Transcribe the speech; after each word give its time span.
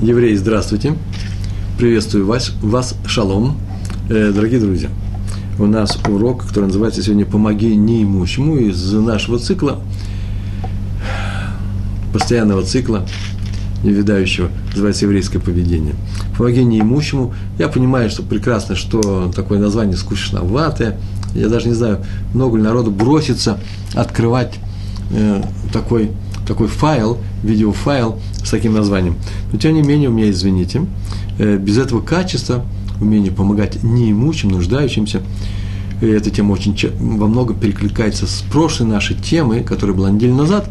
Евреи, 0.00 0.36
здравствуйте. 0.36 0.94
Приветствую 1.76 2.24
вас, 2.24 2.52
вас 2.62 2.94
шалом. 3.04 3.58
Э, 4.08 4.30
дорогие 4.32 4.60
друзья, 4.60 4.90
у 5.58 5.66
нас 5.66 5.98
урок, 6.08 6.46
который 6.46 6.66
называется 6.66 7.02
сегодня 7.02 7.26
«Помоги 7.26 7.74
неимущему» 7.74 8.58
из 8.58 8.92
нашего 8.92 9.40
цикла, 9.40 9.80
постоянного 12.12 12.62
цикла, 12.62 13.08
невидающего, 13.82 14.50
называется 14.70 15.04
«Еврейское 15.06 15.40
поведение». 15.40 15.96
«Помоги 16.36 16.62
неимущему». 16.62 17.34
Я 17.58 17.66
понимаю, 17.66 18.08
что 18.08 18.22
прекрасно, 18.22 18.76
что 18.76 19.32
такое 19.34 19.58
название 19.58 19.96
скучноватое. 19.96 20.96
Я 21.34 21.48
даже 21.48 21.66
не 21.66 21.74
знаю, 21.74 22.04
много 22.34 22.56
ли 22.56 22.62
народу 22.62 22.92
бросится 22.92 23.58
открывать 23.94 24.60
э, 25.10 25.42
такой 25.72 26.12
такой 26.48 26.66
файл, 26.66 27.18
видеофайл 27.42 28.18
с 28.48 28.50
таким 28.50 28.74
названием. 28.74 29.16
Но 29.52 29.58
тем 29.58 29.74
не 29.74 29.82
менее, 29.82 30.08
у 30.08 30.12
меня, 30.12 30.30
извините, 30.30 30.86
э, 31.38 31.56
без 31.56 31.78
этого 31.78 32.00
качества, 32.00 32.64
умения 33.00 33.30
помогать 33.30 33.82
неимущим, 33.82 34.48
нуждающимся, 34.48 35.22
и 36.00 36.06
эта 36.06 36.30
тема 36.30 36.52
очень 36.52 36.76
во 36.98 37.26
многом 37.26 37.58
перекликается 37.58 38.26
с 38.26 38.42
прошлой 38.50 38.86
нашей 38.86 39.16
темой, 39.16 39.62
которая 39.62 39.96
была 39.96 40.10
неделю 40.10 40.34
назад, 40.34 40.70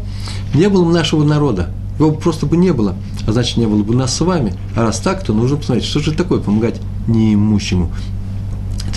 не 0.54 0.68
было 0.68 0.84
бы 0.84 0.92
нашего 0.92 1.22
народа, 1.22 1.70
его 1.98 2.12
просто 2.12 2.46
бы 2.46 2.56
не 2.56 2.72
было, 2.72 2.94
а 3.26 3.32
значит, 3.32 3.56
не 3.56 3.66
было 3.66 3.82
бы 3.82 3.94
нас 3.94 4.14
с 4.14 4.20
вами. 4.20 4.54
А 4.76 4.82
раз 4.82 5.00
так, 5.00 5.24
то 5.24 5.32
нужно 5.32 5.56
посмотреть, 5.56 5.86
что 5.86 6.00
же 6.00 6.12
такое 6.12 6.40
помогать 6.40 6.80
неимущему. 7.06 7.90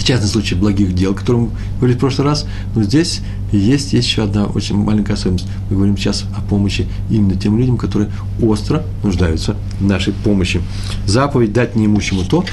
Это 0.01 0.07
частный 0.07 0.29
случай 0.29 0.55
благих 0.55 0.95
дел, 0.95 1.11
о 1.11 1.13
котором 1.13 1.41
мы 1.41 1.49
говорили 1.77 1.95
в 1.95 1.99
прошлый 1.99 2.25
раз, 2.27 2.47
но 2.73 2.81
здесь 2.81 3.21
есть, 3.51 3.93
еще 3.93 4.23
одна 4.23 4.45
очень 4.45 4.75
маленькая 4.75 5.13
особенность. 5.13 5.45
Мы 5.69 5.75
говорим 5.75 5.95
сейчас 5.95 6.23
о 6.35 6.41
помощи 6.41 6.87
именно 7.11 7.35
тем 7.35 7.59
людям, 7.59 7.77
которые 7.77 8.09
остро 8.41 8.83
нуждаются 9.03 9.55
в 9.79 9.85
нашей 9.85 10.13
помощи. 10.13 10.59
Заповедь 11.05 11.53
дать 11.53 11.75
неимущему 11.75 12.23
то, 12.23 12.43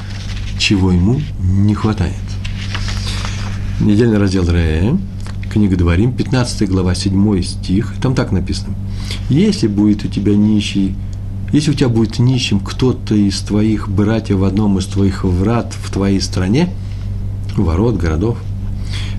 чего 0.58 0.92
ему 0.92 1.22
не 1.40 1.74
хватает. 1.74 2.14
Недельный 3.80 4.18
раздел 4.18 4.44
Ре, 4.46 4.98
книга 5.50 5.74
Дворим, 5.76 6.12
15 6.12 6.68
глава, 6.68 6.94
7 6.94 7.42
стих, 7.42 7.94
там 8.02 8.14
так 8.14 8.30
написано. 8.30 8.74
«Если 9.30 9.68
будет 9.68 10.04
у 10.04 10.08
тебя 10.08 10.36
нищий, 10.36 10.94
если 11.54 11.70
у 11.70 11.74
тебя 11.74 11.88
будет 11.88 12.18
нищим 12.18 12.60
кто-то 12.60 13.14
из 13.14 13.38
твоих 13.40 13.88
братьев 13.88 14.36
в 14.36 14.44
одном 14.44 14.78
из 14.78 14.84
твоих 14.84 15.24
врат 15.24 15.72
в 15.82 15.90
твоей 15.90 16.20
стране, 16.20 16.68
ворот, 17.64 17.96
городов, 17.96 18.38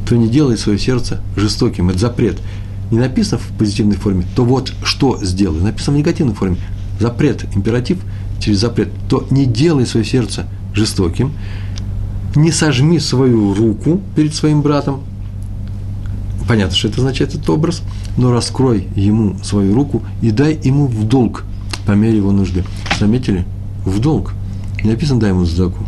то 0.07 0.15
не 0.15 0.27
делай 0.27 0.57
свое 0.57 0.79
сердце 0.79 1.21
жестоким. 1.35 1.89
Это 1.89 1.99
запрет. 1.99 2.39
Не 2.91 2.97
написано 2.97 3.39
в 3.39 3.57
позитивной 3.57 3.95
форме, 3.95 4.25
то 4.35 4.43
вот 4.43 4.73
что 4.83 5.23
сделай. 5.23 5.61
Написано 5.61 5.95
в 5.95 5.99
негативной 5.99 6.33
форме. 6.33 6.57
Запрет, 6.99 7.45
императив 7.55 7.99
через 8.39 8.59
запрет. 8.59 8.89
То 9.07 9.25
не 9.29 9.45
делай 9.45 9.85
свое 9.85 10.05
сердце 10.05 10.47
жестоким, 10.73 11.33
не 12.35 12.51
сожми 12.51 12.99
свою 12.99 13.53
руку 13.53 14.01
перед 14.15 14.33
своим 14.33 14.61
братом. 14.61 15.01
Понятно, 16.47 16.75
что 16.75 16.87
это 16.87 16.97
означает 16.97 17.35
этот 17.35 17.47
образ, 17.49 17.83
но 18.17 18.31
раскрой 18.31 18.87
ему 18.95 19.37
свою 19.43 19.75
руку 19.75 20.01
и 20.21 20.31
дай 20.31 20.59
ему 20.63 20.87
в 20.87 21.07
долг 21.07 21.43
по 21.85 21.91
мере 21.91 22.17
его 22.17 22.31
нужды. 22.31 22.63
Заметили? 22.99 23.45
В 23.85 23.99
долг. 23.99 24.33
Не 24.83 24.91
написано 24.91 25.19
дай 25.19 25.29
ему 25.29 25.45
сдаку. 25.45 25.85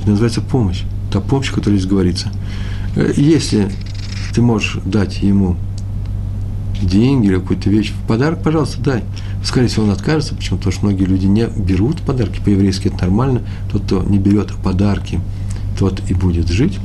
Это 0.00 0.10
называется 0.10 0.40
помощь 0.40 0.82
та 1.10 1.20
помощь, 1.20 1.50
о 1.50 1.54
которой 1.54 1.78
здесь 1.78 1.90
говорится. 1.90 2.30
Э, 2.96 3.12
если 3.16 3.70
ты 4.34 4.42
можешь 4.42 4.78
дать 4.84 5.22
ему 5.22 5.56
деньги 6.82 7.26
или 7.26 7.36
какую-то 7.36 7.70
вещь 7.70 7.92
в 7.92 8.06
подарок, 8.06 8.42
пожалуйста, 8.42 8.80
дай. 8.80 9.04
Скорее 9.44 9.68
всего, 9.68 9.84
он 9.84 9.90
откажется, 9.90 10.34
почему? 10.34 10.58
Потому 10.58 10.72
что 10.72 10.86
многие 10.86 11.04
люди 11.04 11.26
не 11.26 11.46
берут 11.46 12.00
подарки, 12.02 12.40
по-еврейски 12.44 12.88
это 12.88 13.02
нормально. 13.02 13.42
Тот, 13.70 13.82
кто 13.82 14.02
не 14.02 14.18
берет 14.18 14.52
подарки, 14.62 15.20
тот 15.78 16.02
и 16.08 16.14
будет 16.14 16.48
жить. 16.48 16.78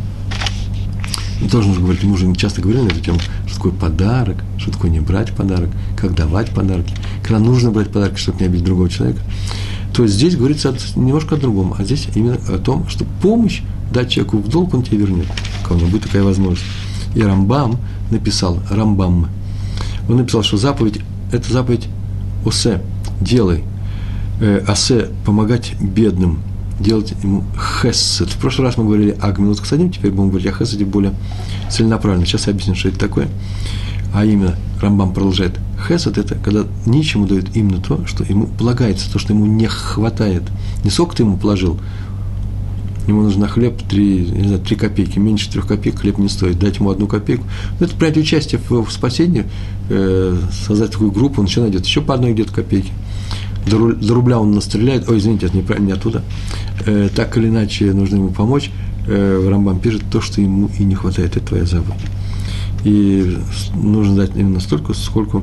И 1.43 1.49
тоже 1.49 1.67
нужно 1.67 1.83
говорить, 1.83 2.03
мы 2.03 2.13
уже 2.13 2.33
часто 2.35 2.61
говорили 2.61 2.83
на 2.83 2.89
эту 2.89 3.01
тему, 3.01 3.19
что 3.47 3.55
такое 3.55 3.71
подарок, 3.73 4.37
что 4.57 4.71
такое 4.71 4.91
не 4.91 4.99
брать 4.99 5.33
подарок, 5.33 5.69
как 5.97 6.15
давать 6.15 6.51
подарки, 6.51 6.93
когда 7.21 7.39
нужно 7.39 7.71
брать 7.71 7.91
подарки, 7.91 8.17
чтобы 8.17 8.39
не 8.39 8.45
обидеть 8.45 8.65
другого 8.65 8.89
человека. 8.89 9.19
То 9.93 10.03
есть 10.03 10.15
здесь 10.15 10.35
говорится 10.35 10.73
немножко 10.95 11.35
о 11.35 11.37
другом, 11.37 11.75
а 11.77 11.83
здесь 11.83 12.07
именно 12.15 12.37
о 12.47 12.57
том, 12.57 12.87
что 12.87 13.05
помощь 13.21 13.61
дать 13.93 14.09
человеку 14.09 14.39
в 14.39 14.49
долг, 14.49 14.73
он 14.73 14.83
тебе 14.83 14.97
вернет. 14.97 15.27
У 15.69 15.75
него 15.75 15.87
будет 15.87 16.03
такая 16.03 16.23
возможность. 16.23 16.65
И 17.15 17.21
Рамбам 17.21 17.77
написал, 18.11 18.59
Рамбам, 18.69 19.27
он 20.09 20.17
написал, 20.17 20.43
что 20.43 20.57
заповедь, 20.57 20.99
это 21.31 21.51
заповедь 21.51 21.87
Осе, 22.45 22.81
делай. 23.21 23.63
Э, 24.41 24.63
Осе, 24.67 25.09
помогать 25.25 25.75
бедным, 25.79 26.39
делать 26.79 27.13
ему 27.23 27.43
хессет. 27.81 28.29
В 28.29 28.37
прошлый 28.37 28.67
раз 28.67 28.77
мы 28.77 28.85
говорили 28.85 29.15
о 29.21 29.31
гминут 29.31 29.59
садим, 29.59 29.91
теперь 29.91 30.11
будем 30.11 30.29
говорить 30.29 30.47
о 30.47 30.53
хессете 30.53 30.85
более 30.85 31.13
целенаправленно. 31.69 32.25
Сейчас 32.25 32.47
я 32.47 32.53
объясню, 32.53 32.75
что 32.75 32.89
это 32.89 32.99
такое. 32.99 33.27
А 34.13 34.25
именно, 34.25 34.55
Рамбам 34.81 35.13
продолжает, 35.13 35.59
хесед– 35.87 36.17
это 36.19 36.35
когда 36.35 36.65
ничему 36.85 37.25
дают 37.25 37.55
именно 37.55 37.81
то, 37.81 38.05
что 38.05 38.23
ему 38.23 38.47
полагается, 38.47 39.11
то, 39.11 39.17
что 39.17 39.33
ему 39.33 39.45
не 39.45 39.67
хватает. 39.67 40.43
Не 40.83 40.89
сколько 40.89 41.15
ты 41.15 41.23
ему 41.23 41.37
положил, 41.37 41.79
ему 43.07 43.23
нужно 43.23 43.47
хлеб 43.47 43.81
3, 43.89 44.31
не 44.31 44.47
знаю, 44.47 44.61
3 44.61 44.75
копейки, 44.75 45.19
меньше 45.19 45.49
3 45.51 45.61
копеек 45.61 45.99
хлеб 45.99 46.17
не 46.17 46.29
стоит, 46.29 46.59
дать 46.59 46.77
ему 46.77 46.89
одну 46.89 47.07
копейку. 47.07 47.45
Ну, 47.79 47.85
это 47.85 47.95
принять 47.95 48.17
участие 48.17 48.59
в, 48.67 48.85
в 48.85 48.91
спасении, 48.91 49.45
э, 49.89 50.37
создать 50.65 50.91
такую 50.91 51.11
группу, 51.11 51.41
он 51.41 51.47
еще 51.47 51.61
найдет 51.61 51.85
еще 51.85 52.01
по 52.01 52.13
одной 52.13 52.33
где-то 52.33 52.53
копейки. 52.53 52.91
До, 53.67 53.93
до 53.93 54.13
рубля 54.13 54.39
он 54.39 54.51
настреляет, 54.51 55.07
ой, 55.09 55.17
извините, 55.17 55.47
это 55.47 55.57
не, 55.57 55.85
не 55.85 55.91
оттуда. 55.91 56.23
Э, 56.85 57.09
так 57.13 57.37
или 57.37 57.47
иначе, 57.47 57.93
нужно 57.93 58.15
ему 58.17 58.29
помочь. 58.29 58.71
Э, 59.07 59.47
Рамбам 59.49 59.79
пишет 59.79 60.03
то, 60.11 60.21
что 60.21 60.41
ему 60.41 60.69
и 60.77 60.83
не 60.83 60.95
хватает, 60.95 61.37
это 61.37 61.45
твоя 61.45 61.65
забота. 61.65 61.99
И 62.83 63.37
нужно 63.75 64.15
дать 64.15 64.31
именно 64.35 64.59
столько, 64.59 64.93
сколько, 64.93 65.41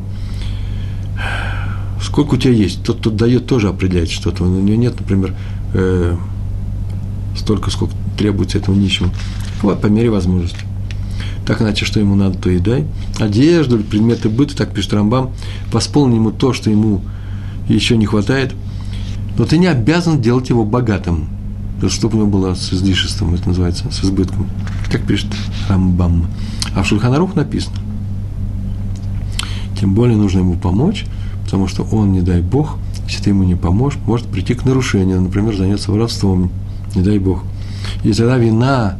сколько 2.02 2.34
у 2.34 2.36
тебя 2.36 2.52
есть. 2.52 2.82
Тот, 2.82 2.98
кто 2.98 3.10
дает, 3.10 3.46
тоже 3.46 3.68
определяет 3.68 4.10
что-то. 4.10 4.44
У 4.44 4.46
него 4.46 4.76
нет, 4.76 4.98
например, 4.98 5.34
э, 5.72 6.16
столько, 7.36 7.70
сколько 7.70 7.94
требуется 8.16 8.58
этому 8.58 8.76
нищему. 8.76 9.10
Вот, 9.62 9.80
по 9.80 9.86
мере 9.86 10.10
возможности. 10.10 10.60
Так 11.46 11.62
иначе, 11.62 11.84
что 11.84 12.00
ему 12.00 12.14
надо, 12.14 12.38
то 12.38 12.50
и 12.50 12.58
дай. 12.58 12.86
Одежду, 13.18 13.78
предметы 13.78 14.28
быта, 14.28 14.56
так 14.56 14.72
пишет 14.72 14.92
Рамбам, 14.92 15.30
восполни 15.72 16.16
ему 16.16 16.30
то, 16.30 16.52
что 16.52 16.70
ему 16.70 17.00
еще 17.68 17.96
не 17.96 18.06
хватает, 18.06 18.54
но 19.38 19.44
ты 19.44 19.58
не 19.58 19.66
обязан 19.66 20.20
делать 20.20 20.48
его 20.48 20.64
богатым, 20.64 21.28
чтобы 21.88 22.16
у 22.16 22.20
него 22.20 22.30
было 22.30 22.54
с 22.54 22.72
излишеством, 22.72 23.34
это 23.34 23.48
называется, 23.48 23.90
с 23.90 24.04
избытком. 24.04 24.48
Как 24.90 25.06
пишет 25.06 25.28
Рамбам. 25.68 26.26
А 26.74 26.82
в 26.82 26.86
Шульханарух 26.86 27.34
написано. 27.34 27.76
Тем 29.78 29.94
более 29.94 30.16
нужно 30.16 30.40
ему 30.40 30.54
помочь, 30.54 31.06
потому 31.44 31.66
что 31.66 31.84
он, 31.84 32.12
не 32.12 32.20
дай 32.20 32.42
Бог, 32.42 32.76
если 33.06 33.24
ты 33.24 33.30
ему 33.30 33.44
не 33.44 33.54
поможешь, 33.54 33.98
может 34.04 34.26
прийти 34.26 34.54
к 34.54 34.64
нарушению, 34.64 35.22
например, 35.22 35.56
заняться 35.56 35.90
воровством, 35.90 36.50
не 36.94 37.02
дай 37.02 37.18
Бог. 37.18 37.42
И 38.04 38.12
тогда 38.12 38.36
вина 38.38 38.98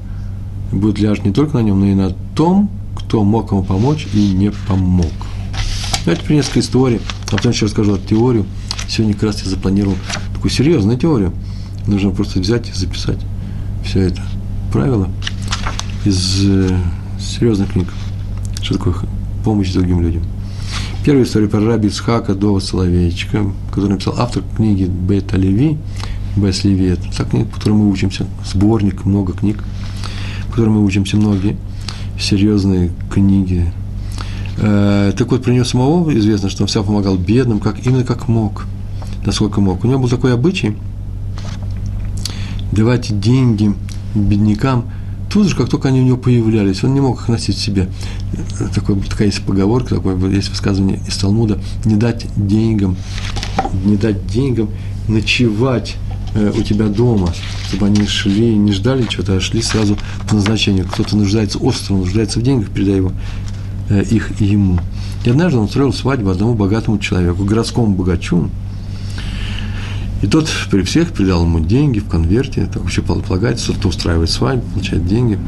будет 0.72 0.98
лежать 0.98 1.24
не 1.24 1.32
только 1.32 1.58
на 1.58 1.62
нем, 1.62 1.80
но 1.80 1.86
и 1.86 1.94
на 1.94 2.10
том, 2.34 2.70
кто 2.94 3.24
мог 3.24 3.50
ему 3.50 3.62
помочь 3.62 4.06
и 4.14 4.32
не 4.32 4.50
помог. 4.68 5.10
Давайте 6.04 6.24
при 6.24 6.34
несколько 6.36 6.60
историй, 6.60 7.00
а 7.28 7.36
потом 7.36 7.52
еще 7.52 7.66
расскажу 7.66 7.96
эту 7.96 8.08
теорию. 8.08 8.46
Сегодня 8.88 9.14
как 9.14 9.24
раз 9.24 9.42
я 9.42 9.50
запланировал 9.50 9.96
такую 10.34 10.50
серьезную 10.50 10.98
теорию. 10.98 11.32
Нужно 11.86 12.10
просто 12.10 12.40
взять 12.40 12.68
и 12.68 12.72
записать 12.72 13.18
все 13.84 14.00
это 14.00 14.22
правило 14.72 15.08
из 16.04 16.44
э, 16.46 16.78
серьезных 17.18 17.72
книг. 17.72 17.88
Что 18.62 18.74
такое 18.74 18.94
помощь 19.44 19.72
другим 19.72 20.00
людям. 20.00 20.22
Первая 21.04 21.24
история 21.24 21.48
про 21.48 21.60
раби 21.60 21.88
Ицхака 21.88 22.34
Дова 22.34 22.60
Соловейчика, 22.60 23.46
который 23.70 23.90
написал 23.90 24.14
автор 24.18 24.42
книги 24.56 24.84
Бет 24.84 25.32
Леви, 25.32 25.78
Бес 26.40 26.64
Леви, 26.64 26.86
это 26.86 27.02
та 27.16 27.24
книга, 27.24 27.46
по 27.46 27.56
которой 27.56 27.74
мы 27.74 27.90
учимся, 27.90 28.26
сборник, 28.44 29.04
много 29.04 29.32
книг, 29.32 29.62
по 30.54 30.60
мы 30.62 30.84
учимся 30.84 31.16
многие, 31.16 31.56
серьезные 32.18 32.90
книги. 33.12 33.72
Э, 34.58 35.12
так 35.16 35.30
вот, 35.30 35.42
про 35.42 35.52
него 35.52 35.64
самого 35.64 36.16
известно, 36.18 36.50
что 36.50 36.62
он 36.62 36.68
всегда 36.68 36.86
помогал 36.86 37.16
бедным, 37.16 37.60
как, 37.60 37.86
именно 37.86 38.04
как 38.04 38.28
мог, 38.28 38.66
насколько 39.24 39.60
мог. 39.60 39.84
У 39.84 39.88
него 39.88 40.00
был 40.00 40.08
такой 40.08 40.34
обычай 40.34 40.76
давать 42.72 43.18
деньги 43.20 43.74
беднякам– 44.14 44.84
тут 45.30 45.48
же, 45.48 45.56
как 45.56 45.68
только 45.68 45.88
они 45.88 46.00
у 46.00 46.04
него 46.04 46.16
появлялись, 46.16 46.82
он 46.84 46.92
не 46.92 47.00
мог 47.00 47.22
их 47.22 47.28
носить 47.28 47.56
себе. 47.56 47.88
Такой, 48.74 49.00
такая 49.00 49.28
есть 49.28 49.42
поговорка, 49.42 49.94
такое 49.94 50.16
есть 50.30 50.50
высказывание 50.50 51.00
из 51.06 51.16
Талмуда, 51.16 51.58
не 51.84 51.96
дать 51.96 52.26
деньгам, 52.36 52.96
не 53.84 53.96
дать 53.96 54.26
деньгам 54.26 54.68
ночевать 55.08 55.96
э, 55.96 56.09
у 56.34 56.62
тебя 56.62 56.86
дома, 56.86 57.32
чтобы 57.68 57.86
они 57.86 58.06
шли, 58.06 58.54
не 58.54 58.72
ждали 58.72 59.04
чего-то, 59.08 59.36
а 59.36 59.40
шли 59.40 59.62
сразу 59.62 59.98
по 60.28 60.36
назначению. 60.36 60.86
Кто-то 60.86 61.16
нуждается, 61.16 61.58
остро 61.58 61.94
нуждается 61.94 62.38
в 62.38 62.42
деньгах, 62.42 62.70
передай 62.70 62.96
его, 62.96 63.12
э, 63.88 64.04
их 64.10 64.40
ему. 64.40 64.78
И 65.24 65.30
однажды 65.30 65.58
он 65.58 65.64
устроил 65.64 65.92
свадьбу 65.92 66.30
одному 66.30 66.54
богатому 66.54 66.98
человеку, 66.98 67.44
городскому 67.44 67.94
богачу, 67.94 68.48
И 70.22 70.26
тот 70.26 70.48
при 70.70 70.82
всех 70.82 71.12
передал 71.12 71.44
ему 71.44 71.60
деньги 71.60 71.98
в 71.98 72.08
конверте, 72.08 72.66
так 72.66 72.82
вообще 72.82 73.02
полагается, 73.02 73.72
кто 73.72 73.88
устраивает 73.88 74.30
свадьбу, 74.30 74.64
получает 74.74 75.06
деньги 75.06 75.38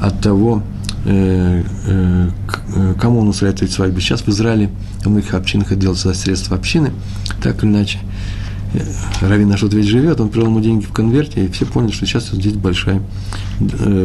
от 0.00 0.20
того, 0.20 0.62
э, 1.04 1.64
э, 1.86 2.30
э, 2.76 2.94
кому 3.00 3.20
он 3.20 3.28
устраивает 3.28 3.62
эти 3.62 3.72
свадьбы. 3.72 4.00
Сейчас 4.00 4.22
в 4.22 4.28
Израиле 4.28 4.70
в 5.00 5.06
многих 5.06 5.34
общинах 5.34 5.72
это 5.72 5.80
делается 5.80 6.08
за 6.08 6.14
средства 6.14 6.56
общины, 6.56 6.92
так 7.42 7.62
или 7.62 7.70
иначе. 7.70 7.98
Равин 9.20 9.48
наш 9.48 9.62
ведь 9.62 9.86
живет, 9.86 10.20
он 10.20 10.28
привел 10.28 10.48
ему 10.48 10.60
деньги 10.60 10.84
в 10.84 10.92
конверте, 10.92 11.44
и 11.44 11.48
все 11.48 11.66
поняли, 11.66 11.92
что 11.92 12.06
сейчас 12.06 12.30
здесь 12.30 12.54
большая, 12.54 13.00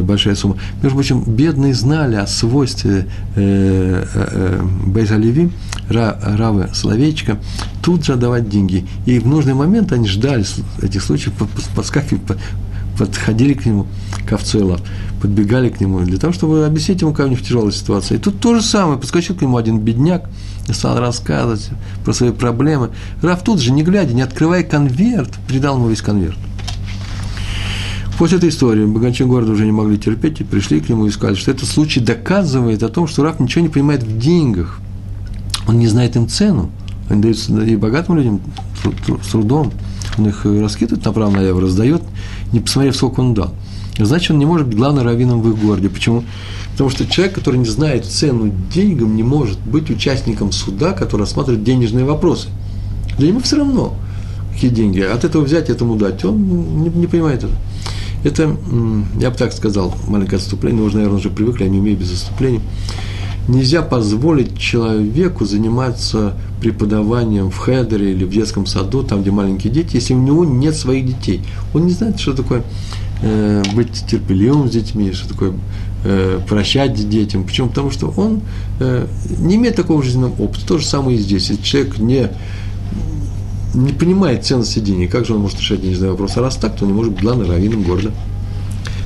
большая 0.02 0.36
сумма. 0.36 0.58
Между 0.82 0.98
прочим, 0.98 1.24
бедные 1.24 1.74
знали 1.74 2.16
о 2.16 2.28
свойстве 2.28 3.08
э, 3.36 4.06
э, 4.14 4.64
Бейза 4.86 5.18
Леви, 5.18 5.52
Равы 5.90 6.70
Соловейчика, 6.74 7.40
тут 7.82 8.06
же 8.06 8.14
отдавать 8.14 8.50
деньги. 8.50 8.86
И 9.06 9.20
в 9.20 9.28
нужный 9.28 9.54
момент 9.54 9.92
они 9.92 10.08
ждали 10.08 10.46
этих 10.82 11.02
случаев, 11.02 11.34
подскакивали, 11.76 12.22
подходили 12.98 13.54
к 13.54 13.66
нему, 13.66 13.88
к 14.28 14.34
Овцуэлав, 14.34 14.82
подбегали 15.22 15.70
к 15.70 15.80
нему 15.80 16.00
для 16.02 16.18
того, 16.18 16.34
чтобы 16.34 16.66
объяснить 16.66 17.02
ему, 17.02 17.16
у 17.18 17.28
них 17.28 17.42
тяжелая 17.42 17.72
ситуация. 17.72 18.18
И 18.18 18.22
тут 18.22 18.40
то 18.40 18.56
же 18.56 18.62
самое, 18.62 19.00
подскочил 19.00 19.36
к 19.36 19.42
нему 19.42 19.58
один 19.58 19.80
бедняк 19.80 20.30
и 20.68 20.74
стал 20.74 21.00
рассказывать 21.00 21.70
про 22.04 22.14
свои 22.14 22.32
проблемы. 22.32 22.92
Раф 23.22 23.44
тут 23.44 23.60
же, 23.60 23.72
не 23.72 23.84
глядя, 23.84 24.14
не 24.14 24.22
открывая 24.22 24.64
конверт, 24.64 25.32
передал 25.48 25.78
ему 25.78 25.90
весь 25.90 26.02
конверт. 26.02 26.38
После 28.18 28.38
этой 28.38 28.50
истории 28.50 28.86
богачи 28.86 29.24
города 29.24 29.54
уже 29.54 29.66
не 29.66 29.72
могли 29.72 29.98
терпеть 29.98 30.42
и 30.42 30.44
пришли 30.44 30.82
к 30.82 30.90
нему 30.90 31.06
и 31.06 31.10
сказали, 31.10 31.36
что 31.36 31.52
этот 31.52 31.70
случай 31.70 32.02
доказывает 32.02 32.84
о 32.84 32.90
том, 32.90 33.08
что 33.08 33.24
Раф 33.24 33.40
ничего 33.40 33.62
не 33.62 33.70
понимает 33.70 34.04
в 34.04 34.20
деньгах. 34.20 34.80
Он 35.68 35.80
не 35.80 35.88
знает 35.88 36.18
им 36.18 36.28
цену. 36.28 36.70
Они 37.10 37.22
даются 37.22 37.58
и 37.62 37.76
богатым 37.78 38.18
людям 38.18 38.42
с 39.24 39.32
трудом. 39.32 39.72
Он 40.18 40.28
их 40.28 40.46
раскидывает 40.46 41.06
направо-налево, 41.06 41.62
раздает, 41.62 42.02
не 42.52 42.60
посмотрев, 42.60 42.96
сколько 42.96 43.22
он 43.22 43.34
дал. 43.34 43.54
Значит, 44.06 44.32
он 44.32 44.40
не 44.40 44.46
может 44.46 44.68
быть 44.68 44.78
главным 44.78 45.06
раввином 45.06 45.42
в 45.42 45.50
их 45.50 45.60
городе. 45.60 45.90
Почему? 45.90 46.24
Потому 46.72 46.90
что 46.90 47.06
человек, 47.06 47.36
который 47.36 47.58
не 47.58 47.66
знает 47.66 48.06
цену 48.06 48.52
деньгам, 48.74 49.16
не 49.16 49.24
может 49.24 49.60
быть 49.60 49.90
участником 49.90 50.52
суда, 50.52 50.94
который 50.94 51.22
рассматривает 51.22 51.64
денежные 51.64 52.06
вопросы. 52.06 52.48
Для 53.18 53.30
него 53.30 53.42
все 53.42 53.58
равно, 53.58 53.96
какие 54.54 54.70
деньги. 54.70 55.02
От 55.02 55.26
этого 55.26 55.44
взять, 55.44 55.70
этому 55.70 55.96
дать. 55.98 56.24
Он 56.24 56.84
не, 56.84 56.90
не 56.90 57.08
понимает 57.08 57.44
это. 57.44 57.54
Это, 58.24 58.58
я 59.20 59.30
бы 59.30 59.38
так 59.38 59.54
сказал, 59.54 59.96
маленькое 60.08 60.38
отступление, 60.38 60.84
уже, 60.84 60.96
наверное, 60.96 61.20
уже 61.20 61.30
привыкли, 61.30 61.64
я 61.64 61.70
не 61.70 61.80
умею 61.80 61.98
без 61.98 62.12
отступления. 62.12 62.62
Нельзя 63.48 63.82
позволить 63.82 64.58
человеку 64.60 65.46
заниматься 65.46 66.34
преподаванием 66.62 67.50
в 67.50 67.58
хедере 67.58 68.12
или 68.12 68.26
в 68.26 68.30
детском 68.30 68.66
саду, 68.66 69.04
там, 69.04 69.22
где 69.22 69.32
маленькие 69.32 69.74
дети, 69.74 69.96
если 69.96 70.14
у 70.14 70.20
него 70.20 70.46
нет 70.46 70.76
своих 70.76 71.06
детей. 71.06 71.42
Он 71.74 71.86
не 71.86 71.92
знает, 71.92 72.20
что 72.20 72.34
такое 72.34 72.64
э, 73.22 73.64
быть 73.74 74.06
терпеливым 74.08 74.68
с 74.68 74.72
детьми, 74.72 75.12
что 75.12 75.30
такое 75.30 75.54
э, 76.04 76.40
прощать 76.48 77.10
детям. 77.10 77.44
Почему? 77.44 77.70
Потому 77.70 77.92
что 77.92 78.14
он 78.16 78.42
э, 78.80 79.08
не 79.40 79.56
имеет 79.56 79.76
такого 79.76 80.04
жизненного 80.04 80.34
опыта. 80.42 80.66
То 80.66 80.78
же 80.78 80.86
самое 80.86 81.18
и 81.18 81.22
здесь. 81.22 81.50
Если 81.50 81.64
человек 81.64 81.98
не, 82.00 82.30
не 83.74 83.94
понимает 83.94 84.46
ценности 84.46 84.80
денег, 84.80 85.12
как 85.12 85.26
же 85.26 85.36
он 85.36 85.42
может 85.42 85.60
решать 85.60 85.82
денежный 85.82 86.12
вопрос? 86.12 86.38
А 86.38 86.42
раз 86.42 86.56
так, 86.56 86.76
то 86.76 86.86
он 86.86 86.92
не 86.92 86.98
может 86.98 87.14
быть 87.14 87.22
главным 87.22 87.50
раввином 87.50 87.84
города. 87.84 88.12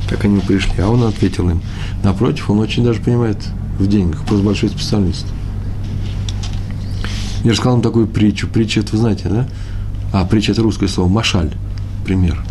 Как 0.10 0.26
они 0.26 0.40
пришли. 0.40 0.74
А 0.80 0.90
он 0.90 1.04
ответил 1.04 1.50
им. 1.50 1.62
Напротив, 2.04 2.50
он 2.50 2.60
очень 2.60 2.84
даже 2.84 3.02
понимает 3.02 3.38
в 3.80 3.88
деньгах, 3.88 4.24
просто 4.26 4.46
большой 4.46 4.70
специалист. 4.70 5.26
Я 7.44 7.52
же 7.52 7.58
сказал 7.58 7.74
вам 7.74 7.82
такую 7.82 8.08
притчу. 8.08 8.48
Притча, 8.48 8.80
это 8.80 8.94
вы 8.94 9.00
знаете, 9.00 9.28
да? 9.28 9.48
А, 10.14 10.26
притча– 10.26 10.52
это 10.54 10.62
русское 10.62 10.88
слово. 10.88 11.10
Машаль, 11.10 11.52
пример. 12.06 12.44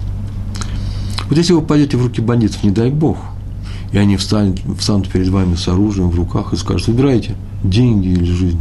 Вот 1.29 1.39
если 1.39 1.53
вы 1.53 1.63
пойдете 1.63 1.97
в 1.97 2.03
руки 2.03 2.21
бандитов, 2.21 2.63
не 2.63 2.71
дай 2.71 2.91
бог, 2.91 3.19
и 3.93 3.99
они 3.99 4.17
встанут, 4.17 4.61
встанут 4.79 5.09
перед 5.09 5.29
вами 5.29 5.55
с 5.55 5.69
оружием 5.69 6.11
в 6.11 6.15
руках 6.15 6.53
и 6.53 6.57
скажут, 6.57 6.89
выбирайте 6.89 7.37
деньги 7.63 8.09
или 8.09 8.25
жизнь. 8.25 8.61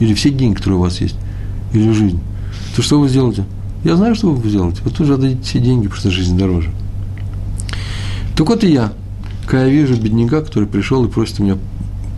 Или 0.00 0.14
все 0.14 0.30
деньги, 0.30 0.56
которые 0.56 0.78
у 0.78 0.82
вас 0.82 1.00
есть, 1.00 1.16
или 1.72 1.90
жизнь. 1.92 2.20
То 2.74 2.82
что 2.82 3.00
вы 3.00 3.08
сделаете? 3.08 3.44
Я 3.84 3.96
знаю, 3.96 4.14
что 4.14 4.30
вы 4.30 4.48
сделаете. 4.48 4.82
Вы 4.84 4.90
тоже 4.90 5.14
отдадите 5.14 5.42
все 5.42 5.60
деньги, 5.60 5.86
потому 5.86 6.00
что 6.00 6.10
жизнь 6.10 6.36
дороже. 6.36 6.70
Так 8.36 8.48
вот 8.48 8.64
и 8.64 8.72
я, 8.72 8.92
когда 9.46 9.64
я 9.64 9.70
вижу 9.70 9.96
бедняка, 9.96 10.42
который 10.42 10.68
пришел 10.68 11.04
и 11.04 11.08
просит 11.08 11.40
у 11.40 11.44
меня 11.44 11.56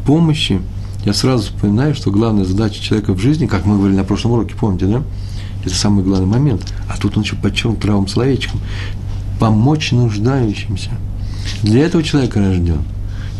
помощи, 0.07 0.61
я 1.05 1.13
сразу 1.13 1.45
вспоминаю, 1.45 1.95
что 1.95 2.11
главная 2.11 2.45
задача 2.45 2.83
человека 2.83 3.13
в 3.13 3.19
жизни, 3.19 3.47
как 3.47 3.67
мы 3.67 3.77
говорили 3.77 3.99
на 3.99 4.05
прошлом 4.05 4.33
уроке, 4.33 4.55
помните, 4.59 4.87
да? 4.87 5.03
Это 5.65 5.75
самый 5.75 6.03
главный 6.03 6.27
момент. 6.27 6.73
А 6.89 6.97
тут 6.97 7.17
он 7.17 7.23
еще 7.23 7.37
подчеркнут 7.37 7.81
правым 7.81 8.09
словечком 8.09 8.61
помочь 9.39 9.93
нуждающимся. 9.93 10.91
Для 11.63 11.85
этого 11.85 12.03
человек 12.03 12.37
рожден. 12.37 12.83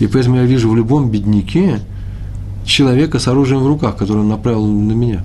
И 0.01 0.07
поэтому 0.07 0.37
я 0.37 0.45
вижу 0.45 0.71
в 0.71 0.77
любом 0.77 1.11
бедняке 1.11 1.81
человека 2.65 3.19
с 3.19 3.29
оружием 3.29 3.63
в 3.63 3.67
руках, 3.67 3.97
который 3.97 4.19
он 4.19 4.29
направил 4.29 4.67
на 4.67 4.93
меня. 4.93 5.25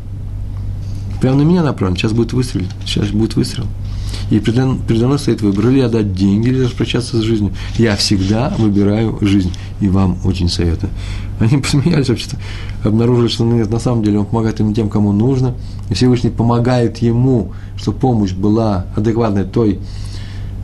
Прямо 1.22 1.38
на 1.38 1.44
меня 1.44 1.64
направлен. 1.64 1.96
Сейчас 1.96 2.12
будет 2.12 2.34
выстрел. 2.34 2.66
Сейчас 2.86 3.10
будет 3.10 3.36
выстрел. 3.36 3.66
И 4.30 4.40
передо 4.40 5.06
мной 5.08 5.20
стоит 5.20 5.42
выбор, 5.42 5.70
или 5.70 5.82
отдать 5.82 6.14
деньги, 6.14 6.48
или 6.48 6.64
распрощаться 6.64 7.18
с 7.18 7.22
жизнью. 7.22 7.54
Я 7.78 7.96
всегда 7.96 8.54
выбираю 8.58 9.18
жизнь, 9.22 9.52
и 9.80 9.90
вам 9.90 10.18
очень 10.24 10.50
советую. 10.50 10.92
Они 11.40 11.58
посмеялись 11.62 12.10
вообще-то, 12.10 12.38
обнаружили, 12.84 13.28
что 13.28 13.44
нет, 13.44 13.70
на 13.70 13.80
самом 13.80 14.04
деле 14.04 14.20
он 14.20 14.26
помогает 14.26 14.60
им 14.60 14.74
тем, 14.74 14.90
кому 14.90 15.12
нужно, 15.12 15.56
и 15.90 15.94
Всевышний 15.94 16.30
помогает 16.30 16.98
ему, 17.00 17.52
чтобы 17.76 18.00
помощь 18.00 18.34
была 18.34 18.86
адекватной 18.96 19.44
той 19.44 19.80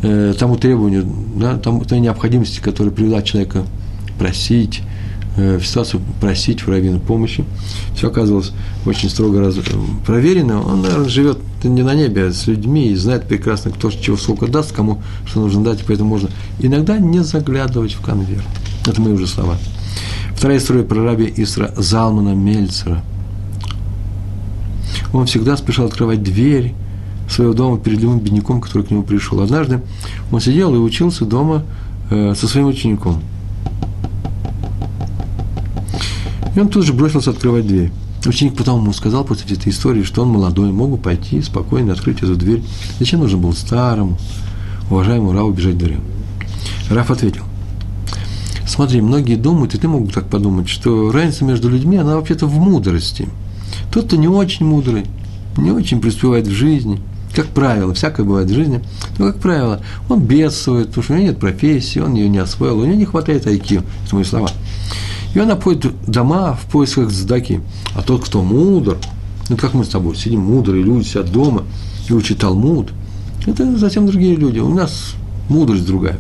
э, 0.01 0.33
тому 0.37 0.57
требованию, 0.57 1.05
да, 1.35 1.57
тому, 1.57 1.83
той 1.85 1.99
необходимости, 1.99 2.59
которая 2.59 2.93
привела 2.93 3.21
человека 3.21 3.63
просить, 4.17 4.81
э, 5.37 5.57
в 5.57 5.65
ситуацию 5.65 6.01
просить 6.19 6.63
в 6.63 6.69
раввина 6.69 6.99
помощи. 6.99 7.45
Все 7.95 8.07
оказалось 8.07 8.51
очень 8.85 9.09
строго 9.09 9.39
раз, 9.39 9.55
проверено. 10.05 10.61
Он, 10.61 10.81
наверное, 10.81 11.09
живет 11.09 11.39
не 11.63 11.83
на 11.83 11.93
небе, 11.93 12.27
а 12.27 12.31
с 12.31 12.47
людьми 12.47 12.89
и 12.89 12.95
знает 12.95 13.27
прекрасно, 13.27 13.71
кто 13.71 13.91
чего 13.91 14.17
сколько 14.17 14.47
даст, 14.47 14.71
кому 14.71 15.01
что 15.25 15.41
нужно 15.41 15.63
дать, 15.63 15.81
и 15.81 15.83
поэтому 15.85 16.09
можно 16.09 16.29
иногда 16.59 16.97
не 16.97 17.23
заглядывать 17.23 17.93
в 17.93 18.01
конверт. 18.01 18.45
Это 18.85 19.01
мои 19.01 19.13
уже 19.13 19.27
слова. 19.27 19.57
Вторая 20.35 20.57
история 20.57 20.83
про 20.83 21.03
раби 21.03 21.31
Исра 21.35 21.73
Залмана 21.75 22.33
Мельцера. 22.33 23.03
Он 25.11 25.25
всегда 25.25 25.57
спешил 25.57 25.85
открывать 25.85 26.23
дверь 26.23 26.73
своего 27.29 27.53
дома 27.53 27.77
перед 27.77 27.99
любым 27.99 28.19
бедняком, 28.19 28.61
который 28.61 28.83
к 28.83 28.91
нему 28.91 29.03
пришел. 29.03 29.41
Однажды 29.41 29.81
он 30.31 30.41
сидел 30.41 30.73
и 30.75 30.77
учился 30.77 31.25
дома 31.25 31.63
э, 32.09 32.33
со 32.35 32.47
своим 32.47 32.67
учеником. 32.67 33.21
И 36.55 36.59
он 36.59 36.67
тут 36.69 36.85
же 36.85 36.93
бросился 36.93 37.29
открывать 37.29 37.67
дверь. 37.67 37.91
Ученик 38.25 38.57
потом 38.57 38.81
ему 38.81 38.91
сказал 38.91 39.23
после 39.23 39.55
этой 39.55 39.69
истории, 39.69 40.03
что 40.03 40.23
он 40.23 40.29
молодой, 40.29 40.71
мог 40.71 40.91
бы 40.91 40.97
пойти 40.97 41.41
спокойно 41.41 41.93
открыть 41.93 42.17
эту 42.17 42.35
дверь. 42.35 42.61
Зачем 42.99 43.21
нужно 43.21 43.37
было 43.37 43.53
старому, 43.53 44.17
уважаемому 44.89 45.31
Раву 45.31 45.51
бежать 45.51 45.77
дверью? 45.77 46.01
Раф 46.89 47.11
ответил, 47.11 47.43
смотри, 48.67 48.99
многие 48.99 49.35
думают, 49.35 49.73
и 49.75 49.77
ты 49.77 49.87
мог 49.87 50.05
бы 50.05 50.11
так 50.11 50.27
подумать, 50.27 50.67
что 50.67 51.11
разница 51.11 51.45
между 51.45 51.69
людьми, 51.69 51.95
она 51.97 52.15
вообще-то 52.15 52.45
в 52.45 52.59
мудрости. 52.59 53.29
Тот, 53.93 54.07
кто 54.07 54.17
не 54.17 54.27
очень 54.27 54.65
мудрый, 54.65 55.05
не 55.55 55.71
очень 55.71 56.01
преуспевает 56.01 56.47
в 56.47 56.51
жизни, 56.51 56.99
как 57.35 57.47
правило, 57.47 57.93
всякое 57.93 58.25
бывает 58.25 58.49
в 58.49 58.53
жизни, 58.53 58.81
но, 59.17 59.27
как 59.27 59.39
правило, 59.39 59.81
он 60.09 60.21
бедствует, 60.21 60.87
потому 60.87 61.03
что 61.03 61.13
у 61.13 61.17
него 61.17 61.27
нет 61.27 61.39
профессии, 61.39 61.99
он 61.99 62.15
ее 62.15 62.27
не 62.29 62.39
освоил, 62.39 62.79
у 62.79 62.85
него 62.85 62.95
не 62.95 63.05
хватает 63.05 63.45
IQ, 63.45 63.83
это 64.05 64.15
мои 64.15 64.23
слова. 64.23 64.49
И 65.33 65.39
он 65.39 65.51
обходит 65.51 65.93
дома 66.07 66.53
в 66.53 66.71
поисках 66.71 67.11
здаки. 67.11 67.61
А 67.95 68.01
тот, 68.01 68.25
кто 68.25 68.41
мудр, 68.41 68.97
ну, 69.49 69.57
как 69.57 69.73
мы 69.73 69.83
с 69.83 69.89
тобой 69.89 70.15
сидим, 70.15 70.41
мудрые 70.41 70.83
люди 70.83 71.05
сидят 71.05 71.31
дома 71.31 71.63
и 72.07 72.13
учат 72.13 72.39
Талмуд, 72.39 72.91
это 73.45 73.77
затем 73.77 74.07
другие 74.07 74.35
люди. 74.35 74.59
У 74.59 74.73
нас 74.73 75.13
мудрость 75.49 75.85
другая. 75.85 76.19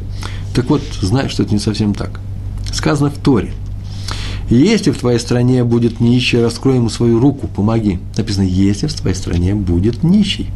Так 0.53 0.69
вот, 0.69 0.81
знай, 1.01 1.29
что 1.29 1.43
это 1.43 1.53
не 1.53 1.59
совсем 1.59 1.93
так. 1.93 2.19
Сказано 2.71 3.09
в 3.09 3.17
Торе. 3.17 3.53
Если 4.49 4.89
в 4.89 4.97
твоей 4.97 5.19
стране 5.19 5.63
будет 5.63 5.99
нищий, 5.99 6.41
раскрой 6.41 6.77
ему 6.77 6.89
свою 6.89 7.19
руку, 7.19 7.47
помоги. 7.47 7.99
Написано, 8.17 8.43
если 8.43 8.87
в 8.87 8.93
твоей 8.93 9.15
стране 9.15 9.53
будет 9.53 10.03
нищий. 10.03 10.47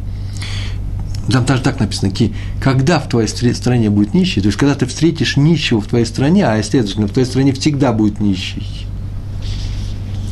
Там 1.30 1.44
даже 1.46 1.62
так 1.62 1.80
написано, 1.80 2.12
когда 2.60 2.98
в 3.00 3.08
твоей 3.08 3.28
стране 3.28 3.88
будет 3.88 4.12
нищий, 4.12 4.40
то 4.40 4.46
есть 4.48 4.58
когда 4.58 4.74
ты 4.74 4.86
встретишь 4.86 5.36
нищего 5.36 5.80
в 5.80 5.86
твоей 5.86 6.04
стране, 6.04 6.46
а 6.46 6.56
естественно, 6.56 7.06
в 7.06 7.12
твоей 7.12 7.26
стране 7.26 7.52
всегда 7.52 7.92
будет 7.92 8.20
нищий. 8.20 8.86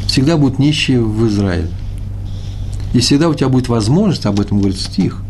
Всегда 0.07 0.37
будет 0.37 0.59
нищий 0.59 0.99
в 0.99 1.27
Израиле. 1.29 1.71
И 2.93 3.01
всегда 3.01 3.31
у 3.31 3.35
тебя 3.35 3.49
будет 3.49 3.69
возможность, 3.69 4.27
об 4.27 4.39
этом 4.39 4.59
говорит 4.59 4.79
стих, 4.79 5.23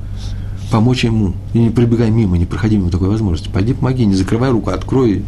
помочь 0.72 1.04
ему. 1.04 1.34
И 1.54 1.58
не 1.58 1.70
прибегай 1.70 2.10
мимо, 2.10 2.36
не 2.36 2.46
проходи 2.46 2.76
мимо 2.76 2.90
такой 2.90 3.08
возможности. 3.08 3.48
Пойди 3.48 3.74
помоги, 3.74 4.04
не 4.04 4.16
закрывай 4.16 4.50
руку, 4.50 4.70
открой. 4.70 5.22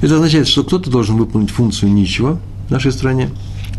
Это 0.00 0.14
означает, 0.14 0.46
что 0.46 0.62
кто-то 0.62 0.90
должен 0.90 1.16
выполнить 1.16 1.50
функцию 1.50 1.90
нищего 1.92 2.38
в 2.68 2.70
нашей 2.70 2.92
стране, 2.92 3.30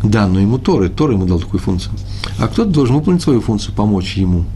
данную 0.02 0.42
ему 0.42 0.58
Торы. 0.58 0.88
Тора 0.88 1.14
ему 1.14 1.26
дал 1.26 1.40
такую 1.40 1.60
функцию. 1.60 1.94
А 2.38 2.48
кто-то 2.48 2.70
должен 2.70 2.96
выполнить 2.96 3.22
свою 3.22 3.40
функцию, 3.40 3.74
помочь 3.74 4.16
ему– 4.16 4.44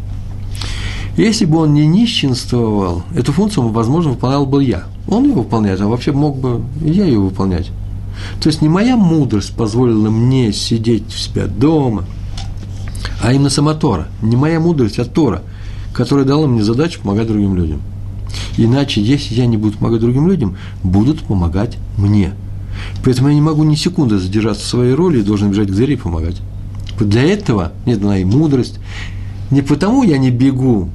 Если 1.17 1.47
бы 1.47 1.59
он 1.59 1.73
не 1.73 1.87
нищенствовал, 1.87 3.03
эту 3.15 3.33
функцию, 3.33 3.69
возможно, 3.69 4.13
выполнял 4.13 4.45
бы 4.45 4.63
я. 4.63 4.85
Он 5.09 5.25
ее 5.25 5.33
выполняет, 5.33 5.81
а 5.81 5.87
вообще 5.87 6.13
мог 6.13 6.37
бы 6.37 6.63
я 6.83 7.05
ее 7.07 7.19
выполнять. 7.19 7.71
То 8.41 8.49
есть 8.49 8.61
не 8.61 8.69
моя 8.69 8.97
мудрость 8.97 9.55
позволила 9.55 10.11
мне 10.11 10.53
сидеть 10.53 11.07
у 11.09 11.17
себя 11.17 11.47
дома, 11.47 12.05
а 13.23 13.33
именно 13.33 13.49
сама 13.49 13.75
Тора. 13.75 14.09
Не 14.21 14.37
моя 14.37 14.61
мудрость, 14.61 14.99
а 14.99 15.05
Тора, 15.07 15.43
которая 15.95 16.27
дала 16.27 16.47
мне 16.47 16.63
задачу 16.63 17.01
помогать 17.01 17.29
другим 17.29 17.57
людям. 17.57 17.81
Иначе, 18.59 19.03
если 19.03 19.35
я 19.35 19.47
не 19.47 19.57
буду 19.57 19.79
помогать 19.79 20.01
другим 20.01 20.29
людям, 20.29 20.59
будут 20.83 21.23
помогать 21.23 21.79
мне. 21.97 22.33
Поэтому 23.05 23.29
я 23.29 23.35
не 23.35 23.41
могу 23.41 23.63
ни 23.65 23.75
секунды 23.75 24.19
задержаться 24.19 24.65
в 24.65 24.69
своей 24.69 24.95
роли 24.95 25.21
и 25.21 25.23
должен 25.23 25.51
бежать 25.51 25.69
к 25.69 25.73
двери 25.73 25.95
и 25.95 25.97
помогать. 25.97 26.41
Для 26.99 27.23
этого 27.23 27.73
мне 27.85 27.97
дана 27.97 28.19
и 28.19 28.25
мудрость. 28.25 28.79
Не 29.51 29.63
потому 29.63 30.03
я 30.03 30.19
не 30.19 30.31
бегу, 30.31 30.89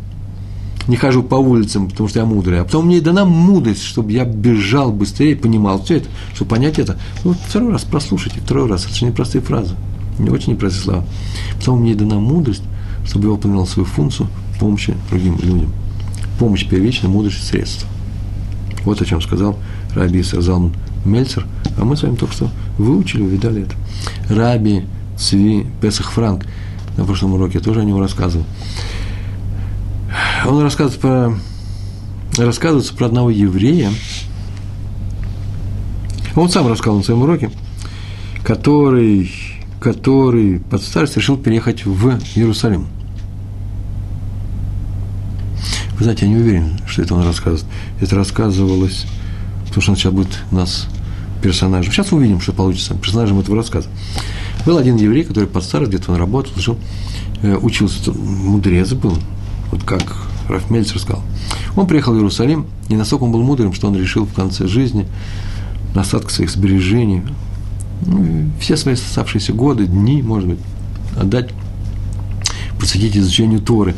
не 0.87 0.95
хожу 0.97 1.23
по 1.23 1.35
улицам, 1.35 1.89
потому 1.89 2.09
что 2.09 2.19
я 2.19 2.25
мудрый, 2.25 2.59
а 2.59 2.63
потом 2.65 2.87
мне 2.87 3.01
дана 3.01 3.23
мудрость, 3.23 3.83
чтобы 3.83 4.11
я 4.11 4.25
бежал 4.25 4.91
быстрее, 4.91 5.35
понимал 5.35 5.81
все 5.83 5.97
это, 5.97 6.09
чтобы 6.33 6.49
понять 6.49 6.79
это. 6.79 6.97
Ну, 7.23 7.33
второй 7.33 7.71
раз 7.71 7.83
прослушайте, 7.83 8.41
второй 8.41 8.67
раз. 8.67 8.85
Это 8.85 8.95
же 8.95 9.05
непростые 9.05 9.41
фразы, 9.41 9.75
не 10.19 10.29
очень 10.29 10.53
непростые 10.53 10.83
слова. 10.83 11.05
Потом 11.57 11.81
мне 11.81 11.95
дана 11.95 12.19
мудрость, 12.19 12.63
чтобы 13.05 13.25
я 13.25 13.31
выполнял 13.31 13.65
свою 13.65 13.85
функцию 13.85 14.27
помощи 14.59 14.95
другим 15.09 15.37
людям. 15.41 15.71
Помощь 16.39 16.67
первичная, 16.67 17.09
мудрость 17.09 17.47
средства. 17.47 17.87
Вот 18.83 19.01
о 19.01 19.05
чем 19.05 19.21
сказал 19.21 19.57
Раби 19.93 20.23
Залман 20.23 20.73
Мельцер, 21.05 21.45
а 21.77 21.85
мы 21.85 21.95
с 21.95 22.03
вами 22.03 22.15
только 22.15 22.33
что 22.33 22.49
выучили, 22.77 23.21
увидали 23.21 23.63
это. 23.63 23.75
Раби 24.33 24.83
Цви 25.17 25.67
Песах 25.81 26.11
Франк, 26.11 26.45
на 26.97 27.05
прошлом 27.05 27.33
уроке 27.33 27.59
я 27.59 27.63
тоже 27.63 27.81
о 27.81 27.83
нем 27.83 27.99
рассказывал. 27.99 28.45
Он 30.45 30.61
рассказывает 30.61 30.99
про, 30.99 31.33
рассказывается 32.43 32.93
про 32.93 33.05
одного 33.05 33.29
еврея, 33.29 33.91
он 36.35 36.49
сам 36.49 36.67
рассказал 36.67 36.97
на 36.97 37.03
своем 37.03 37.23
уроке, 37.23 37.51
который, 38.43 39.29
который 39.79 40.59
под 40.59 40.81
старость 40.81 41.17
решил 41.17 41.37
переехать 41.37 41.85
в 41.85 42.19
Иерусалим. 42.35 42.87
Вы 45.97 46.03
знаете, 46.03 46.25
я 46.25 46.31
не 46.31 46.37
уверен, 46.37 46.79
что 46.87 47.01
это 47.01 47.13
он 47.13 47.23
рассказывает. 47.23 47.65
Это 47.99 48.15
рассказывалось, 48.15 49.05
потому 49.71 49.81
что 49.81 49.91
он 49.91 49.97
сейчас 49.97 50.13
будет 50.13 50.37
нас 50.51 50.87
персонажем. 51.41 51.91
Сейчас 51.91 52.11
увидим, 52.11 52.39
что 52.41 52.53
получится 52.53 52.93
персонажем 52.93 53.39
этого 53.39 53.55
рассказа. 53.55 53.87
Был 54.65 54.77
один 54.77 54.97
еврей, 54.97 55.23
который 55.23 55.47
под 55.47 55.63
старость, 55.63 55.91
где-то 55.91 56.11
он 56.11 56.17
работал, 56.17 56.53
жил, 56.57 56.77
э, 57.41 57.55
учился, 57.55 58.11
мудрец 58.11 58.93
был, 58.93 59.17
вот 59.71 59.83
как 59.83 60.03
Раф 60.49 60.69
Мельцер 60.69 60.99
сказал. 60.99 61.23
Он 61.75 61.87
приехал 61.87 62.13
в 62.13 62.17
Иерусалим, 62.17 62.67
и 62.89 62.95
настолько 62.95 63.23
он 63.23 63.31
был 63.31 63.41
мудрым, 63.41 63.73
что 63.73 63.87
он 63.87 63.97
решил 63.97 64.25
в 64.25 64.33
конце 64.33 64.67
жизни 64.67 65.07
на 65.95 66.01
остатках 66.01 66.31
своих 66.31 66.51
сбережений, 66.51 67.23
ну, 68.05 68.49
все 68.59 68.77
свои 68.77 68.95
оставшиеся 68.95 69.53
годы, 69.53 69.87
дни, 69.87 70.21
может 70.21 70.49
быть, 70.49 70.59
отдать, 71.17 71.49
посвятить 72.79 73.17
изучению 73.17 73.61
Торы. 73.61 73.95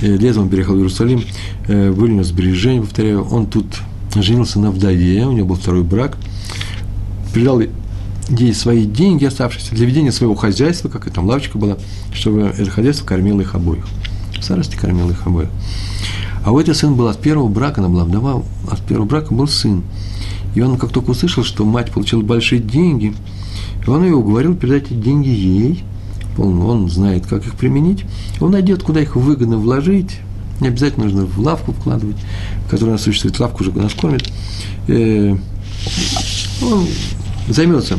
Э, 0.00 0.14
этого 0.14 0.42
он 0.42 0.48
переехал 0.48 0.74
в 0.74 0.78
Иерусалим, 0.78 1.24
э, 1.66 1.90
были 1.90 2.10
у 2.10 2.14
него 2.14 2.24
сбережения, 2.24 2.82
повторяю, 2.82 3.24
он 3.24 3.46
тут 3.46 3.66
женился 4.14 4.58
на 4.58 4.70
вдове, 4.70 5.26
у 5.26 5.32
него 5.32 5.48
был 5.48 5.56
второй 5.56 5.82
брак, 5.82 6.16
передал 7.32 7.62
ей 8.30 8.54
свои 8.54 8.84
деньги 8.84 9.24
оставшиеся 9.24 9.74
для 9.74 9.86
ведения 9.86 10.12
своего 10.12 10.34
хозяйства, 10.34 10.88
как 10.88 11.06
и 11.06 11.10
там 11.10 11.26
лавочка 11.26 11.58
была, 11.58 11.78
чтобы 12.12 12.52
это 12.56 12.70
хозяйство 12.70 13.06
кормило 13.06 13.40
их 13.40 13.54
обоих. 13.54 13.86
В 14.38 14.42
старости 14.42 14.76
кормило 14.76 15.10
их 15.10 15.26
обоих. 15.26 15.48
А 16.44 16.52
у 16.52 16.58
этого 16.58 16.74
сын 16.74 16.94
был 16.94 17.08
от 17.08 17.18
первого 17.20 17.48
брака, 17.48 17.80
она 17.80 17.88
была 17.88 18.04
вдова, 18.04 18.42
от 18.70 18.80
первого 18.80 19.06
брака 19.06 19.34
был 19.34 19.48
сын. 19.48 19.82
И 20.54 20.60
он 20.60 20.78
как 20.78 20.90
только 20.90 21.10
услышал, 21.10 21.44
что 21.44 21.64
мать 21.64 21.90
получила 21.90 22.22
большие 22.22 22.60
деньги, 22.60 23.14
он 23.86 24.04
ее 24.04 24.14
уговорил 24.14 24.54
передать 24.54 24.86
эти 24.86 24.94
деньги 24.94 25.28
ей, 25.28 25.84
он, 26.36 26.60
он 26.62 26.88
знает, 26.88 27.26
как 27.26 27.46
их 27.46 27.54
применить, 27.54 28.04
он 28.40 28.52
найдет, 28.52 28.82
куда 28.82 29.00
их 29.00 29.16
выгодно 29.16 29.58
вложить, 29.58 30.18
не 30.60 30.68
обязательно 30.68 31.04
нужно 31.04 31.24
в 31.24 31.38
лавку 31.38 31.72
вкладывать, 31.72 32.16
в 32.66 32.70
которой 32.70 32.90
у 32.90 32.92
нас 32.92 33.02
существует 33.02 33.38
лавка, 33.38 33.62
уже 33.62 33.72
нас 33.72 33.94
кормит. 33.94 34.30
Э, 34.88 35.36
он 36.62 36.86
займется 37.48 37.98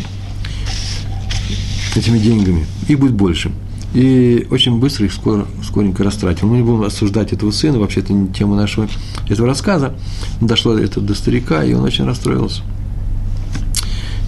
этими 1.95 2.19
деньгами, 2.19 2.65
и 2.87 2.95
будет 2.95 3.13
больше. 3.13 3.51
И 3.93 4.47
очень 4.51 4.79
быстро 4.79 5.07
их 5.07 5.13
скоро, 5.13 5.47
скоренько 5.63 6.03
растратил. 6.03 6.47
Мы 6.47 6.57
не 6.57 6.63
будем 6.63 6.83
осуждать 6.83 7.33
этого 7.33 7.51
сына, 7.51 7.79
вообще 7.79 8.01
это 8.01 8.13
не 8.13 8.27
тема 8.27 8.55
нашего 8.55 8.87
этого 9.27 9.47
рассказа. 9.47 9.93
Дошло 10.41 10.77
это 10.77 11.01
до 11.01 11.15
старика, 11.15 11.63
и 11.63 11.73
он 11.73 11.83
очень 11.83 12.05
расстроился. 12.05 12.61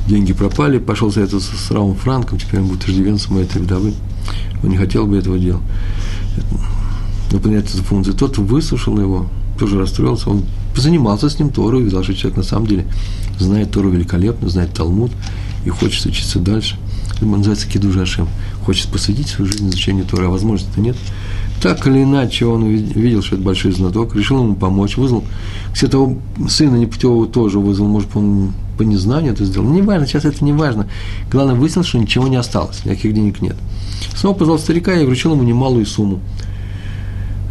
Деньги 0.07 0.33
пропали, 0.33 0.79
пошел 0.79 1.11
за 1.11 1.21
это 1.21 1.39
с 1.39 1.69
Равом 1.69 1.95
Франком, 1.95 2.39
теперь 2.39 2.61
он 2.61 2.67
будет 2.67 2.89
иждивенцем 2.89 3.38
этой 3.38 3.61
вдовы. 3.61 3.93
Он 4.63 4.69
не 4.69 4.77
хотел 4.77 5.05
бы 5.05 5.17
этого 5.17 5.38
делать. 5.38 5.63
Выполнять 7.31 7.73
эту 7.73 7.83
функцию. 7.83 8.15
Тот 8.15 8.38
выслушал 8.38 9.00
его, 9.00 9.27
тоже 9.57 9.79
расстроился, 9.79 10.29
он 10.29 10.43
занимался 10.75 11.29
с 11.29 11.39
ним 11.39 11.50
Тору, 11.50 11.79
видел, 11.79 12.03
что 12.03 12.13
человек 12.13 12.38
на 12.38 12.43
самом 12.43 12.67
деле 12.67 12.85
знает 13.39 13.71
Тору 13.71 13.89
великолепно, 13.89 14.50
знает 14.50 14.73
Талмуд 14.73 15.11
и 15.65 15.69
хочет 15.69 16.05
учиться 16.05 16.39
дальше– 16.39 16.77
называется 17.25 17.67
Киду 17.67 17.91
Жашем, 17.91 18.27
хочет 18.65 18.88
посвятить 18.89 19.27
свою 19.27 19.51
жизнь 19.51 19.69
изучению 19.69 20.05
Тора, 20.05 20.27
а 20.27 20.29
возможности 20.29 20.79
нет. 20.79 20.95
Так 21.61 21.85
или 21.85 22.03
иначе, 22.03 22.45
он 22.45 22.65
видел, 22.65 23.21
что 23.21 23.35
это 23.35 23.43
большой 23.43 23.71
знаток, 23.71 24.15
решил 24.15 24.39
ему 24.43 24.55
помочь, 24.55 24.97
вызвал, 24.97 25.23
кстати, 25.71 25.91
того 25.91 26.17
сына 26.50 26.75
непутевого 26.75 27.27
тоже 27.27 27.59
вызвал, 27.59 27.88
может, 27.88 28.15
он 28.15 28.53
по 28.77 28.83
незнанию 28.83 29.33
это 29.33 29.45
сделал. 29.45 29.69
Не 29.69 29.83
важно, 29.83 30.07
сейчас 30.07 30.25
это 30.25 30.43
не 30.43 30.53
важно. 30.53 30.88
Главное, 31.31 31.53
выяснил, 31.53 31.83
что 31.83 32.00
ничего 32.00 32.27
не 32.27 32.38
осталось, 32.38 32.83
никаких 32.83 33.13
денег 33.13 33.41
нет. 33.41 33.55
Снова 34.15 34.35
позвал 34.35 34.57
старика 34.57 34.93
и 34.93 35.05
вручил 35.05 35.33
ему 35.33 35.43
немалую 35.43 35.85
сумму 35.85 36.19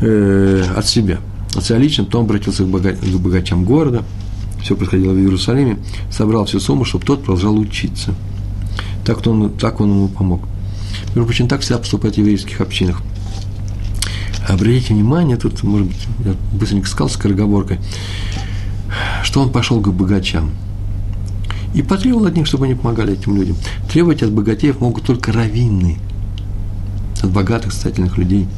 э, 0.01 0.65
от 0.77 0.87
себя, 0.87 1.19
от 1.55 1.65
себя 1.65 1.79
лично, 1.79 2.05
потом 2.05 2.25
обратился 2.25 2.65
к, 2.65 2.69
бога, 2.69 2.93
к 2.93 3.21
богачам 3.21 3.65
города, 3.65 4.05
все 4.63 4.77
происходило 4.77 5.13
в 5.13 5.19
Иерусалиме, 5.19 5.79
собрал 6.11 6.45
всю 6.45 6.61
сумму, 6.61 6.85
чтобы 6.85 7.05
тот 7.05 7.21
продолжал 7.21 7.59
учиться– 7.59 8.15
так 9.05 9.27
он, 9.27 9.51
так 9.51 9.81
он 9.81 9.91
ему 9.91 10.09
помог. 10.09 10.43
Между 11.15 11.25
прочим, 11.25 11.49
так 11.49 11.61
всегда 11.61 11.79
поступают 11.79 12.17
в 12.17 12.19
еврейских 12.19 12.61
общинах. 12.61 13.03
Обратите 14.49 14.95
внимание, 14.95 15.37
тут, 15.37 15.63
может 15.63 15.89
быть, 15.89 16.07
я 16.25 16.35
быстренько 16.53 16.89
сказал 16.89 17.09
с 17.09 17.15
скороговоркой, 17.15 17.79
что 19.23 19.43
он 19.43 19.51
пошел 19.51 19.81
к 19.81 19.93
богачам. 19.93 20.51
И 21.75 21.83
потребовал 21.83 22.27
от 22.27 22.37
них, 22.37 22.47
чтобы 22.47 22.65
они 22.65 22.75
помогали 22.75 23.13
этим 23.13 23.37
людям. 23.37 23.57
Требовать 23.91 24.23
от 24.23 24.33
богатеев 24.33 24.81
могут 24.81 25.05
только 25.05 25.33
раввины, 25.33 25.99
от 27.23 27.31
богатых, 27.31 27.73
состоятельных 27.73 28.19
людей. 28.19 28.49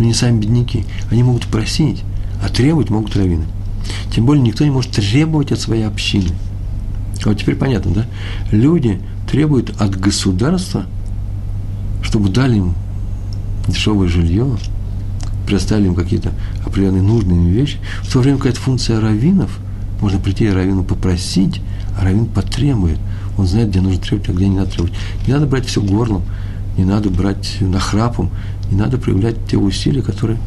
Но 0.00 0.06
не 0.06 0.14
сами 0.14 0.40
бедняки. 0.40 0.86
Они 1.10 1.22
могут 1.22 1.44
просить, 1.44 2.02
а 2.42 2.48
требовать 2.48 2.88
могут 2.88 3.14
раввины. 3.16 3.44
Тем 4.14 4.24
более 4.24 4.42
никто 4.42 4.64
не 4.64 4.70
может 4.70 4.92
требовать 4.92 5.52
от 5.52 5.60
своей 5.60 5.86
общины. 5.86 6.30
А 7.22 7.28
вот 7.28 7.38
теперь 7.38 7.54
понятно, 7.54 7.92
да? 7.92 8.06
Люди 8.50 8.98
требует 9.30 9.78
от 9.78 10.00
государства, 10.00 10.86
чтобы 12.02 12.30
дали 12.30 12.56
им 12.56 12.74
дешевое 13.68 14.08
жилье, 14.08 14.56
предоставили 15.46 15.88
им 15.88 15.94
какие-то 15.94 16.32
определенные 16.64 17.02
нужные 17.02 17.38
им 17.38 17.48
вещи, 17.48 17.76
в 18.02 18.10
то 18.10 18.20
время 18.20 18.38
как 18.38 18.52
это 18.52 18.60
функция 18.60 19.00
раввинов, 19.00 19.58
можно 20.00 20.18
прийти 20.18 20.46
и 20.46 20.50
раввину 20.50 20.82
попросить, 20.82 21.60
а 21.98 22.04
раввин 22.04 22.24
потребует. 22.24 22.98
Он 23.36 23.46
знает, 23.46 23.68
где 23.68 23.82
нужно 23.82 24.00
требовать, 24.00 24.30
а 24.30 24.32
где 24.32 24.48
не 24.48 24.56
надо 24.56 24.70
требовать. 24.70 24.94
Не 25.26 25.34
надо 25.34 25.44
брать 25.44 25.66
все 25.66 25.82
горлом, 25.82 26.22
не 26.78 26.84
надо 26.84 27.10
брать 27.10 27.58
нахрапом, 27.60 28.30
не 28.70 28.76
надо 28.76 28.98
проявлять 28.98 29.36
те 29.48 29.56
усилия, 29.56 30.02
которые 30.02 30.38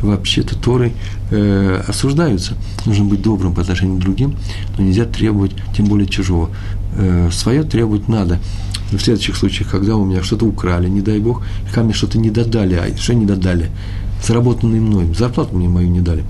вообще-то 0.00 0.56
Торой 0.56 0.92
э, 1.30 1.82
осуждаются. 1.86 2.54
Нужно 2.86 3.04
быть 3.04 3.22
добрым 3.22 3.54
по 3.54 3.62
отношению 3.62 3.96
к 3.96 4.00
другим, 4.00 4.36
но 4.76 4.84
нельзя 4.84 5.04
требовать, 5.04 5.52
тем 5.76 5.86
более 5.86 6.06
чужого. 6.06 6.50
Э, 6.96 7.30
свое 7.32 7.62
требовать 7.62 8.08
надо. 8.08 8.38
В 8.90 8.98
следующих 8.98 9.36
случаях, 9.36 9.70
когда 9.70 9.96
у 9.96 10.04
меня 10.04 10.22
что-то 10.22 10.46
украли, 10.46 10.88
не 10.88 11.00
дай 11.00 11.20
бог, 11.20 11.42
когда 11.68 11.84
мне 11.84 11.94
что-то 11.94 12.18
не 12.18 12.30
додали, 12.30 12.74
а 12.74 12.96
что 12.96 13.14
не 13.14 13.24
додали? 13.24 13.70
Заработанные 14.22 14.80
мной, 14.80 15.14
зарплату 15.14 15.56
мне 15.56 15.68
мою 15.68 15.88
не 15.88 16.00
дали. 16.00 16.24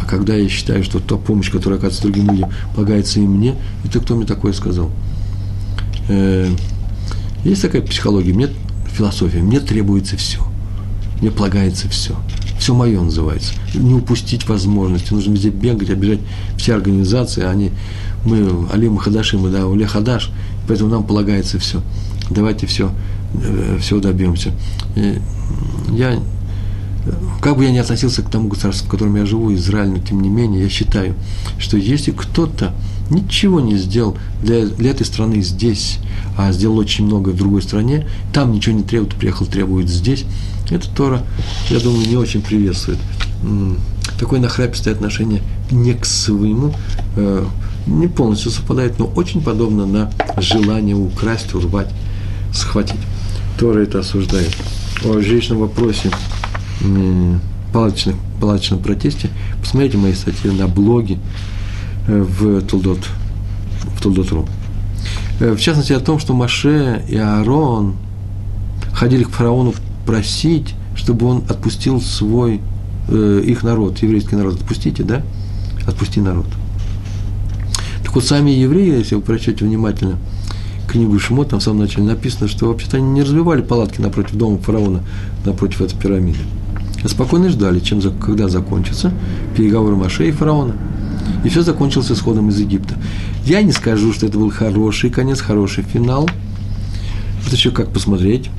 А 0.00 0.04
когда 0.04 0.34
я 0.34 0.48
считаю, 0.48 0.84
что 0.84 1.00
та 1.00 1.16
помощь, 1.16 1.50
которая 1.50 1.78
оказывается 1.78 2.02
другим 2.02 2.30
людям, 2.30 2.50
полагается 2.74 3.18
и 3.18 3.22
мне, 3.22 3.56
это 3.84 3.98
кто 4.00 4.14
мне 4.14 4.26
такое 4.26 4.52
сказал? 4.52 4.90
Э, 6.08 6.48
есть 7.44 7.62
такая 7.62 7.82
психология, 7.82 8.32
мне 8.32 8.48
философия, 8.92 9.40
мне 9.40 9.58
требуется 9.58 10.16
все. 10.16 10.51
Мне 11.22 11.30
полагается 11.30 11.88
все. 11.88 12.16
Все 12.58 12.74
мое 12.74 13.00
называется. 13.00 13.54
Не 13.74 13.94
упустить 13.94 14.48
возможности. 14.48 15.14
Нужно 15.14 15.32
везде 15.32 15.50
бегать, 15.50 15.88
обижать 15.88 16.18
все 16.56 16.74
организации. 16.74 17.44
Они, 17.44 17.70
мы, 18.24 18.66
Алим 18.72 18.96
Хадаши, 18.96 19.38
мы, 19.38 19.50
да, 19.50 19.68
Уле 19.68 19.86
Хадаш, 19.86 20.32
поэтому 20.66 20.90
нам 20.90 21.04
полагается 21.04 21.60
все. 21.60 21.80
Давайте 22.28 22.66
все, 22.66 22.90
э, 23.34 23.78
все 23.80 24.00
добьемся. 24.00 24.50
И 24.96 25.20
я 25.92 26.18
Как 27.40 27.56
бы 27.56 27.64
я 27.64 27.70
ни 27.70 27.78
относился 27.78 28.22
к 28.22 28.28
тому 28.28 28.48
государству, 28.48 28.88
в 28.88 28.90
котором 28.90 29.14
я 29.14 29.24
живу, 29.24 29.54
Израиль, 29.54 29.90
но 29.90 29.98
тем 29.98 30.20
не 30.22 30.28
менее, 30.28 30.62
я 30.62 30.68
считаю, 30.68 31.14
что 31.58 31.76
если 31.76 32.10
кто-то 32.10 32.74
ничего 33.10 33.60
не 33.60 33.76
сделал 33.76 34.16
для, 34.42 34.66
для 34.66 34.90
этой 34.90 35.06
страны 35.06 35.42
здесь, 35.42 35.98
а 36.36 36.52
сделал 36.52 36.78
очень 36.78 37.06
много 37.06 37.30
в 37.30 37.36
другой 37.36 37.62
стране, 37.62 38.06
там 38.32 38.52
ничего 38.52 38.76
не 38.76 38.82
требует, 38.82 39.14
приехал, 39.14 39.46
требует 39.46 39.88
здесь, 39.88 40.24
это 40.70 40.88
Тора, 40.88 41.22
я 41.68 41.80
думаю, 41.80 42.08
не 42.08 42.16
очень 42.16 42.42
приветствует. 42.42 42.98
Такое 44.18 44.40
нахрапистое 44.40 44.94
отношение 44.94 45.42
не 45.70 45.94
к 45.94 46.04
своему, 46.04 46.74
э, 47.16 47.44
не 47.86 48.06
полностью 48.06 48.50
совпадает, 48.50 48.98
но 48.98 49.06
очень 49.06 49.42
подобно 49.42 49.86
на 49.86 50.10
желание 50.38 50.94
украсть, 50.94 51.54
урвать, 51.54 51.90
схватить. 52.52 53.00
Тора 53.58 53.80
это 53.80 54.00
осуждает. 54.00 54.54
О 55.04 55.20
жилищном 55.20 55.58
вопросе 55.58 56.10
палаточных, 57.72 58.16
палаточном 58.40 58.80
протесте, 58.80 59.30
посмотрите 59.60 59.96
мои 59.96 60.12
статьи 60.14 60.50
на 60.50 60.68
блоге 60.68 61.18
в 62.06 62.62
Тулдот, 62.62 62.98
в 63.96 64.02
Тулдот.ру. 64.02 64.46
Э, 65.40 65.52
в 65.52 65.60
частности, 65.60 65.92
о 65.92 66.00
том, 66.00 66.18
что 66.18 66.34
Маше 66.34 67.04
и 67.08 67.16
Аарон 67.16 67.96
ходили 68.92 69.24
к 69.24 69.30
фараону 69.30 69.74
просить, 70.06 70.74
чтобы 70.94 71.26
он 71.26 71.44
отпустил 71.48 72.00
свой, 72.00 72.60
э, 73.08 73.42
их 73.44 73.62
народ, 73.62 73.98
еврейский 73.98 74.36
народ. 74.36 74.54
Отпустите, 74.54 75.02
да? 75.02 75.22
Отпусти 75.86 76.20
народ. 76.20 76.46
Так 78.02 78.14
вот, 78.14 78.24
сами 78.24 78.50
евреи, 78.50 78.98
если 78.98 79.14
вы 79.14 79.22
прочтете 79.22 79.64
внимательно 79.64 80.18
книгу 80.88 81.18
Шимот, 81.18 81.50
там 81.50 81.60
в 81.60 81.62
самом 81.62 81.80
начале 81.80 82.04
написано, 82.04 82.48
что 82.48 82.66
вообще-то 82.66 82.98
они 82.98 83.08
не 83.10 83.22
развивали 83.22 83.62
палатки 83.62 84.00
напротив 84.00 84.34
дома 84.34 84.58
фараона, 84.58 85.02
напротив 85.44 85.80
этой 85.80 85.96
пирамиды 85.98 86.40
а 87.04 87.08
спокойно 87.08 87.48
ждали, 87.48 87.80
чем, 87.80 88.00
когда 88.18 88.48
закончатся 88.48 89.12
переговоры 89.56 89.96
Маше 89.96 90.28
и 90.28 90.30
фараона. 90.30 90.74
И 91.44 91.48
все 91.48 91.62
закончилось 91.62 92.10
исходом 92.10 92.48
из 92.50 92.58
Египта. 92.58 92.94
Я 93.44 93.62
не 93.62 93.72
скажу, 93.72 94.12
что 94.12 94.26
это 94.26 94.38
был 94.38 94.50
хороший 94.50 95.10
конец, 95.10 95.40
хороший 95.40 95.84
финал. 95.84 96.28
Это 97.46 97.56
еще 97.56 97.70
как 97.70 97.92
посмотреть. 97.92 98.50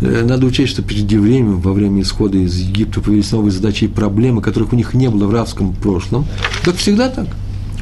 Э, 0.00 0.24
надо 0.24 0.46
учесть, 0.46 0.72
что 0.72 0.82
перед 0.82 1.10
евреями 1.10 1.54
во 1.54 1.72
время 1.72 2.02
исхода 2.02 2.38
из 2.38 2.56
Египта 2.56 3.00
появились 3.00 3.32
новые 3.32 3.52
задачи 3.52 3.84
и 3.84 3.88
проблемы, 3.88 4.42
которых 4.42 4.72
у 4.72 4.76
них 4.76 4.94
не 4.94 5.08
было 5.08 5.26
в 5.26 5.32
рабском 5.32 5.74
прошлом. 5.74 6.26
Так 6.64 6.76
всегда 6.76 7.08
так. 7.08 7.26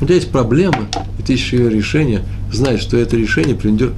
У 0.01 0.05
тебя 0.05 0.17
есть 0.17 0.31
проблема, 0.31 0.89
и 1.19 1.23
ты 1.23 1.35
ищешь 1.35 1.53
ее 1.53 1.71
решение, 1.71 2.23
знаешь, 2.53 2.81
что 2.81 2.97
это 2.97 3.17
решение 3.17 3.55
приведет, 3.55 3.93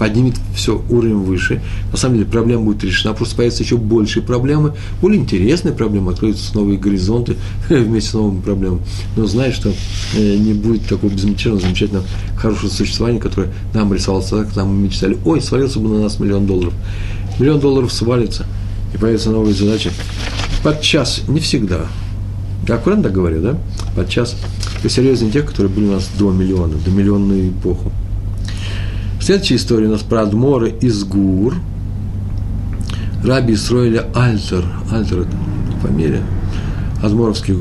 поднимет 0.00 0.34
все 0.54 0.82
уровень 0.88 1.18
выше. 1.18 1.60
На 1.92 1.98
самом 1.98 2.16
деле 2.16 2.26
проблема 2.26 2.62
будет 2.62 2.82
решена, 2.82 3.12
просто 3.12 3.36
появятся 3.36 3.62
еще 3.62 3.76
большие 3.76 4.22
проблемы, 4.22 4.72
более 5.02 5.20
интересные 5.20 5.74
проблемы, 5.74 6.12
откроются 6.12 6.54
новые 6.54 6.78
горизонты 6.78 7.36
вместе 7.68 8.10
с 8.10 8.14
новыми 8.14 8.40
проблемами. 8.40 8.80
Но 9.14 9.26
знай, 9.26 9.52
что 9.52 9.74
э, 10.16 10.36
не 10.38 10.54
будет 10.54 10.86
такого 10.86 11.10
безмятежного, 11.10 11.60
замечательного, 11.60 12.06
хорошего 12.34 12.70
существования, 12.70 13.20
которое 13.20 13.52
нам 13.74 13.92
рисовалось 13.92 14.24
тогда, 14.30 14.46
когда 14.46 14.64
мы 14.64 14.86
мечтали, 14.86 15.18
ой, 15.26 15.42
свалился 15.42 15.78
бы 15.80 15.90
на 15.90 16.00
нас 16.00 16.18
миллион 16.18 16.46
долларов. 16.46 16.72
Миллион 17.38 17.60
долларов 17.60 17.92
свалится, 17.92 18.46
и 18.94 18.96
появятся 18.96 19.30
новые 19.30 19.52
задачи. 19.52 19.90
Подчас, 20.64 21.24
не 21.28 21.40
всегда, 21.40 21.80
я 22.66 22.76
аккуратно 22.76 23.04
так 23.04 23.12
говорю, 23.12 23.42
да? 23.42 23.58
Подчас 23.94 24.34
посерьезнее 24.82 25.30
тех, 25.30 25.44
которые 25.44 25.70
были 25.70 25.84
у 25.84 25.92
нас 25.92 26.08
до 26.18 26.30
миллиона, 26.30 26.76
до 26.82 26.90
миллионную 26.90 27.50
эпоху. 27.50 27.92
Следующая 29.30 29.54
история 29.54 29.86
у 29.86 29.92
нас 29.92 30.02
про 30.02 30.22
Адмора 30.22 30.66
из 30.66 31.04
Гур. 31.04 31.54
Раби 33.22 33.54
Исроиля 33.54 34.06
Альтер. 34.12 34.64
Альтер– 34.90 35.24
фамилия. 35.82 36.24
Адморовских, 37.00 37.54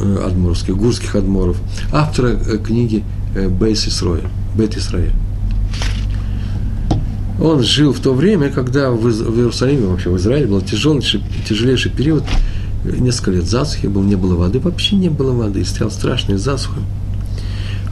э, 0.00 0.24
адморовских, 0.26 0.78
гурских 0.78 1.14
адморов. 1.14 1.58
Автора 1.92 2.28
э, 2.28 2.56
книги 2.56 3.04
э, 3.34 3.50
Бейс 3.50 3.86
Исроиль. 3.86 4.28
Бет 4.56 4.78
Исраиль. 4.78 5.12
Он 7.38 7.62
жил 7.62 7.92
в 7.92 8.00
то 8.00 8.14
время, 8.14 8.48
когда 8.48 8.90
в, 8.90 9.06
Иерусалиме, 9.06 9.88
вообще 9.88 10.08
в 10.08 10.16
Израиле, 10.16 10.46
был 10.46 10.62
тяжелейший, 10.62 11.22
тяжелейший 11.46 11.92
период, 11.92 12.24
несколько 12.82 13.32
лет 13.32 13.44
засухи 13.44 13.88
был, 13.88 14.02
не 14.04 14.16
было 14.16 14.36
воды, 14.36 14.58
вообще 14.58 14.96
не 14.96 15.10
было 15.10 15.32
воды, 15.32 15.66
стоял 15.66 15.90
страшный 15.90 16.38
засуха. 16.38 16.80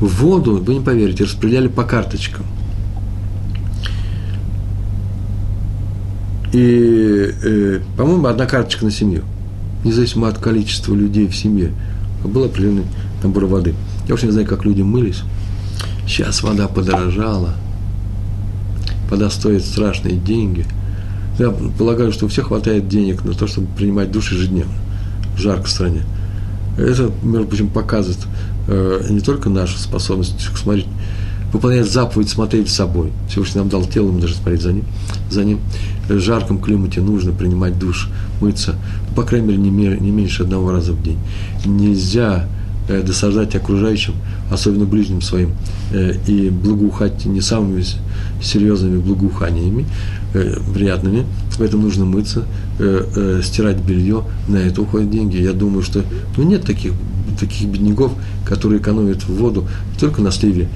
Воду, 0.01 0.63
вы 0.65 0.77
не 0.77 0.81
поверите, 0.81 1.25
распределяли 1.25 1.69
по 1.69 1.85
карточкам– 1.85 2.47
И, 6.53 7.35
э, 7.43 7.81
по-моему, 7.97 8.27
одна 8.27 8.47
карточка 8.47 8.85
на 8.85 8.91
семью, 8.91 9.23
независимо 9.85 10.29
от 10.29 10.39
количества 10.39 10.95
людей 10.95 11.27
в 11.29 11.37
семье. 11.37 11.73
Был 12.25 12.45
определенный 12.45 12.85
набор 13.23 13.47
воды. 13.47 13.75
Я 14.09 14.15
уж 14.15 14.23
не 14.23 14.31
знаю, 14.31 14.47
как 14.47 14.65
люди 14.65 14.83
мылись. 14.83 15.23
Сейчас 16.07 16.43
вода 16.43 16.69
подорожала. 16.69 17.55
Вода 19.11 19.31
стоит 19.31 19.65
страшные 19.65 20.17
деньги. 20.17 20.65
Я 21.39 21.51
полагаю, 21.51 22.13
что 22.13 22.27
у 22.27 22.29
всех 22.29 22.49
хватает 22.49 22.89
денег 22.89 23.25
на 23.25 23.33
то, 23.35 23.47
чтобы 23.47 23.69
принимать 23.77 24.11
душ 24.11 24.33
ежедневно. 24.33 24.73
Жарко 25.37 25.65
в 25.65 25.71
стране. 25.71 26.03
Это, 26.77 27.11
между 27.23 27.47
прочим, 27.47 27.69
показывает 27.69 28.19
э, 28.69 29.07
не 29.11 29.21
только 29.21 29.51
нашу 29.51 29.79
способность 29.79 30.41
смотреть 30.57 30.87
выполнять 31.53 31.91
заповедь 31.91 32.29
смотреть 32.29 32.69
за 32.69 32.75
собой. 32.75 33.11
Всевышний 33.29 33.61
нам 33.61 33.69
дал 33.69 33.85
тело, 33.85 34.11
мы 34.11 34.21
должны 34.21 34.37
смотреть 34.37 34.63
за 34.63 34.73
ним. 34.73 34.85
За 35.31 35.45
ним. 35.45 35.61
В 36.09 36.19
жарком 36.21 36.59
климате 36.59 37.01
нужно 37.01 37.33
принимать 37.33 37.79
душ, 37.79 38.09
мыться, 38.41 38.77
по 39.15 39.23
крайней 39.23 39.59
мере, 39.59 39.59
не, 39.59 40.01
не 40.01 40.11
меньше 40.11 40.43
одного 40.45 40.71
раза 40.71 40.93
в 40.93 41.03
день. 41.03 41.19
Нельзя 41.67 42.47
э, 42.89 43.03
досаждать 43.03 43.55
окружающим, 43.55 44.15
особенно 44.51 44.85
ближним 44.85 45.21
своим, 45.21 45.51
э, 45.93 46.15
и 46.27 46.49
благоухать 46.49 47.27
не 47.27 47.41
самыми 47.41 47.85
серьезными 48.43 48.99
благоуханиями, 48.99 49.87
э, 50.35 50.59
приятными, 50.73 51.27
поэтому 51.59 51.85
нужно 51.85 52.05
мыться, 52.05 52.45
э, 52.79 53.05
э, 53.15 53.41
стирать 53.43 53.79
белье, 53.79 54.25
на 54.49 54.57
это 54.57 54.81
уходят 54.83 55.11
деньги. 55.11 55.37
Я 55.37 55.53
думаю, 55.53 55.83
что 55.83 56.03
ну, 56.37 56.45
нет 56.45 56.65
таких, 56.65 56.93
таких 57.39 57.69
бедняков, 57.69 58.13
которые 58.47 58.81
экономят 58.81 59.25
воду 59.29 59.67
только 59.99 60.23
на 60.23 60.31
сливе 60.31 60.69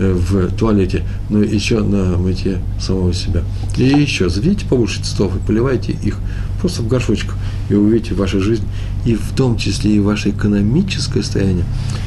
в 0.00 0.56
туалете, 0.56 1.04
но 1.28 1.42
еще 1.42 1.80
на 1.80 2.16
мытье 2.16 2.58
самого 2.80 3.12
себя. 3.12 3.42
И 3.76 3.84
еще, 3.84 4.28
заведите 4.28 4.66
побольше 4.66 5.02
цветов 5.02 5.36
и 5.36 5.38
поливайте 5.46 5.92
их 5.92 6.18
просто 6.60 6.82
в 6.82 6.88
горшочках, 6.88 7.36
и 7.68 7.74
увидите 7.74 8.14
вашу 8.14 8.40
жизнь, 8.40 8.64
и 9.04 9.14
в 9.14 9.32
том 9.34 9.56
числе 9.56 9.96
и 9.96 10.00
ваше 10.00 10.30
экономическое 10.30 11.22
состояние 11.22 11.64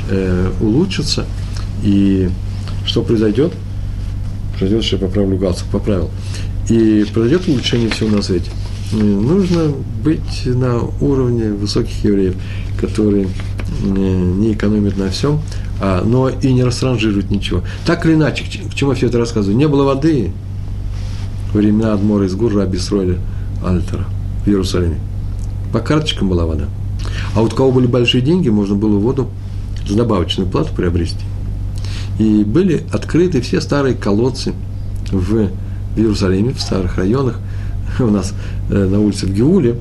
э, 0.10 0.52
улучшится. 0.62 1.26
И 1.84 2.30
что 2.86 3.02
произойдет? 3.04 3.54
Произойдет, 4.58 4.86
что 4.86 4.98
я 4.98 5.02
поправлю 5.02 5.38
галстук, 5.38 5.70
поправил. 5.70 6.10
И 6.70 7.06
произойдет 7.14 7.48
улучшение 7.48 7.90
всего 7.90 8.10
на 8.10 8.22
свете. 8.22 8.52
Нужно 8.92 9.74
быть 10.04 10.46
на 10.46 10.80
уровне 11.02 11.52
высоких 11.52 12.04
евреев, 12.04 12.36
которые 12.80 13.28
не 13.82 14.54
экономят 14.54 14.98
на 14.98 15.10
всем, 15.10 15.42
но 15.80 16.30
и 16.30 16.54
не 16.54 16.64
растранжируют 16.64 17.32
ничего. 17.32 17.64
Так 17.86 18.06
или 18.06 18.14
иначе, 18.14 18.46
к 18.46 18.74
чему 18.74 18.92
я 18.92 18.98
все 18.98 19.08
это 19.08 19.18
рассказываю? 19.18 19.58
Не 19.58 19.68
было 19.68 19.84
воды 19.84 20.32
во 21.54 21.60
времена 21.60 21.94
Адмора 21.94 22.26
из 22.26 22.36
Гурра, 22.36 22.64
Абисроиля, 22.64 23.18
Альтера 23.66 24.06
в 24.46 24.48
Иерусалиме. 24.48 25.00
По 25.72 25.80
карточкам 25.80 26.30
была 26.30 26.46
вода. 26.46 26.66
А 27.36 27.42
вот 27.42 27.54
у 27.54 27.56
кого 27.56 27.72
были 27.72 27.88
большие 27.88 28.22
деньги, 28.22 28.50
можно 28.50 28.76
было 28.76 28.98
воду 28.98 29.30
за 29.88 29.98
добавочную 29.98 30.50
плату 30.50 30.74
приобрести. 30.76 31.26
И 32.20 32.44
были 32.44 32.84
открыты 32.92 33.42
все 33.42 33.60
старые 33.60 33.96
колодцы 33.96 34.54
в 35.12 35.50
Иерусалиме, 35.96 36.54
в 36.54 36.62
старых 36.62 36.98
районах. 36.98 37.40
У 38.00 38.06
нас 38.06 38.34
э, 38.70 38.86
на 38.86 39.00
улице 39.00 39.26
в 39.26 39.34
Геуле, 39.34 39.78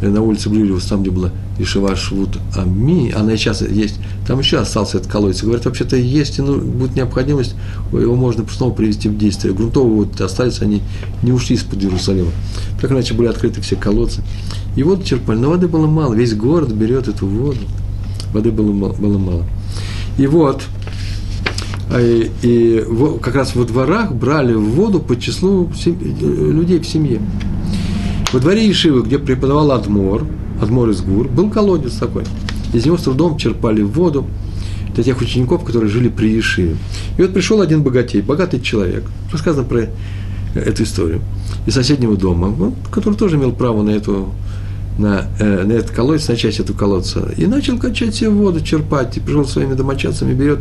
э, 0.00 0.08
на 0.08 0.22
улице 0.22 0.48
Блюлевус, 0.48 0.84
там, 0.84 1.02
где 1.02 1.10
была 1.10 1.30
Ишива 1.58 1.96
Швуд 1.96 2.38
Ами, 2.54 3.12
она 3.12 3.34
и 3.34 3.36
сейчас 3.36 3.62
есть, 3.62 3.98
там 4.26 4.38
еще 4.38 4.58
остался 4.58 4.98
этот 4.98 5.10
колодец. 5.10 5.42
Говорят, 5.42 5.64
вообще-то 5.64 5.96
есть, 5.96 6.38
ну, 6.38 6.58
будет 6.58 6.96
необходимость, 6.96 7.54
его 7.92 8.14
можно 8.14 8.44
снова 8.48 8.72
привести 8.72 9.08
в 9.08 9.16
действие. 9.16 9.54
Грунтовые 9.54 10.04
вот 10.04 10.20
остались, 10.20 10.60
они 10.60 10.82
не 11.22 11.32
ушли 11.32 11.56
из-под 11.56 11.82
Иерусалима. 11.82 12.30
Так 12.80 12.92
иначе 12.92 13.14
были 13.14 13.28
открыты 13.28 13.60
все 13.62 13.76
колодцы. 13.76 14.22
И 14.76 14.82
воду 14.82 15.02
черпали, 15.02 15.38
но 15.38 15.50
воды 15.50 15.68
было 15.68 15.86
мало, 15.86 16.14
весь 16.14 16.34
город 16.34 16.72
берет 16.72 17.08
эту 17.08 17.26
воду. 17.26 17.60
Воды 18.32 18.50
было, 18.50 18.92
было 18.92 19.18
мало. 19.18 19.44
И 20.18 20.26
вот, 20.26 20.62
а, 21.90 22.00
и, 22.00 22.30
и 22.42 22.84
как 23.22 23.34
раз 23.34 23.54
во 23.54 23.64
дворах 23.64 24.12
брали 24.12 24.54
воду 24.54 25.00
по 25.00 25.18
числу 25.18 25.70
э, 25.84 25.90
людей 25.90 26.80
в 26.80 26.86
семье. 26.86 27.20
Во 28.32 28.40
дворе 28.40 28.70
Ишивы, 28.70 29.02
где 29.02 29.18
преподавал 29.18 29.70
Адмор, 29.72 30.26
Адмор 30.60 30.90
из 30.90 31.00
Гур, 31.02 31.28
был 31.28 31.50
колодец 31.50 31.94
такой. 31.94 32.24
Из 32.72 32.84
него 32.84 32.96
с 32.96 33.02
трудом 33.02 33.36
черпали 33.36 33.82
воду 33.82 34.26
для 34.94 35.04
тех 35.04 35.20
учеников, 35.20 35.64
которые 35.64 35.90
жили 35.90 36.08
при 36.08 36.32
Ешиве. 36.32 36.76
И 37.18 37.22
вот 37.22 37.32
пришел 37.32 37.60
один 37.60 37.82
богатей, 37.82 38.22
богатый 38.22 38.60
человек, 38.60 39.04
рассказано 39.30 39.64
про 39.64 39.86
эту 40.54 40.82
историю, 40.82 41.20
из 41.66 41.74
соседнего 41.74 42.16
дома, 42.16 42.72
который 42.90 43.14
тоже 43.14 43.36
имел 43.36 43.52
право 43.52 43.82
на 43.82 43.90
эту 43.90 44.30
на, 44.98 45.26
э, 45.38 45.64
на 45.64 45.72
этот 45.72 45.90
колодец, 45.90 46.28
на 46.28 46.36
часть 46.36 46.60
этого 46.60 46.76
колодца, 46.76 47.32
и 47.36 47.46
начал 47.46 47.78
качать 47.78 48.14
себе 48.14 48.30
воду, 48.30 48.60
черпать, 48.60 49.16
и 49.16 49.20
пришел 49.20 49.44
своими 49.44 49.74
домочадцами, 49.74 50.32
берет 50.32 50.60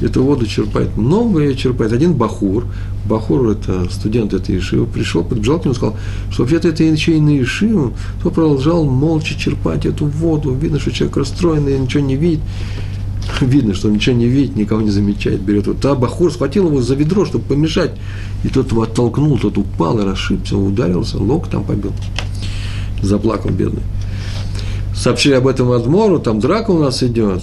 эту 0.00 0.22
воду, 0.22 0.46
черпает, 0.46 0.96
много 0.96 1.40
ее 1.40 1.56
черпает. 1.56 1.92
Один 1.92 2.14
Бахур, 2.14 2.66
Бахур, 3.06 3.50
это 3.50 3.88
студент 3.90 4.34
этой 4.34 4.58
Ишивы, 4.58 4.86
пришел, 4.86 5.24
подбежал 5.24 5.60
к 5.60 5.64
нему 5.64 5.74
сказал, 5.74 5.96
что 6.30 6.42
вообще-то 6.42 6.68
это 6.68 6.84
еще 6.84 7.16
и 7.16 7.20
на 7.20 7.40
Ишиву, 7.40 7.94
то 8.22 8.30
продолжал 8.30 8.84
молча 8.84 9.38
черпать 9.38 9.86
эту 9.86 10.06
воду, 10.06 10.52
видно, 10.52 10.78
что 10.80 10.90
человек 10.90 11.16
расстроенный, 11.16 11.78
ничего 11.78 12.02
не 12.02 12.16
видит, 12.16 12.40
видно, 13.40 13.74
что 13.74 13.88
он 13.88 13.94
ничего 13.94 14.16
не 14.16 14.26
видит, 14.26 14.56
никого 14.56 14.80
не 14.80 14.90
замечает, 14.90 15.40
берет. 15.40 15.66
Вот. 15.66 15.84
А 15.84 15.94
Бахур 15.94 16.32
схватил 16.32 16.66
его 16.66 16.80
за 16.80 16.94
ведро, 16.94 17.24
чтобы 17.24 17.44
помешать, 17.44 17.92
и 18.44 18.48
тот 18.48 18.70
его 18.70 18.82
оттолкнул, 18.82 19.38
тот 19.38 19.58
упал 19.58 19.98
и 19.98 20.04
расшибся, 20.04 20.56
ударился, 20.56 21.18
лок 21.18 21.48
там 21.48 21.64
побил 21.64 21.92
заплакал 23.02 23.50
бедный. 23.50 23.82
Сообщили 24.94 25.34
об 25.34 25.46
этом 25.46 25.70
Адмору, 25.72 26.18
там 26.18 26.40
драка 26.40 26.70
у 26.70 26.78
нас 26.78 27.02
идет. 27.02 27.42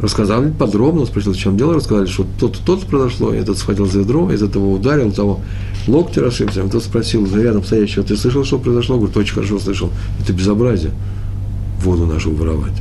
Рассказали 0.00 0.50
подробно, 0.50 1.06
спросил, 1.06 1.32
в 1.32 1.36
чем 1.36 1.56
дело, 1.56 1.74
рассказали, 1.74 2.06
что 2.06 2.24
то-то, 2.38 2.58
то-то 2.64 2.86
произошло, 2.86 3.34
и 3.34 3.38
этот 3.38 3.58
схватил 3.58 3.86
за 3.86 4.00
ядро, 4.00 4.30
из 4.30 4.42
этого 4.42 4.70
ударил, 4.70 5.12
того 5.12 5.40
локти 5.88 6.20
расшибся. 6.20 6.62
И 6.62 6.68
тот 6.68 6.84
спросил 6.84 7.26
рядом 7.36 7.64
стоящего, 7.64 8.04
ты 8.04 8.16
слышал, 8.16 8.44
что 8.44 8.58
произошло? 8.58 8.96
Говорит, 8.96 9.16
очень 9.16 9.34
хорошо 9.34 9.58
слышал. 9.58 9.90
Это 10.22 10.32
безобразие, 10.32 10.92
воду 11.82 12.06
нашу 12.06 12.32
воровать. 12.32 12.74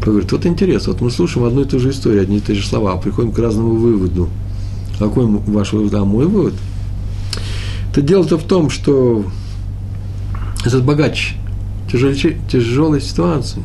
Тот 0.00 0.08
говорит, 0.08 0.32
вот 0.32 0.44
интересно, 0.44 0.92
вот 0.92 1.00
мы 1.00 1.10
слушаем 1.12 1.46
одну 1.46 1.62
и 1.62 1.64
ту 1.64 1.78
же 1.78 1.90
историю, 1.90 2.22
одни 2.22 2.38
и 2.38 2.40
те 2.40 2.54
же 2.54 2.66
слова, 2.66 2.94
а 2.94 2.96
приходим 2.96 3.30
к 3.30 3.38
разному 3.38 3.76
выводу. 3.76 4.28
Какой 4.98 5.26
ваш 5.26 5.72
вывод? 5.72 5.94
А 5.94 6.04
мой 6.04 6.26
вывод? 6.26 6.54
Это 7.92 8.02
дело-то 8.02 8.36
в 8.36 8.42
том, 8.42 8.68
что 8.68 9.24
этот 10.64 10.84
богач 10.84 11.34
тяжелой, 11.90 12.36
тяжелой 12.50 13.00
ситуации. 13.00 13.62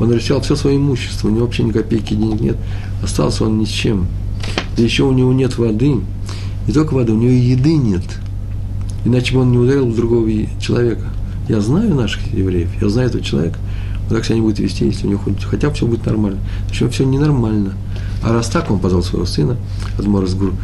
Он 0.00 0.12
растерял 0.12 0.40
все 0.40 0.56
свое 0.56 0.76
имущество, 0.76 1.28
у 1.28 1.30
него 1.30 1.46
вообще 1.46 1.62
ни 1.62 1.70
копейки 1.70 2.14
денег 2.14 2.40
нет, 2.40 2.56
остался 3.02 3.44
он 3.44 3.58
ни 3.58 3.64
с 3.64 3.68
чем. 3.68 4.06
Да 4.76 4.82
еще 4.82 5.04
у 5.04 5.12
него 5.12 5.32
нет 5.32 5.56
воды, 5.56 5.96
не 6.66 6.72
только 6.72 6.94
воды, 6.94 7.12
у 7.12 7.16
него 7.16 7.30
и 7.30 7.36
еды 7.36 7.76
нет. 7.76 8.02
Иначе 9.04 9.34
бы 9.34 9.42
он 9.42 9.52
не 9.52 9.58
ударил 9.58 9.92
другого 9.92 10.28
человека. 10.60 11.06
Я 11.48 11.60
знаю 11.60 11.94
наших 11.94 12.32
евреев, 12.32 12.70
я 12.80 12.88
знаю 12.88 13.08
этого 13.08 13.22
человека. 13.22 13.58
Вот 14.08 14.16
так 14.16 14.24
себя 14.24 14.36
не 14.36 14.40
будет 14.40 14.58
вести, 14.58 14.86
если 14.86 15.06
у 15.06 15.10
него 15.10 15.20
хоть, 15.20 15.42
хотя 15.44 15.68
бы 15.68 15.74
все 15.74 15.86
будет 15.86 16.06
нормально. 16.06 16.40
Причем 16.68 16.90
все 16.90 17.04
ненормально. 17.04 17.74
А 18.22 18.32
раз 18.32 18.48
так, 18.48 18.70
он 18.70 18.78
позвал 18.78 19.02
своего 19.02 19.26
сына, 19.26 19.56
Адморас 19.98 20.34
Гур, 20.34 20.54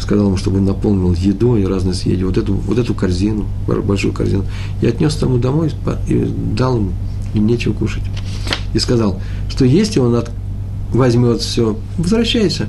сказал 0.00 0.26
ему, 0.26 0.36
чтобы 0.36 0.58
он 0.58 0.64
наполнил 0.64 1.12
едой 1.14 1.62
и 1.62 1.66
разные 1.66 1.94
съеди, 1.94 2.24
вот 2.24 2.38
эту, 2.38 2.54
вот 2.54 2.78
эту 2.78 2.94
корзину, 2.94 3.46
большую 3.66 4.12
корзину, 4.12 4.44
и 4.80 4.86
отнес 4.86 5.14
тому 5.14 5.38
домой 5.38 5.72
и 6.08 6.32
дал 6.56 6.76
ему, 6.76 6.92
им 7.34 7.46
нечего 7.46 7.72
кушать. 7.72 8.02
И 8.74 8.78
сказал, 8.78 9.20
что 9.48 9.64
если 9.64 10.00
он 10.00 10.14
от, 10.14 10.30
возьмет 10.92 11.40
все, 11.40 11.76
возвращайся. 11.98 12.68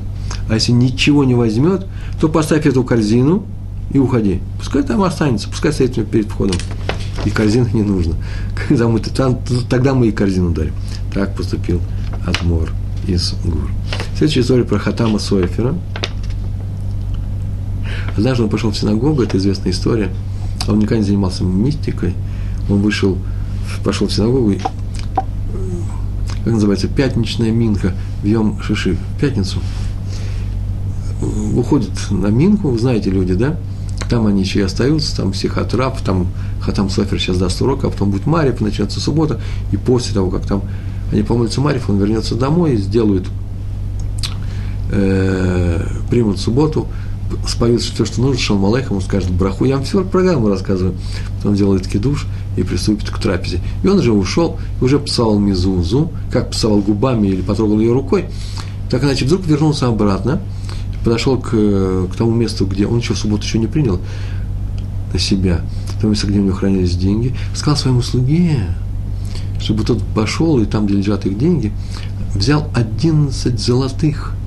А 0.50 0.56
если 0.56 0.72
ничего 0.72 1.24
не 1.24 1.36
возьмет, 1.36 1.88
то 2.20 2.28
поставь 2.28 2.66
эту 2.66 2.84
корзину 2.84 3.46
и 3.92 4.00
уходи. 4.00 4.40
Пускай 4.60 4.84
там 4.84 5.02
останется, 5.04 5.50
пускай 5.50 5.72
стоит 5.74 6.08
перед 6.10 6.28
входом. 6.28 6.56
И 7.26 7.30
корзины 7.30 7.70
не 7.74 7.84
нужно. 7.84 8.16
Когда 8.68 8.88
мы 8.88 9.00
там, 9.00 9.40
тогда 9.70 9.94
мы 9.94 10.08
и 10.08 10.12
корзину 10.12 10.52
дарим. 10.52 10.74
Так 11.14 11.36
поступил 11.36 11.82
Адмор 12.26 12.72
из 13.08 13.34
Гур. 13.44 13.70
Следующая 14.18 14.42
история 14.42 14.64
про 14.64 14.80
Хатама 14.80 15.20
Сойфера– 15.20 15.76
Однажды 18.16 18.44
он 18.44 18.50
пошел 18.50 18.72
в 18.72 18.78
синагогу, 18.78 19.24
это 19.24 19.38
известная 19.38 19.72
история. 19.72 20.10
Он 20.68 20.80
никогда 20.80 20.98
не 20.98 21.06
занимался 21.06 21.44
мистикой. 21.44 22.14
Он 22.70 22.82
вышел, 22.82 23.18
пошел 23.84 24.08
в 24.08 24.14
синагогу, 24.14 24.56
как 26.44 26.54
называется, 26.54 26.88
пятничная 26.88 27.52
минка 27.52 27.94
Йом 28.24 28.62
Шиши, 28.62 28.96
в 28.96 29.20
пятницу. 29.20 29.60
Уходит 31.56 31.92
на 32.10 32.28
минку, 32.28 32.76
знаете 32.78 33.12
люди, 33.12 33.36
да? 33.36 33.58
Там 34.10 34.26
они 34.26 34.42
еще 34.42 34.60
и 34.60 34.64
остаются, 34.64 35.16
там 35.16 35.32
все 35.32 35.50
хатрап, 35.50 36.02
там 36.02 36.28
Хатам 36.62 36.90
Софер 36.90 37.20
сейчас 37.20 37.38
даст 37.38 37.62
урок, 37.62 37.84
а 37.86 37.90
потом 37.90 38.12
будет 38.12 38.26
Марьев, 38.26 38.60
начнется 38.60 39.00
суббота, 39.00 39.40
и 39.72 39.78
после 39.78 40.14
того, 40.14 40.30
как 40.30 40.46
там 40.46 40.64
они 41.12 41.24
помолятся 41.24 41.62
Марьев, 41.62 41.90
он 41.90 41.98
вернется 41.98 42.36
домой 42.36 42.74
и 42.74 42.78
сделают, 42.78 43.28
э, 44.92 45.86
примут 46.10 46.40
субботу, 46.40 46.88
споют 47.48 47.82
все, 47.82 48.06
что 48.06 48.22
нужно, 48.22 48.40
Шалом 48.40 48.66
Алейхам, 48.74 48.98
он 48.98 49.02
скажет 49.02 49.32
браху. 49.32 49.66
Я 49.66 49.76
вам 49.76 49.86
всю 49.86 50.04
программу 50.04 50.48
рассказываю. 50.48 50.96
Он 51.44 51.56
делает 51.56 51.88
кидуш 51.88 52.28
и 52.58 52.64
приступит 52.64 53.10
к 53.10 53.20
трапезе. 53.20 53.62
И 53.84 53.88
он 53.88 54.00
уже 54.00 54.12
ушел, 54.12 54.60
и 54.80 54.84
уже 54.84 55.00
псал 55.00 55.40
мизузу, 55.40 56.12
как 56.32 56.52
псал 56.52 56.80
губами 56.80 57.28
или 57.28 57.42
потрогал 57.42 57.80
ее 57.80 57.94
рукой. 57.94 58.26
Так 58.90 59.04
иначе 59.04 59.26
вдруг 59.26 59.46
вернулся 59.46 59.88
обратно, 59.88 60.42
подошел 61.04 61.38
к, 61.38 61.50
к 61.52 62.16
тому 62.18 62.32
месту, 62.32 62.66
где 62.66 62.86
он 62.86 63.00
еще 63.00 63.14
в 63.14 63.18
субботу 63.18 63.44
еще 63.44 63.58
не 63.58 63.68
принял 63.68 64.00
на 65.14 65.20
себя, 65.20 65.62
к 65.98 66.02
тому 66.02 66.12
месту, 66.12 66.28
где 66.28 66.40
у 66.40 66.44
него 66.44 66.56
хранились 66.56 66.96
деньги, 66.96 67.36
сказал 67.54 67.78
своему 67.78 68.02
слуге, 68.02 68.58
чтобы 69.60 69.84
тот 69.84 70.02
пошел, 70.16 70.60
и 70.60 70.66
там, 70.66 70.86
где 70.86 70.96
лежат 70.96 71.26
их 71.26 71.38
деньги, 71.38 71.72
взял 72.36 72.70
11 72.76 73.60
золотых– 73.60 74.34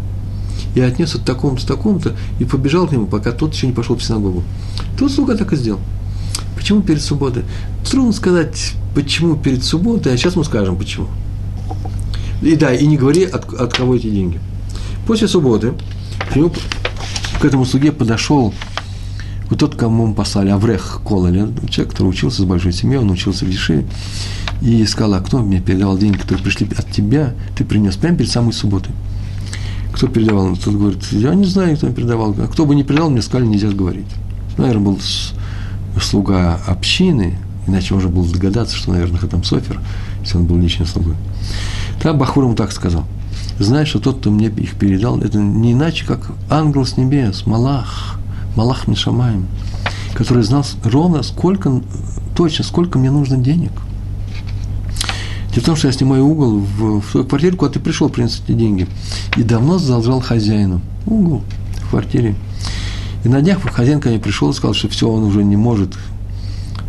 и 0.75 0.81
отнес 0.81 1.15
это 1.15 1.25
такому-то, 1.25 1.67
такому-то, 1.67 2.17
и 2.39 2.45
побежал 2.45 2.87
к 2.87 2.93
нему, 2.93 3.07
пока 3.07 3.33
тот 3.33 3.55
еще 3.55 3.67
не 3.67 3.73
пошел 3.73 3.97
в 3.97 4.03
синагогу. 4.03 4.43
Тот 4.99 5.13
слуга 5.13 5.37
так 5.37 5.53
и 5.53 5.57
сделал. 5.57 5.81
Почему 6.57 6.83
перед 6.83 7.03
субботой? 7.03 7.45
Трудно 7.89 8.13
сказать, 8.13 8.73
почему 8.95 9.37
перед 9.37 9.65
субботой, 9.65 10.15
а 10.15 10.17
сейчас 10.17 10.37
мы 10.37 10.45
скажем, 10.45 10.77
почему. 10.77 11.09
И 12.43 12.57
да, 12.57 12.75
и 12.75 12.87
не 12.87 12.97
говори, 12.97 13.25
от, 13.25 13.53
от 13.55 13.75
кого 13.75 13.97
эти 13.97 14.11
деньги. 14.11 14.41
После 15.07 15.29
субботы 15.29 15.75
к, 16.31 16.37
нему, 16.37 16.53
к 17.41 17.45
этому 17.45 17.65
слуге 17.65 17.93
подошел 17.93 18.55
вот 19.51 19.59
тот, 19.59 19.77
кому 19.77 20.07
мы 20.07 20.15
послали, 20.15 20.51
Аврех 20.51 21.03
Кололен, 21.07 21.55
человек, 21.69 21.93
который 21.93 22.09
учился 22.09 22.43
с 22.43 22.45
большой 22.45 22.73
семьей, 22.73 22.99
он 22.99 23.11
учился 23.11 23.45
в 23.45 23.49
Ешиве, 23.49 23.87
и 24.63 24.85
сказал, 24.87 25.15
а 25.15 25.21
кто 25.21 25.39
мне 25.39 25.61
передавал 25.61 25.99
деньги, 25.99 26.17
которые 26.17 26.43
пришли 26.43 26.67
от 26.77 26.91
тебя, 26.91 27.35
ты 27.57 27.65
принес 27.65 27.97
прямо 27.97 28.17
перед 28.17 28.31
самой 28.31 28.53
субботой. 28.53 28.93
Кто 29.95 30.09
передавал? 30.09 30.57
Тот 30.57 30.75
говорит, 30.75 31.05
я 31.13 31.35
не 31.35 31.45
знаю, 31.45 31.77
кто 31.77 31.89
передавал. 31.89 32.35
А 32.39 32.49
кто 32.49 32.67
бы 32.67 32.75
не 32.75 32.83
передал, 32.83 33.11
мне 33.11 33.23
сказали, 33.23 33.47
нельзя 33.47 33.69
говорить. 33.69 34.09
Наверное, 34.59 34.83
был 34.83 34.99
слуга 36.01 36.61
общины, 36.67 37.39
иначе 37.69 37.95
можно 37.95 38.11
было 38.11 38.27
догадаться, 38.27 38.77
что, 38.77 38.91
наверное, 38.91 39.19
Хатам 39.19 39.45
Софер, 39.45 39.81
если 40.23 40.39
он 40.39 40.47
был 40.47 40.59
личным 40.59 40.89
слугой. 40.89 41.15
Там 42.03 42.19
Бахур 42.19 42.45
ему 42.45 42.57
так 42.57 42.73
сказал. 42.73 43.05
Знаешь, 43.61 43.89
что 43.89 44.01
тот, 44.01 44.19
кто 44.19 44.33
мне 44.33 44.49
их 44.49 44.75
передал, 44.75 45.21
это 45.21 45.39
не 45.39 45.73
иначе, 45.73 46.05
как 46.05 46.33
ангел 46.51 46.85
с 46.85 46.97
небес, 46.97 47.47
Малах, 47.47 48.19
Малах 48.57 48.89
Мишамаем, 48.89 49.47
который 50.15 50.43
знал 50.43 50.65
ровно, 50.83 51.23
сколько, 51.23 51.83
точно, 52.35 52.65
сколько 52.65 52.99
мне 52.99 53.13
нужно 53.13 53.37
денег– 53.37 53.71
Дело 55.55 55.63
в 55.63 55.67
том, 55.67 55.77
что 55.77 55.87
я 55.87 55.93
снимаю 55.93 56.27
угол 56.27 56.59
в, 56.59 57.01
в 57.01 57.11
свою 57.11 57.25
квартиру, 57.27 57.57
куда 57.57 57.71
ты 57.71 57.79
пришел 57.79 58.09
принести 58.09 58.43
эти 58.43 58.59
деньги. 58.59 58.89
И 59.37 59.45
давно 59.45 59.79
задолжал 59.79 60.21
хозяину. 60.21 60.81
Угол 61.07 61.45
в 61.83 61.91
квартире. 61.91 62.35
И 63.23 63.29
на 63.29 63.41
днях 63.41 63.63
хозяин 63.63 64.01
ко 64.01 64.09
мне 64.09 64.19
пришел 64.19 64.51
и 64.51 64.53
сказал, 64.53 64.75
что 64.75 64.89
все, 64.89 65.09
он 65.09 65.23
уже 65.23 65.45
не 65.45 65.57
может 65.57 65.95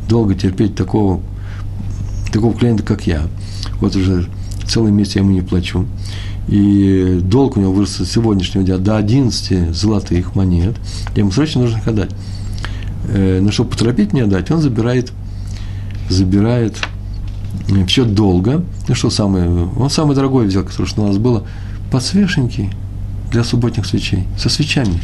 долго 0.10 0.34
терпеть 0.34 0.76
такого, 0.76 1.22
такого 2.34 2.56
клиента, 2.56 2.82
как 2.82 3.06
я. 3.06 3.28
Вот 3.80 3.96
уже 3.96 4.28
целый 4.68 4.92
месяц 4.92 5.16
я 5.16 5.22
ему 5.22 5.32
не 5.32 5.42
плачу. 5.42 5.86
И 6.48 7.20
долг 7.22 7.58
у 7.58 7.62
него 7.62 7.72
вырос 7.72 7.98
с 7.98 8.12
сегодняшнего 8.12 8.64
дня 8.64 8.78
до 8.78 8.98
11 8.98 9.76
золотых 9.76 10.34
монет. 10.34 10.76
Я 11.16 11.22
ему 11.22 11.32
срочно 11.32 11.62
нужно 11.62 11.78
их 11.78 11.88
отдать. 11.88 12.12
Э, 13.10 13.42
но 13.42 13.52
чтобы 13.52 13.70
поторопить 13.70 14.12
мне 14.12 14.24
отдать, 14.24 14.50
он 14.50 14.60
забирает, 14.60 15.12
забирает 16.10 16.78
все 17.88 18.06
долго. 18.06 18.64
Ну, 18.88 18.96
что 18.96 19.10
самое, 19.10 19.50
он 19.50 19.90
самый 19.90 20.16
дорогой 20.16 20.48
взял, 20.48 20.64
который 20.64 20.88
что 20.88 21.04
у 21.04 21.08
нас 21.08 21.18
было, 21.18 21.44
подсвечники 21.92 22.70
для 23.32 23.44
субботних 23.44 23.86
свечей, 23.86 24.26
со 24.38 24.50
свечами. 24.50 25.00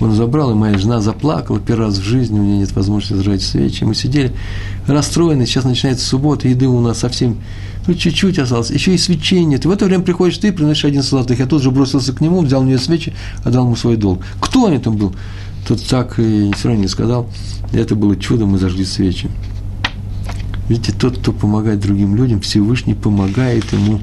Он 0.00 0.12
забрал, 0.12 0.50
и 0.50 0.54
моя 0.54 0.76
жена 0.76 1.00
заплакала 1.00 1.60
первый 1.60 1.86
раз 1.86 1.98
в 1.98 2.02
жизни, 2.02 2.38
у 2.38 2.42
нее 2.42 2.58
нет 2.58 2.72
возможности 2.72 3.14
зажечь 3.14 3.42
свечи. 3.42 3.84
Мы 3.84 3.94
сидели 3.94 4.32
расстроены, 4.86 5.46
сейчас 5.46 5.64
начинается 5.64 6.04
суббота, 6.04 6.48
еды 6.48 6.66
у 6.66 6.80
нас 6.80 6.98
совсем, 6.98 7.38
ну, 7.86 7.94
чуть-чуть 7.94 8.38
осталось, 8.38 8.70
еще 8.70 8.94
и 8.94 8.98
свечей 8.98 9.44
нет. 9.44 9.64
И 9.64 9.68
в 9.68 9.70
это 9.70 9.84
время 9.84 10.02
приходишь 10.02 10.38
ты, 10.38 10.52
приносишь 10.52 10.84
один 10.84 11.02
золотых. 11.02 11.38
Я 11.38 11.46
тут 11.46 11.62
же 11.62 11.70
бросился 11.70 12.12
к 12.12 12.20
нему, 12.20 12.40
взял 12.42 12.62
у 12.62 12.64
нее 12.64 12.78
свечи, 12.78 13.12
отдал 13.44 13.64
ему 13.64 13.76
свой 13.76 13.96
долг. 13.96 14.22
Кто 14.40 14.64
он 14.64 14.80
там 14.80 14.96
был? 14.96 15.14
Тот 15.66 15.82
так 15.86 16.18
и 16.18 16.52
все 16.52 16.68
равно 16.68 16.82
не 16.82 16.88
сказал. 16.88 17.28
И 17.72 17.76
это 17.76 17.94
было 17.94 18.16
чудо, 18.16 18.46
мы 18.46 18.58
зажгли 18.58 18.84
свечи. 18.84 19.30
Видите, 20.68 20.92
тот, 20.92 21.18
кто 21.18 21.32
помогает 21.32 21.80
другим 21.80 22.16
людям, 22.16 22.40
Всевышний 22.40 22.94
помогает 22.94 23.70
ему 23.72 24.00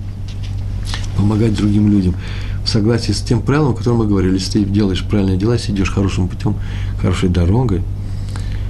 помогать 1.18 1.56
другим 1.56 1.92
людям. 1.92 2.16
В 2.64 2.70
согласии 2.70 3.12
с 3.12 3.22
тем 3.22 3.42
правилом, 3.42 3.74
о 3.74 3.76
котором 3.76 3.98
мы 3.98 4.08
говорили, 4.08 4.36
если 4.36 4.64
ты 4.64 4.66
делаешь 4.66 5.04
правильные 5.04 5.38
дела, 5.38 5.54
если 5.54 5.72
идешь 5.72 5.90
хорошим 5.90 6.28
путем, 6.28 6.56
хорошей 7.00 7.30
дорогой, 7.30 7.82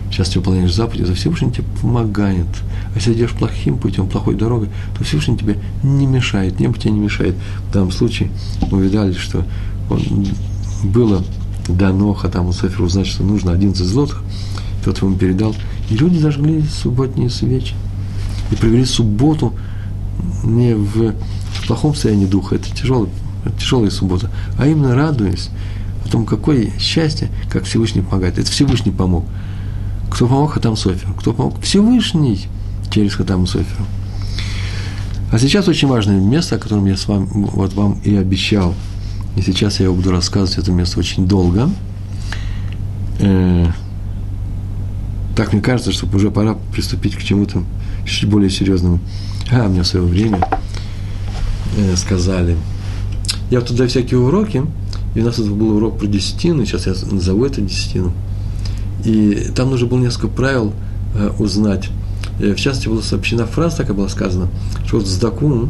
сейчас 0.09 0.29
ты 0.29 0.39
выполняешь 0.39 0.73
заповеди, 0.73 1.03
за 1.03 1.15
Всевышний 1.15 1.51
тебе 1.51 1.65
помогает. 1.81 2.47
А 2.93 2.95
если 2.95 3.13
идешь 3.13 3.31
плохим 3.31 3.77
путем, 3.77 4.07
плохой 4.07 4.35
дорогой, 4.35 4.69
то 4.97 5.03
Всевышний 5.03 5.37
тебе 5.37 5.57
не 5.83 6.07
мешает, 6.07 6.59
небо 6.59 6.77
тебе 6.77 6.91
не 6.91 6.99
мешает. 6.99 7.35
В 7.69 7.73
данном 7.73 7.91
случае 7.91 8.29
мы 8.71 8.81
видали, 8.81 9.13
что 9.13 9.45
он, 9.89 10.25
было 10.83 11.23
дано 11.67 12.13
Хатаму 12.13 12.53
Соферу 12.53 12.85
узнать, 12.85 13.07
что 13.07 13.23
нужно 13.23 13.51
11 13.51 13.85
злотых, 13.85 14.23
тот 14.83 15.01
ему 15.01 15.15
передал, 15.15 15.55
и 15.91 15.97
люди 15.97 16.17
зажгли 16.17 16.63
субботние 16.63 17.29
свечи 17.29 17.75
и 18.49 18.55
провели 18.55 18.85
субботу 18.85 19.53
не 20.43 20.73
в, 20.73 21.13
плохом 21.67 21.93
состоянии 21.93 22.25
духа, 22.25 22.55
это 22.55 22.73
тяжелый, 22.73 23.09
это 23.45 23.57
тяжелая 23.57 23.89
суббота, 23.91 24.31
а 24.57 24.67
именно 24.67 24.95
радуясь 24.95 25.49
о 26.05 26.09
том, 26.09 26.25
какое 26.25 26.71
счастье, 26.79 27.29
как 27.49 27.65
Всевышний 27.65 28.01
помогает. 28.01 28.39
Это 28.39 28.49
Всевышний 28.49 28.91
помог. 28.91 29.25
Кто 30.09 30.27
помог 30.27 30.53
Хатам 30.53 30.75
Соферу? 30.75 31.13
Кто 31.13 31.33
помог? 31.33 31.61
Всевышний 31.61 32.47
через 32.89 33.15
Хатам 33.15 33.45
Соферу. 33.45 33.85
А 35.31 35.39
сейчас 35.39 35.67
очень 35.67 35.87
важное 35.87 36.19
место, 36.19 36.55
о 36.55 36.59
котором 36.59 36.85
я 36.85 36.97
с 36.97 37.07
вами, 37.07 37.27
вот 37.31 37.73
вам 37.73 37.99
и 38.03 38.15
обещал. 38.15 38.73
И 39.35 39.41
сейчас 39.41 39.79
я 39.79 39.91
буду 39.91 40.11
рассказывать 40.11 40.57
это 40.57 40.71
место 40.71 40.99
очень 40.99 41.27
долго. 41.27 41.69
Э, 43.19 43.67
так 45.35 45.53
мне 45.53 45.61
кажется, 45.61 45.91
что 45.91 46.07
уже 46.15 46.31
пора 46.31 46.57
приступить 46.73 47.15
к 47.15 47.23
чему-то 47.23 47.63
чуть 48.05 48.29
более 48.29 48.49
серьезному. 48.49 48.99
А, 49.51 49.67
мне 49.67 49.83
в 49.83 49.87
свое 49.87 50.05
время 50.05 50.39
э, 51.77 51.95
сказали. 51.95 52.57
Я 53.49 53.59
вот 53.59 53.67
туда 53.67 53.87
всякие 53.87 54.19
уроки, 54.19 54.63
и 55.15 55.21
у 55.21 55.25
нас 55.25 55.39
это 55.39 55.49
был 55.49 55.75
урок 55.75 55.99
про 55.99 56.07
десятину, 56.07 56.65
сейчас 56.65 56.87
я 56.87 56.93
назову 57.11 57.45
это 57.45 57.61
десятину. 57.61 58.13
И 59.03 59.51
там 59.55 59.69
нужно 59.69 59.87
было 59.87 59.99
несколько 59.99 60.27
правил 60.27 60.73
э, 61.15 61.31
узнать. 61.39 61.89
Э, 62.39 62.53
в 62.53 62.57
частности, 62.57 62.87
была 62.87 63.01
сообщена 63.01 63.45
фраза, 63.45 63.77
такая 63.77 63.95
была 63.95 64.09
сказана, 64.09 64.47
что 64.85 64.97
вот 64.97 65.07
сдаку 65.07 65.69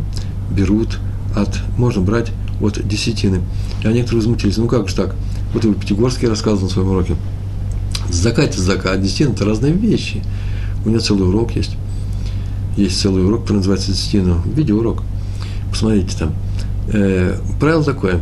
берут 0.52 1.00
от, 1.36 1.60
можно 1.78 2.02
брать 2.02 2.32
от 2.62 2.88
десятины. 2.88 3.42
А 3.84 3.92
некоторые 3.92 4.22
возмутились, 4.22 4.58
ну 4.58 4.68
как 4.68 4.90
же 4.90 4.96
так? 4.96 5.16
Вот 5.54 5.64
Пятигорский 5.80 6.28
рассказывал 6.28 6.68
на 6.68 6.70
своем 6.70 6.90
уроке. 6.90 7.16
Зака– 8.12 8.42
это 8.44 8.62
зака, 8.62 8.92
а 8.92 8.98
десятина– 8.98 9.30
это 9.34 9.46
разные 9.46 9.74
вещи. 9.74 10.22
У 10.86 10.90
него 10.90 11.00
целый 11.00 11.28
урок 11.28 11.56
есть. 11.56 11.78
Есть 12.76 13.00
целый 13.00 13.26
урок, 13.26 13.42
который 13.42 13.58
называется 13.58 13.92
десятина. 13.92 14.42
Видеоурок. 14.46 15.04
Посмотрите 15.70 16.18
там. 16.18 16.34
Э, 16.88 17.38
правило 17.60 17.84
такое. 17.84 18.20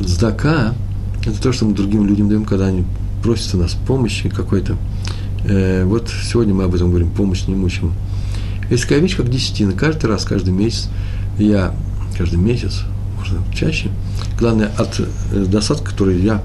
Зака– 0.00 0.74
это 1.24 1.40
то, 1.40 1.52
что 1.52 1.66
мы 1.66 1.74
другим 1.74 2.06
людям 2.06 2.28
даем, 2.28 2.44
когда 2.44 2.66
они 2.66 2.84
просят 3.22 3.54
у 3.54 3.58
нас 3.58 3.76
помощи 3.86 4.28
какой-то. 4.28 4.76
Э, 5.46 5.84
вот 5.84 6.10
сегодня 6.24 6.54
мы 6.54 6.64
об 6.64 6.74
этом 6.74 6.88
говорим, 6.88 7.10
помощь 7.10 7.46
неимущим. 7.46 7.92
Есть 8.70 8.84
такая 8.84 9.00
вещь, 9.00 9.16
как 9.16 9.28
десятина. 9.30 9.72
Каждый 9.72 10.06
раз, 10.06 10.24
каждый 10.24 10.50
месяц 10.50 10.88
я, 11.38 11.74
каждый 12.16 12.38
месяц, 12.38 12.82
можно 13.18 13.38
чаще, 13.54 13.90
главное, 14.38 14.70
от 14.78 15.00
э, 15.00 15.44
досад, 15.44 15.80
которые 15.80 16.22
я, 16.22 16.42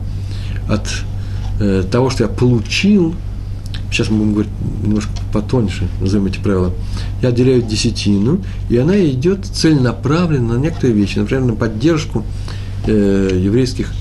от 0.67 0.87
э, 1.59 1.83
того, 1.89 2.09
что 2.09 2.23
я 2.23 2.29
получил, 2.29 3.15
сейчас 3.91 4.09
мы 4.09 4.17
будем 4.17 4.33
говорить 4.33 4.51
немножко 4.83 5.11
потоньше, 5.33 5.87
назовем 6.01 6.27
эти 6.27 6.39
правила, 6.39 6.71
я 7.21 7.29
отделяю 7.29 7.61
десятину, 7.61 8.41
и 8.69 8.77
она 8.77 8.99
идет 9.05 9.45
целенаправленно 9.45 10.55
на 10.55 10.59
некоторые 10.59 10.93
вещи, 10.93 11.19
например, 11.19 11.43
на 11.45 11.55
поддержку 11.55 12.25
э, 12.85 13.39
еврейских 13.41 13.91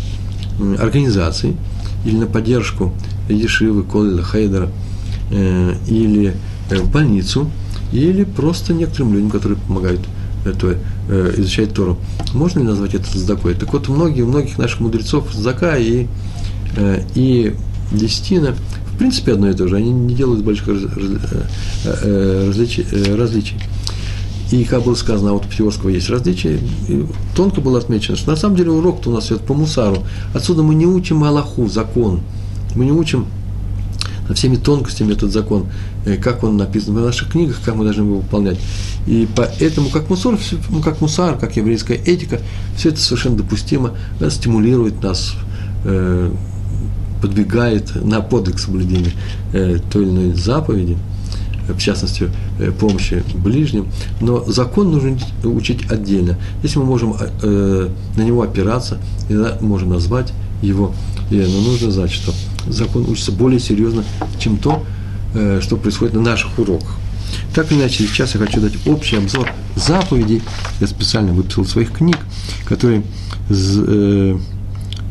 э, 0.61 0.77
организаций, 0.79 1.57
или 2.05 2.17
на 2.17 2.27
поддержку 2.27 2.93
Ешивы, 3.29 3.83
Колля, 3.83 4.23
Хейдера, 4.23 4.71
э, 5.31 5.75
или 5.87 6.35
э, 6.71 6.77
в 6.77 6.91
больницу, 6.91 7.51
или 7.93 8.25
просто 8.25 8.75
некоторым 8.75 9.15
людям, 9.15 9.31
которые 9.31 9.59
помогают 9.59 10.01
это, 10.45 10.79
э, 11.09 11.35
изучать 11.39 11.75
Тору. 11.75 11.99
Можно 12.33 12.61
ли 12.61 12.67
назвать 12.67 12.95
это 12.95 13.19
задакой? 13.19 13.55
Так 13.55 13.73
вот, 13.73 13.89
многие, 13.89 14.23
многих 14.23 14.59
наших 14.59 14.81
мудрецов 14.81 15.33
задака 15.33 15.77
и, 15.77 16.07
и 17.15 17.55
десятина 17.93 18.55
в 18.99 19.01
принципе 19.01 19.35
одно 19.35 19.49
и 19.49 19.55
то 19.55 19.69
же. 19.69 19.77
Они 19.77 19.93
не 19.93 20.13
делают 20.13 20.45
больших 20.45 20.67
э, 20.71 20.89
э, 21.85 22.49
различий, 22.49 22.85
э, 22.91 23.15
различий. 23.15 23.55
И, 24.51 24.65
как 24.65 24.83
было 24.83 24.97
сказано, 24.97 25.31
а 25.31 25.33
вот 25.35 25.45
у 25.45 25.49
Пятигорского 25.49 25.91
есть 25.91 26.11
различия, 26.11 26.59
и 26.89 27.07
тонко 27.37 27.61
было 27.61 27.79
отмечено, 27.79 28.17
что 28.17 28.31
на 28.31 28.37
самом 28.37 28.57
деле 28.57 28.73
урок-то 28.73 29.11
у 29.11 29.13
нас 29.13 29.29
идет 29.29 29.43
по 29.43 29.55
мусару. 29.55 30.03
Отсюда 30.35 30.65
мы 30.65 30.75
не 30.75 30.85
учим 30.85 31.23
Аллаху, 31.23 31.69
закон. 31.69 32.23
Мы 32.75 32.87
не 32.87 32.91
учим 32.91 33.27
всеми 34.35 34.57
тонкостями 34.57 35.13
этот 35.13 35.31
закон, 35.31 35.67
э, 36.05 36.17
как 36.17 36.43
он 36.43 36.57
написан 36.57 36.93
в 36.95 37.01
наших 37.01 37.31
книгах, 37.31 37.61
как 37.65 37.77
мы 37.77 37.85
должны 37.85 38.03
его 38.03 38.17
выполнять. 38.17 38.59
И 39.07 39.29
поэтому, 39.33 39.91
как 39.91 40.11
мусор, 40.11 40.37
ну, 40.71 40.83
как 40.83 41.01
мусар, 41.01 41.39
как 41.39 41.57
еврейская 41.57 41.95
этика, 41.95 42.41
все 42.77 42.89
это 42.89 42.99
совершенно 42.99 43.37
допустимо, 43.37 43.93
стимулирует 44.29 45.01
нас, 45.05 45.35
э, 45.85 46.33
подвигает 47.21 47.95
на 47.95 48.21
подвиг 48.21 48.59
соблюдения 48.59 49.13
э, 49.53 49.79
той 49.91 50.05
или 50.05 50.11
иной 50.11 50.35
заповеди, 50.35 50.97
в 51.69 51.79
частности, 51.79 52.31
помощи 52.81 53.23
ближним, 53.35 53.89
но 54.23 54.43
закон 54.45 54.91
нужно 54.91 55.19
учить 55.45 55.91
отдельно. 55.91 56.39
Если 56.63 56.79
мы 56.79 56.87
можем 56.87 57.15
на 57.43 58.23
него 58.23 58.41
опираться, 58.41 58.97
тогда 59.29 59.59
можем 59.61 59.91
назвать 59.91 60.33
его, 60.63 60.95
но 61.31 61.61
нужно 61.61 61.91
знать, 61.91 62.11
что 62.11 62.33
закон 62.69 63.09
учится 63.09 63.33
более 63.33 63.61
серьезно, 63.61 64.05
чем 64.39 64.57
то, 64.59 64.85
э, 65.35 65.61
что 65.63 65.77
происходит 65.77 66.15
на 66.15 66.21
наших 66.21 66.59
уроках. 66.59 66.97
Так 67.55 67.71
или 67.71 67.81
иначе, 67.81 68.07
сейчас 68.07 68.35
я 68.35 68.41
хочу 68.41 68.61
дать 68.61 68.75
общий 68.87 69.17
обзор 69.17 69.51
заповедей. 69.77 70.43
Я 70.81 70.87
специально 70.87 71.33
выписал 71.33 71.65
своих 71.65 71.93
книг, 71.93 72.19
которые 72.65 73.03
э, 73.51 74.39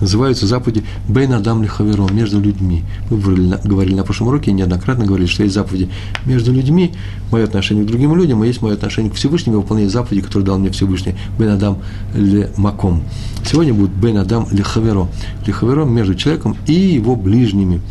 называются 0.02 0.48
заповеди 0.48 0.84
Бейн 1.08 1.34
Адам 1.34 1.64
Лихаверо, 1.64 2.08
между 2.12 2.40
людьми. 2.40 2.84
Мы 3.10 3.18
говорили 3.64 3.96
на 3.96 4.04
прошлом 4.04 4.30
уроке, 4.30 4.52
неоднократно 4.52 5.06
говорили, 5.06 5.28
что 5.28 5.44
есть 5.44 5.56
заповеди 5.56 5.90
между 6.26 6.52
людьми, 6.52 6.94
мое 7.32 7.44
отношение 7.44 7.84
к 7.84 7.88
другим 7.88 8.16
людям, 8.16 8.44
и 8.44 8.48
есть 8.48 8.62
мое 8.62 8.74
отношение 8.74 9.12
к 9.12 9.16
Всевышнему, 9.16 9.58
выполнение 9.58 9.90
заповеди, 9.90 10.22
которые 10.22 10.46
дал 10.46 10.58
мне 10.58 10.70
Всевышний, 10.70 11.16
Бейн 11.38 11.52
Адам 11.52 11.80
Ле 12.14 12.52
Маком. 12.58 13.04
Сегодня 13.46 13.74
будет 13.74 13.92
Бейн 13.92 14.18
Адам 14.18 14.48
Лихаверо. 14.52 15.08
Лихаверо 15.46 15.86
между 15.86 16.16
человеком 16.16 16.58
и 16.68 16.74
его 16.74 17.16
ближними. 17.16 17.82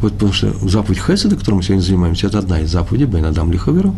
Вот 0.00 0.14
потому 0.14 0.32
что 0.32 0.52
заповедь 0.66 0.98
Хеседа, 0.98 1.36
которой 1.36 1.56
мы 1.56 1.62
сегодня 1.62 1.82
занимаемся, 1.82 2.28
это 2.28 2.38
одна 2.38 2.60
из 2.60 2.70
заповедей 2.70 3.06
Бен 3.06 3.24
Адам 3.26 3.52
Лихаверу. 3.52 3.94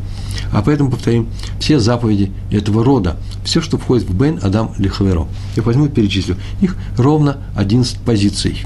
А 0.52 0.62
поэтому 0.62 0.90
повторим 0.90 1.28
все 1.60 1.78
заповеди 1.78 2.32
этого 2.50 2.84
рода, 2.84 3.16
все, 3.44 3.60
что 3.60 3.78
входит 3.78 4.08
в 4.08 4.14
Бен 4.14 4.40
Адам 4.42 4.72
Лихаверу. 4.78 5.28
Я 5.56 5.62
возьму 5.62 5.86
и 5.86 5.88
перечислю. 5.88 6.36
Их 6.60 6.76
ровно 6.96 7.38
11 7.54 7.98
позиций. 7.98 8.64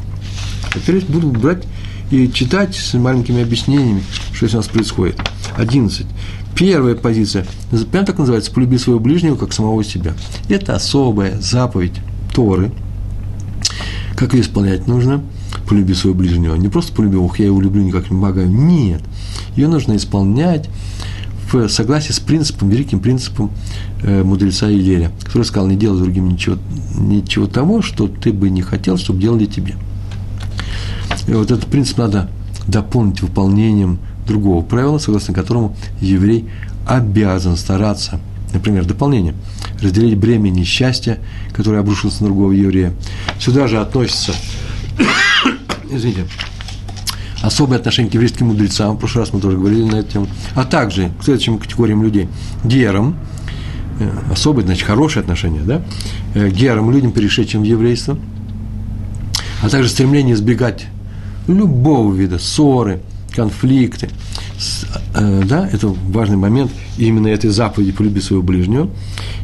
Теперь 0.74 1.04
буду 1.06 1.28
брать 1.28 1.64
и 2.10 2.30
читать 2.32 2.74
с 2.74 2.94
маленькими 2.94 3.42
объяснениями, 3.42 4.02
что 4.32 4.46
здесь 4.46 4.54
у 4.54 4.56
нас 4.58 4.68
происходит. 4.68 5.20
11. 5.56 6.06
Первая 6.54 6.94
позиция, 6.94 7.46
прямо 7.92 8.06
так 8.06 8.18
называется, 8.18 8.50
полюби 8.50 8.78
своего 8.78 8.98
ближнего, 8.98 9.36
как 9.36 9.52
самого 9.52 9.84
себя. 9.84 10.14
Это 10.48 10.74
особая 10.74 11.38
заповедь 11.38 12.00
Торы. 12.34 12.72
Как 14.14 14.32
ее 14.32 14.40
исполнять 14.40 14.86
нужно– 14.86 15.22
полюби 15.68 15.94
своего 15.94 16.18
ближнего. 16.18 16.54
Не 16.54 16.68
просто 16.68 16.92
полюби, 16.92 17.16
ох, 17.16 17.38
я 17.38 17.46
его 17.46 17.60
люблю, 17.60 17.82
никак 17.82 18.04
не 18.04 18.16
помогаю. 18.16 18.50
Нет. 18.50 19.02
Ее 19.56 19.68
нужно 19.68 19.96
исполнять 19.96 20.68
в 21.52 21.68
согласии 21.68 22.12
с 22.12 22.18
принципом, 22.18 22.68
великим 22.68 23.00
принципом 23.00 23.50
э, 24.02 24.22
мудреца 24.22 24.70
Илеля, 24.70 25.12
который 25.22 25.44
сказал, 25.44 25.68
не 25.68 25.76
делай 25.76 26.00
другим 26.00 26.28
ничего, 26.28 26.56
ничего 26.98 27.46
того, 27.46 27.82
что 27.82 28.08
ты 28.08 28.32
бы 28.32 28.50
не 28.50 28.62
хотел, 28.62 28.96
чтобы 28.98 29.20
делали 29.20 29.46
тебе. 29.46 29.76
И 31.28 31.32
вот 31.32 31.50
этот 31.50 31.66
принцип 31.66 31.98
надо 31.98 32.28
дополнить 32.66 33.22
выполнением 33.22 33.98
другого 34.26 34.62
правила, 34.62 34.98
согласно 34.98 35.34
которому 35.34 35.76
еврей 36.00 36.48
обязан 36.86 37.56
стараться, 37.56 38.20
например, 38.52 38.84
дополнение, 38.84 39.34
разделить 39.80 40.18
бремя 40.18 40.50
несчастья, 40.50 41.18
которое 41.52 41.80
обрушилось 41.80 42.20
на 42.20 42.26
другого 42.26 42.52
еврея. 42.52 42.92
Сюда 43.38 43.68
же 43.68 43.80
относится 43.80 44.32
извините, 45.90 46.26
особое 47.42 47.78
отношение 47.78 48.10
к 48.10 48.14
еврейским 48.14 48.46
мудрецам, 48.46 48.96
в 48.96 48.98
прошлый 48.98 49.24
раз 49.24 49.32
мы 49.32 49.40
тоже 49.40 49.56
говорили 49.56 49.82
на 49.82 49.96
эту 49.96 50.12
тему, 50.12 50.28
а 50.54 50.64
также 50.64 51.10
к 51.20 51.24
следующим 51.24 51.58
категориям 51.58 52.02
людей, 52.02 52.28
герам, 52.64 53.16
э, 54.00 54.10
особое, 54.30 54.64
значит, 54.64 54.86
хорошее 54.86 55.22
отношение, 55.22 55.62
да, 55.62 55.82
э, 56.34 56.48
герам, 56.48 56.90
людям, 56.90 57.12
перешедшим 57.12 57.62
в 57.62 57.64
еврейство, 57.64 58.18
а 59.62 59.68
также 59.68 59.88
стремление 59.88 60.34
избегать 60.34 60.86
любого 61.46 62.12
вида 62.14 62.38
ссоры, 62.38 63.00
конфликты, 63.34 64.08
да, 65.14 65.68
это 65.70 65.88
важный 65.88 66.36
момент 66.36 66.70
именно 66.98 67.28
этой 67.28 67.50
заповеди 67.50 67.92
полюби 67.92 68.20
своего 68.20 68.42
ближнего. 68.42 68.90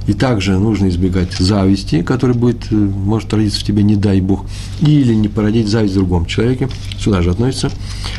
И 0.07 0.14
также 0.14 0.59
нужно 0.59 0.88
избегать 0.88 1.33
зависти, 1.35 2.03
которая 2.03 2.37
будет, 2.37 2.70
э, 2.70 2.75
может 2.75 3.33
родиться 3.33 3.61
в 3.61 3.62
тебе, 3.62 3.83
не 3.83 3.94
дай 3.94 4.20
Бог, 4.20 4.46
или 4.81 5.14
не 5.14 5.29
породить 5.29 5.68
зависть 5.68 5.94
в 5.94 5.96
другом 5.96 6.27
человеке, 6.27 6.68
сюда 6.98 7.22
же 7.22 7.31
относится, 7.31 7.70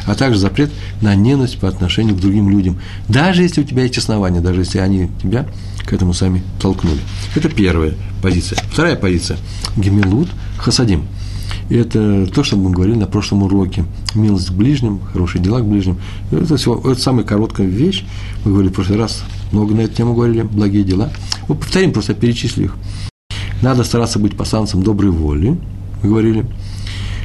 а 0.05 0.15
также 0.15 0.39
запрет 0.39 0.71
на 1.01 1.13
ненависть 1.13 1.59
по 1.59 1.67
отношению 1.67 2.15
к 2.15 2.21
другим 2.21 2.49
людям, 2.49 2.79
даже 3.09 3.43
если 3.43 3.61
у 3.61 3.63
тебя 3.65 3.83
есть 3.83 3.97
основания, 3.97 4.39
даже 4.39 4.61
если 4.61 4.79
они 4.79 5.09
тебя 5.21 5.45
к 5.85 5.91
этому 5.91 6.13
сами 6.13 6.41
толкнули. 6.61 6.99
Это 7.35 7.49
первая 7.49 7.95
позиция. 8.21 8.59
Вторая 8.71 8.95
позиция– 8.95 9.37
гемилут 9.75 10.29
хасадим– 10.57 11.03
и 11.73 11.75
это 11.75 12.27
то, 12.27 12.43
что 12.43 12.55
мы 12.55 12.69
говорили 12.69 12.97
на 12.97 13.07
прошлом 13.07 13.41
уроке. 13.41 13.83
Милость 14.13 14.49
к 14.49 14.53
ближним, 14.53 14.99
хорошие 15.11 15.41
дела 15.41 15.59
к 15.59 15.65
ближним. 15.65 15.97
Это, 16.29 16.55
всего, 16.55 16.79
это 16.91 17.01
самая 17.01 17.25
короткая 17.25 17.65
вещь. 17.65 18.05
Мы 18.45 18.51
говорили 18.51 18.71
в 18.71 18.75
прошлый 18.75 18.99
раз, 18.99 19.23
много 19.51 19.73
на 19.73 19.81
эту 19.81 19.95
тему 19.95 20.13
говорили, 20.13 20.43
благие 20.43 20.83
дела. 20.83 21.11
Вот 21.47 21.61
повторим, 21.61 21.91
просто 21.91 22.13
перечислю 22.13 22.65
их. 22.65 22.75
Надо 23.63 23.83
стараться 23.83 24.19
быть 24.19 24.37
пасанцем 24.37 24.83
доброй 24.83 25.09
воли, 25.09 25.57
мы 26.03 26.09
говорили. 26.09 26.45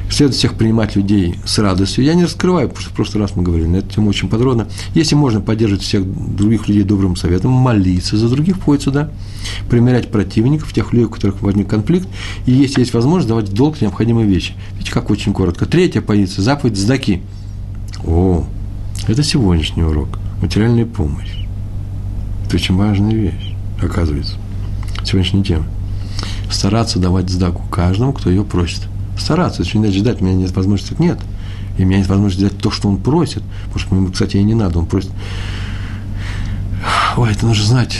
Следует 0.09 0.35
всех 0.35 0.55
принимать 0.55 0.95
людей 0.95 1.35
с 1.45 1.59
радостью. 1.59 2.03
Я 2.03 2.15
не 2.15 2.23
раскрываю, 2.23 2.67
потому 2.67 2.81
что 2.81 2.89
в 2.89 2.95
прошлый 2.95 3.21
раз 3.21 3.35
мы 3.35 3.43
говорили 3.43 3.67
на 3.67 3.75
эту 3.77 3.93
тему 3.93 4.09
очень 4.09 4.27
подробно. 4.27 4.67
Если 4.95 5.13
можно 5.13 5.39
поддерживать 5.39 5.83
всех 5.83 6.03
других 6.35 6.67
людей 6.67 6.83
добрым 6.83 7.15
советом, 7.15 7.51
молиться 7.51 8.17
за 8.17 8.27
других, 8.27 8.57
входит 8.57 8.83
сюда, 8.83 9.11
примерять 9.69 10.11
противников, 10.11 10.73
тех 10.73 10.93
людей, 10.93 11.05
у 11.05 11.09
которых 11.09 11.41
возник 11.41 11.69
конфликт, 11.69 12.07
и 12.47 12.51
если 12.51 12.79
есть 12.79 12.93
возможность, 12.93 13.27
давать 13.27 13.53
долг 13.53 13.79
необходимые 13.81 14.27
вещи. 14.27 14.53
Видите, 14.73 14.91
как 14.91 15.11
очень 15.11 15.31
коротко. 15.31 15.67
Третья 15.67 16.01
позиция– 16.01 16.41
заповедь 16.43 16.77
сдаки. 16.77 17.21
О, 18.03 18.45
это 19.07 19.21
сегодняшний 19.21 19.83
урок. 19.83 20.17
Материальная 20.41 20.87
помощь. 20.87 21.45
Это 22.47 22.55
очень 22.55 22.75
важная 22.75 23.13
вещь, 23.13 23.53
оказывается. 23.81 24.37
Сегодняшняя 25.05 25.43
тема. 25.43 25.65
Стараться 26.49 26.97
давать 26.97 27.29
сдаку 27.29 27.61
каждому, 27.69 28.11
кто 28.11 28.31
ее 28.31 28.43
просит– 28.43 28.87
стараться, 29.19 29.61
очень 29.61 29.81
дать 29.81 29.93
ждать, 29.93 30.21
у 30.21 30.25
меня 30.25 30.35
нет 30.35 30.55
возможности, 30.55 30.95
нет. 30.99 31.19
И 31.77 31.83
у 31.83 31.85
меня 31.85 31.99
нет 31.99 32.07
возможности 32.07 32.45
взять 32.45 32.57
то, 32.57 32.71
что 32.71 32.89
он 32.89 32.97
просит, 32.97 33.43
потому 33.65 33.79
что 33.79 33.95
ему, 33.95 34.11
кстати, 34.11 34.37
и 34.37 34.43
не 34.43 34.55
надо, 34.55 34.79
он 34.79 34.85
просит, 34.85 35.11
ой, 37.17 37.31
это 37.31 37.45
нужно 37.45 37.65
знать, 37.65 37.99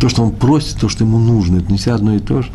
то, 0.00 0.08
что 0.08 0.22
он 0.22 0.32
просит, 0.32 0.78
то, 0.78 0.88
что 0.88 1.04
ему 1.04 1.18
нужно, 1.18 1.58
это 1.58 1.70
не 1.70 1.78
все 1.78 1.92
одно 1.92 2.14
и 2.14 2.18
то 2.18 2.42
же. 2.42 2.50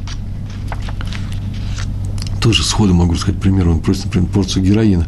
Тоже 2.42 2.64
сходу 2.64 2.94
могу 2.94 3.16
сказать 3.16 3.40
пример, 3.40 3.70
он 3.70 3.80
просит, 3.80 4.06
например, 4.06 4.30
порцию 4.30 4.64
героина. 4.64 5.06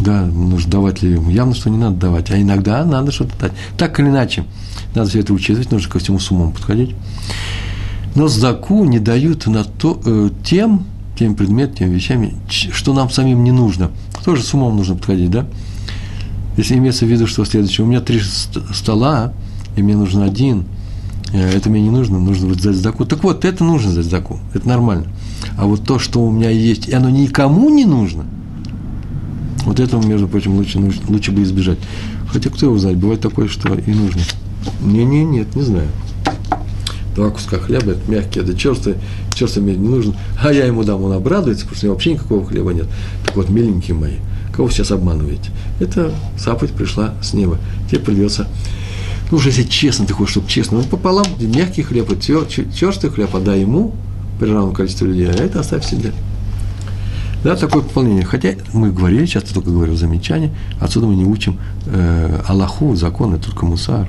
Да, 0.00 0.26
нужно 0.26 0.70
давать 0.70 1.02
ли 1.02 1.12
ему? 1.12 1.30
Явно, 1.30 1.54
что 1.54 1.70
не 1.70 1.78
надо 1.78 1.96
давать, 1.96 2.30
а 2.30 2.40
иногда 2.40 2.84
надо 2.84 3.10
что-то 3.10 3.32
дать. 3.40 3.52
Так 3.76 3.98
или 3.98 4.08
иначе, 4.08 4.44
надо 4.94 5.08
все 5.08 5.20
это 5.20 5.32
учитывать, 5.32 5.72
нужно 5.72 5.90
ко 5.90 5.98
всему 5.98 6.18
с 6.18 6.30
умом 6.30 6.52
подходить. 6.52 6.94
Но 8.14 8.28
сдаку 8.28 8.84
не 8.84 8.98
дают 8.98 9.46
на 9.46 9.64
то, 9.64 10.00
э, 10.04 10.30
тем, 10.44 10.84
тем 11.18 11.34
предметом, 11.34 11.76
теми 11.76 11.94
вещами, 11.94 12.34
что 12.48 12.92
нам 12.92 13.10
самим 13.10 13.42
не 13.42 13.52
нужно. 13.52 13.90
Тоже 14.24 14.42
с 14.42 14.54
умом 14.54 14.76
нужно 14.76 14.94
подходить, 14.94 15.30
да? 15.30 15.46
Если 16.56 16.76
имеется 16.76 17.06
в 17.06 17.08
виду, 17.08 17.26
что 17.26 17.44
следующее, 17.44 17.84
у 17.84 17.88
меня 17.88 18.00
три 18.00 18.20
стола, 18.72 19.32
и 19.76 19.82
мне 19.82 19.96
нужен 19.96 20.22
один, 20.22 20.64
э, 21.32 21.38
это 21.38 21.70
мне 21.70 21.82
не 21.82 21.90
нужно, 21.90 22.18
нужно 22.18 22.48
будет 22.48 22.60
сдать 22.60 22.76
сдаку. 22.76 23.04
Так 23.04 23.24
вот, 23.24 23.44
это 23.44 23.64
нужно 23.64 23.90
сдать 23.90 24.04
сдаку, 24.04 24.38
это 24.54 24.68
нормально. 24.68 25.06
А 25.56 25.66
вот 25.66 25.84
то, 25.84 25.98
что 25.98 26.24
у 26.24 26.30
меня 26.30 26.50
есть, 26.50 26.88
и 26.88 26.92
оно 26.92 27.10
никому 27.10 27.68
не 27.70 27.84
нужно, 27.84 28.24
вот 29.64 29.80
этого, 29.80 30.04
между 30.04 30.28
прочим, 30.28 30.56
лучше, 30.56 30.80
лучше 31.08 31.32
бы 31.32 31.42
избежать. 31.42 31.78
Хотя 32.28 32.50
кто 32.50 32.66
его 32.66 32.78
знает, 32.78 32.98
бывает 32.98 33.20
такое, 33.20 33.48
что 33.48 33.74
и 33.74 33.92
нужно. 33.92 34.20
Не-не, 34.82 35.24
нет, 35.24 35.54
не 35.54 35.62
знаю 35.62 35.88
два 37.18 37.30
куска 37.30 37.58
хлеба, 37.58 37.92
это 37.92 38.10
мягкие, 38.10 38.44
это 38.44 38.56
черствые, 38.56 38.96
черствый 39.34 39.64
мне 39.64 39.74
не 39.74 39.88
нужен, 39.88 40.14
а 40.40 40.52
я 40.52 40.64
ему 40.64 40.84
дам, 40.84 41.02
он 41.02 41.12
обрадуется, 41.12 41.64
потому 41.64 41.76
что 41.76 41.84
у 41.84 41.88
него 41.88 41.94
вообще 41.94 42.12
никакого 42.12 42.46
хлеба 42.46 42.72
нет. 42.72 42.86
Так 43.26 43.34
вот, 43.34 43.48
миленькие 43.50 43.96
мои, 43.96 44.14
кого 44.52 44.68
вы 44.68 44.72
сейчас 44.72 44.92
обманываете? 44.92 45.50
Это 45.80 46.12
заповедь 46.38 46.72
пришла 46.72 47.14
с 47.20 47.34
неба. 47.34 47.58
Тебе 47.90 48.00
придется, 48.00 48.46
ну, 49.30 49.38
уже 49.38 49.48
если 49.48 49.64
честно, 49.64 50.06
ты 50.06 50.12
хочешь, 50.12 50.32
чтобы 50.32 50.48
честно, 50.48 50.78
ну, 50.78 50.84
пополам, 50.84 51.26
мягкий 51.40 51.82
хлеб, 51.82 52.10
и 52.12 52.20
черствый 52.20 53.10
хлеб, 53.10 53.34
отдай 53.34 53.62
ему, 53.62 53.94
при 54.38 54.50
равном 54.50 54.72
количестве 54.72 55.08
людей, 55.08 55.28
а 55.28 55.34
это 55.34 55.58
оставь 55.58 55.84
себе. 55.84 56.12
Да, 57.42 57.56
такое 57.56 57.82
пополнение. 57.82 58.24
Хотя 58.24 58.54
мы 58.72 58.92
говорили, 58.92 59.26
часто 59.26 59.54
только 59.54 59.70
говорил 59.70 59.96
замечание, 59.96 60.52
отсюда 60.80 61.06
мы 61.06 61.16
не 61.16 61.24
учим 61.24 61.58
э, 61.86 62.40
Аллаху, 62.46 62.94
законы, 62.94 63.38
только 63.38 63.64
мусар. 63.64 64.08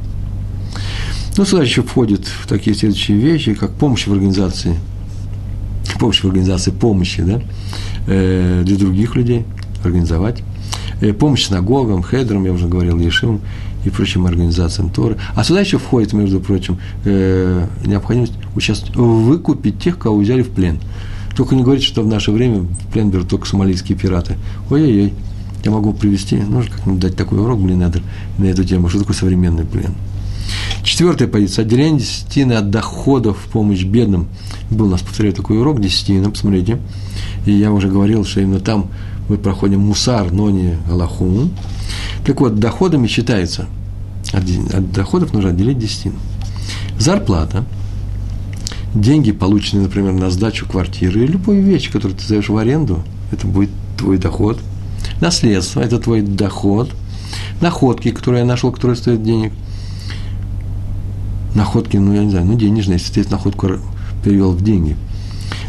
Ну, 1.40 1.46
сюда 1.46 1.64
еще 1.64 1.84
входят 1.84 2.28
такие 2.50 2.76
следующие 2.76 3.18
вещи, 3.18 3.54
как 3.54 3.72
помощь 3.72 4.08
в 4.08 4.12
организации, 4.12 4.76
помощь 5.98 6.22
в 6.22 6.26
организации 6.26 6.72
помощи, 6.72 7.22
да, 7.22 7.40
э, 8.08 8.64
для 8.66 8.76
других 8.76 9.16
людей, 9.16 9.46
организовать, 9.82 10.44
э, 11.00 11.14
помощь 11.14 11.48
синагогам, 11.48 12.04
хедрам, 12.04 12.44
я 12.44 12.52
уже 12.52 12.68
говорил, 12.68 13.00
ешивам 13.00 13.40
и 13.86 13.90
прочим 13.90 14.26
организациям 14.26 14.90
Торы. 14.90 15.16
А 15.34 15.46
сюда 15.46 15.62
еще 15.62 15.78
входит, 15.78 16.12
между 16.12 16.42
прочим, 16.42 16.78
э, 17.06 17.68
необходимость 17.86 18.34
участвовать, 18.54 18.98
выкупить 18.98 19.80
тех, 19.80 19.98
кого 19.98 20.18
взяли 20.18 20.42
в 20.42 20.50
плен. 20.50 20.82
Только 21.38 21.56
не 21.56 21.64
говорите, 21.64 21.88
что 21.88 22.02
в 22.02 22.08
наше 22.08 22.32
время 22.32 22.64
в 22.64 22.92
плен 22.92 23.12
берут 23.12 23.30
только 23.30 23.48
сомалийские 23.48 23.98
пираты. 23.98 24.36
Ой-ой-ой, 24.70 25.14
я 25.64 25.72
могу 25.72 25.94
привести, 25.94 26.36
нужно 26.36 26.74
как-нибудь 26.74 27.00
дать 27.00 27.16
такой 27.16 27.40
урок, 27.40 27.62
блин, 27.62 27.80
на 27.80 28.46
эту 28.46 28.66
тему, 28.66 28.90
что 28.90 29.00
такое 29.00 29.16
современный 29.16 29.64
плен. 29.64 29.96
Четвертая 30.84 31.28
позиция. 31.28 31.66
Отделение 31.66 32.00
десятины 32.00 32.54
от 32.54 32.70
доходов 32.70 33.38
в 33.38 33.50
помощь 33.50 33.84
бедным. 33.84 34.28
Был 34.70 34.88
у 34.88 34.90
нас, 34.90 35.02
повторяю, 35.02 35.36
такой 35.36 35.60
урок 35.60 35.80
десятина, 35.80 36.30
посмотрите. 36.30 36.80
И 37.46 37.52
я 37.52 37.72
уже 37.72 37.90
говорил, 37.90 38.26
что 38.26 38.42
именно 38.42 38.60
там 38.60 38.90
мы 39.28 39.38
проходим 39.38 39.82
мусар, 39.82 40.32
но 40.32 40.50
не 40.50 40.78
Аллаху. 40.90 41.50
Так 42.26 42.42
вот, 42.42 42.60
доходами 42.60 43.08
считается, 43.08 43.68
от, 44.34 44.92
доходов 44.92 45.34
нужно 45.34 45.52
отделить 45.52 45.78
десятину. 45.78 46.16
Зарплата, 46.98 47.66
деньги, 48.94 49.32
полученные, 49.32 49.84
например, 49.84 50.14
на 50.14 50.30
сдачу 50.32 50.68
квартиры, 50.68 51.26
любую 51.26 51.64
вещь, 51.64 51.92
которую 51.92 52.18
ты 52.18 52.26
сдаешь 52.26 52.50
в 52.50 52.58
аренду, 52.58 53.04
это 53.32 53.48
будет 53.48 53.70
твой 53.98 54.18
доход. 54.18 54.60
Наследство– 55.22 55.80
это 55.82 56.00
твой 56.00 56.22
доход. 56.22 56.90
Находки, 57.62 58.12
которые 58.12 58.42
я 58.42 58.46
нашел, 58.46 58.72
которые 58.72 58.98
стоят 58.98 59.24
денег– 59.24 59.54
находки, 61.56 61.98
ну, 61.98 62.14
я 62.14 62.24
не 62.24 62.32
знаю, 62.32 62.46
ну, 62.46 62.56
денежные, 62.56 62.98
если 62.98 63.22
ты 63.24 63.30
находку 63.30 63.70
перевел 64.24 64.52
в 64.52 64.64
деньги. 64.64 64.96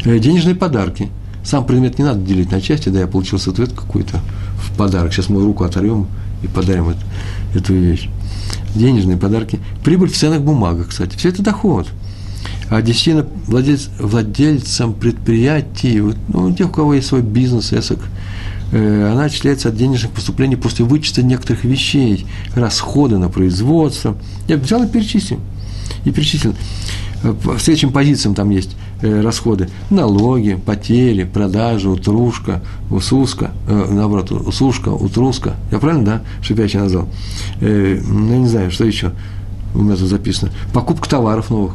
Э, 0.05 0.19
денежные 0.19 0.55
подарки. 0.55 1.09
Сам 1.43 1.65
предмет 1.65 1.97
не 1.97 2.05
надо 2.05 2.19
делить 2.21 2.51
на 2.51 2.61
части, 2.61 2.89
да, 2.89 2.99
я 2.99 3.07
получил 3.07 3.39
ответ 3.39 3.71
какой-то 3.73 4.19
в 4.57 4.75
подарок. 4.77 5.11
Сейчас 5.13 5.29
мы 5.29 5.43
руку 5.43 5.63
оторвем 5.63 6.07
и 6.43 6.47
подарим 6.47 6.89
эту, 6.89 6.99
эту 7.55 7.73
вещь. 7.73 8.09
Денежные 8.75 9.17
подарки. 9.17 9.59
Прибыль 9.83 10.09
в 10.09 10.15
ценных 10.15 10.41
бумагах, 10.41 10.89
кстати. 10.89 11.17
Все 11.17 11.29
это 11.29 11.41
доход. 11.41 11.87
А 12.69 12.81
десятина 12.81 13.25
владелец, 13.47 13.89
владельцам 13.99 14.93
предприятий, 14.93 15.99
вот, 15.99 16.15
ну, 16.29 16.53
тех, 16.53 16.69
у 16.69 16.71
кого 16.71 16.93
есть 16.93 17.07
свой 17.07 17.21
бизнес, 17.21 17.73
эсок, 17.73 17.99
э, 18.71 19.11
она 19.11 19.25
отчисляется 19.25 19.69
от 19.69 19.75
денежных 19.75 20.11
поступлений 20.11 20.55
после 20.55 20.85
вычета 20.85 21.23
некоторых 21.23 21.63
вещей, 21.63 22.25
расходы 22.55 23.17
на 23.17 23.29
производство. 23.29 24.15
Я 24.47 24.57
взял 24.57 24.83
и 24.83 24.87
перечислил 24.87 25.39
и 26.05 26.11
перечислен. 26.11 26.55
В 27.23 27.59
следующим 27.59 27.91
позициям 27.91 28.33
там 28.33 28.49
есть 28.49 28.75
э, 29.01 29.21
расходы. 29.21 29.69
Налоги, 29.91 30.55
потери, 30.55 31.23
продажи, 31.23 31.87
утрушка, 31.87 32.63
усуска, 32.89 33.51
э, 33.67 33.87
наоборот, 33.91 34.31
усушка, 34.31 34.89
утруска. 34.89 35.55
Я 35.71 35.77
правильно, 35.77 36.05
да, 36.05 36.21
шипячий 36.41 36.79
назвал? 36.79 37.07
Э, 37.59 38.01
ну, 38.03 38.31
я 38.31 38.39
не 38.39 38.47
знаю, 38.47 38.71
что 38.71 38.85
еще 38.85 39.11
у 39.75 39.83
меня 39.83 39.95
тут 39.95 40.07
записано. 40.07 40.51
Покупка 40.73 41.07
товаров 41.07 41.51
новых 41.51 41.73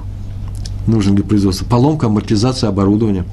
нужен 0.87 1.15
для 1.15 1.25
производства. 1.25 1.65
Поломка, 1.65 2.07
амортизация 2.07 2.69
оборудования. 2.69 3.25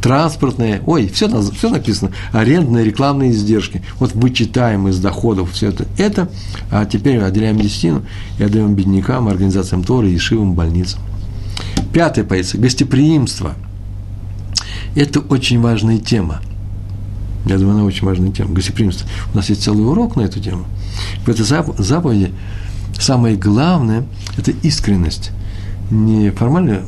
Транспортные, 0.00 0.82
ой, 0.86 1.08
все, 1.08 1.28
все 1.52 1.68
написано. 1.70 2.12
Арендные, 2.32 2.84
рекламные 2.84 3.30
издержки. 3.30 3.82
Вот 3.98 4.14
вычитаем 4.14 4.88
из 4.88 4.98
доходов 5.00 5.52
все 5.52 5.68
это. 5.68 5.86
Это, 5.96 6.30
а 6.70 6.84
теперь 6.84 7.18
отделяем 7.20 7.58
десятину 7.58 8.02
и 8.38 8.44
отдаем 8.44 8.74
беднякам, 8.74 9.28
организациям 9.28 9.82
Торы, 9.82 10.08
Ешивам, 10.08 10.54
больницам. 10.54 11.00
Пятая 11.92 12.24
позиция– 12.24 12.60
гостеприимство. 12.62 13.54
Это 14.94 15.20
очень 15.20 15.60
важная 15.60 15.98
тема. 15.98 16.40
Я 17.46 17.56
думаю, 17.56 17.76
она 17.76 17.84
очень 17.84 18.06
важная 18.06 18.30
тема. 18.30 18.52
Гостеприимство. 18.52 19.08
У 19.32 19.36
нас 19.36 19.48
есть 19.48 19.62
целый 19.62 19.86
урок 19.86 20.16
на 20.16 20.22
эту 20.22 20.40
тему. 20.40 20.66
В 21.24 21.28
этой 21.28 21.44
заповеди 21.44 22.32
самое 22.98 23.36
главное– 23.36 24.04
это 24.36 24.50
искренность. 24.62 25.30
Не 25.90 26.30
формальное 26.30 26.82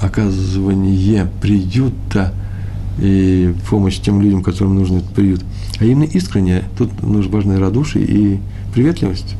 оказывание 0.00 1.28
приюта 1.40 2.32
и 2.98 3.54
помощь 3.68 3.98
тем 3.98 4.20
людям, 4.20 4.42
которым 4.42 4.74
нужен 4.74 4.98
этот 4.98 5.10
приют, 5.10 5.44
а 5.78 5.84
именно 5.84 6.04
искренне, 6.04 6.64
тут 6.78 7.02
нужно 7.02 7.32
важное 7.32 7.58
радушие 7.58 8.04
и 8.04 8.40
приветливость. 8.72 9.36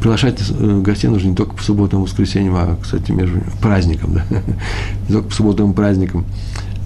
Приглашать 0.00 0.40
э, 0.50 0.80
гостей 0.80 1.08
нужно 1.08 1.28
не 1.28 1.36
только 1.36 1.54
по 1.54 1.62
субботам 1.62 2.00
и 2.00 2.02
воскресеньям, 2.02 2.54
а, 2.56 2.76
кстати, 2.80 3.12
между 3.12 3.40
праздником, 3.60 4.14
да, 4.14 4.24
не 5.08 5.12
только 5.12 5.28
по 5.28 5.34
субботам 5.34 5.70
и 5.70 5.74
праздникам, 5.74 6.24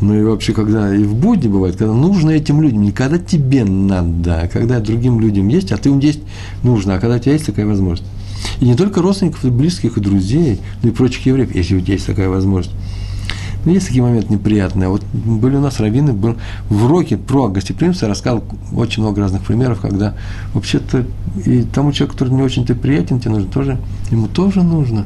но 0.00 0.14
и 0.14 0.22
вообще, 0.22 0.52
когда 0.52 0.94
и 0.94 1.02
в 1.04 1.14
будни 1.14 1.48
бывает, 1.48 1.76
когда 1.76 1.94
нужно 1.94 2.30
этим 2.30 2.60
людям, 2.60 2.82
не 2.82 2.92
когда 2.92 3.18
тебе 3.18 3.64
надо, 3.64 4.42
а 4.42 4.48
когда 4.48 4.80
другим 4.80 5.20
людям 5.20 5.48
есть, 5.48 5.72
а 5.72 5.78
ты 5.78 5.88
им 5.88 5.98
есть 5.98 6.20
нужно, 6.62 6.94
а 6.94 6.98
когда 6.98 7.16
у 7.16 7.18
тебя 7.18 7.32
есть 7.32 7.46
такая 7.46 7.66
возможность. 7.66 8.10
И 8.60 8.64
не 8.64 8.74
только 8.74 9.02
родственников, 9.02 9.44
и 9.44 9.50
близких, 9.50 9.96
и 9.96 10.00
друзей, 10.00 10.60
но 10.82 10.90
и 10.90 10.92
прочих 10.92 11.26
евреев, 11.26 11.54
если 11.54 11.76
у 11.76 11.80
тебя 11.80 11.94
есть 11.94 12.06
такая 12.06 12.28
возможность. 12.28 12.74
Но 13.66 13.72
есть 13.72 13.88
такие 13.88 14.02
моменты 14.02 14.32
неприятные. 14.32 14.88
Вот 14.88 15.02
были 15.12 15.56
у 15.56 15.60
нас 15.60 15.80
раввины, 15.80 16.12
был 16.12 16.36
в 16.70 16.84
уроке 16.84 17.16
про 17.16 17.48
гостеприимство, 17.48 18.08
рассказал 18.08 18.44
очень 18.72 19.02
много 19.02 19.20
разных 19.20 19.42
примеров, 19.42 19.80
когда 19.80 20.14
вообще-то 20.54 21.04
и 21.44 21.62
тому 21.62 21.90
человеку, 21.90 22.16
который 22.16 22.32
не 22.32 22.42
очень-то 22.42 22.76
приятен, 22.76 23.18
тебе 23.18 23.32
нужно 23.32 23.50
тоже, 23.50 23.78
ему 24.12 24.28
тоже 24.28 24.62
нужно, 24.62 25.04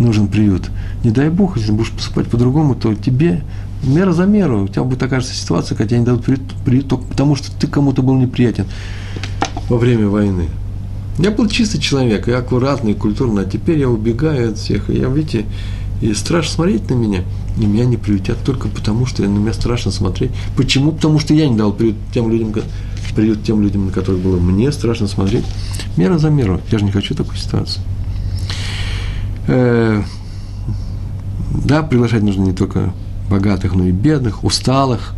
нужен 0.00 0.26
приют. 0.26 0.70
Не 1.04 1.12
дай 1.12 1.30
Бог, 1.30 1.56
если 1.56 1.70
будешь 1.70 1.92
поступать 1.92 2.26
по-другому, 2.26 2.74
то 2.74 2.92
тебе 2.96 3.42
мера 3.84 4.12
за 4.12 4.26
меру. 4.26 4.64
У 4.64 4.68
тебя 4.68 4.82
будет 4.82 4.98
такая 4.98 5.20
же 5.20 5.26
ситуация, 5.26 5.76
когда 5.76 5.90
тебе 5.90 6.00
не 6.00 6.06
дадут 6.06 6.24
приют, 6.24 6.42
приют 6.64 6.88
только 6.88 7.04
потому, 7.04 7.36
что 7.36 7.52
ты 7.56 7.68
кому-то 7.68 8.02
был 8.02 8.16
неприятен 8.16 8.66
во 9.68 9.78
время 9.78 10.08
войны. 10.08 10.48
Я 11.18 11.30
был 11.30 11.48
чистый 11.48 11.78
человек, 11.78 12.28
и 12.28 12.32
аккуратный, 12.32 12.94
культурный, 12.94 13.42
а 13.42 13.44
теперь 13.44 13.78
я 13.78 13.88
убегаю 13.88 14.50
от 14.50 14.58
всех. 14.58 14.88
И 14.88 14.98
я, 14.98 15.08
видите, 15.08 15.44
и 16.00 16.14
страшно 16.14 16.54
смотреть 16.54 16.90
на 16.90 16.94
меня, 16.94 17.22
и 17.58 17.66
меня 17.66 17.84
не 17.84 17.96
приютят 17.96 18.38
только 18.44 18.68
потому, 18.68 19.06
что 19.06 19.22
на 19.22 19.26
меня 19.26 19.52
страшно 19.52 19.90
смотреть. 19.90 20.30
Почему? 20.56 20.92
Потому 20.92 21.18
что 21.18 21.34
я 21.34 21.48
не 21.48 21.56
дал 21.56 21.72
приют 21.72 21.96
тем 22.12 22.30
людям, 22.30 22.54
приют 23.14 23.44
тем 23.44 23.62
людям, 23.62 23.86
на 23.86 23.92
которых 23.92 24.20
было 24.20 24.38
мне 24.38 24.72
страшно 24.72 25.06
смотреть. 25.06 25.44
Мера 25.96 26.18
за 26.18 26.30
меру. 26.30 26.60
Я 26.70 26.78
же 26.78 26.84
не 26.84 26.90
хочу 26.90 27.14
такой 27.14 27.36
ситуации. 27.36 27.80
Э, 29.48 30.02
да, 31.64 31.82
приглашать 31.82 32.22
нужно 32.22 32.42
не 32.44 32.52
только 32.52 32.92
богатых, 33.30 33.74
но 33.74 33.84
и 33.84 33.92
бедных, 33.92 34.44
усталых. 34.44 35.14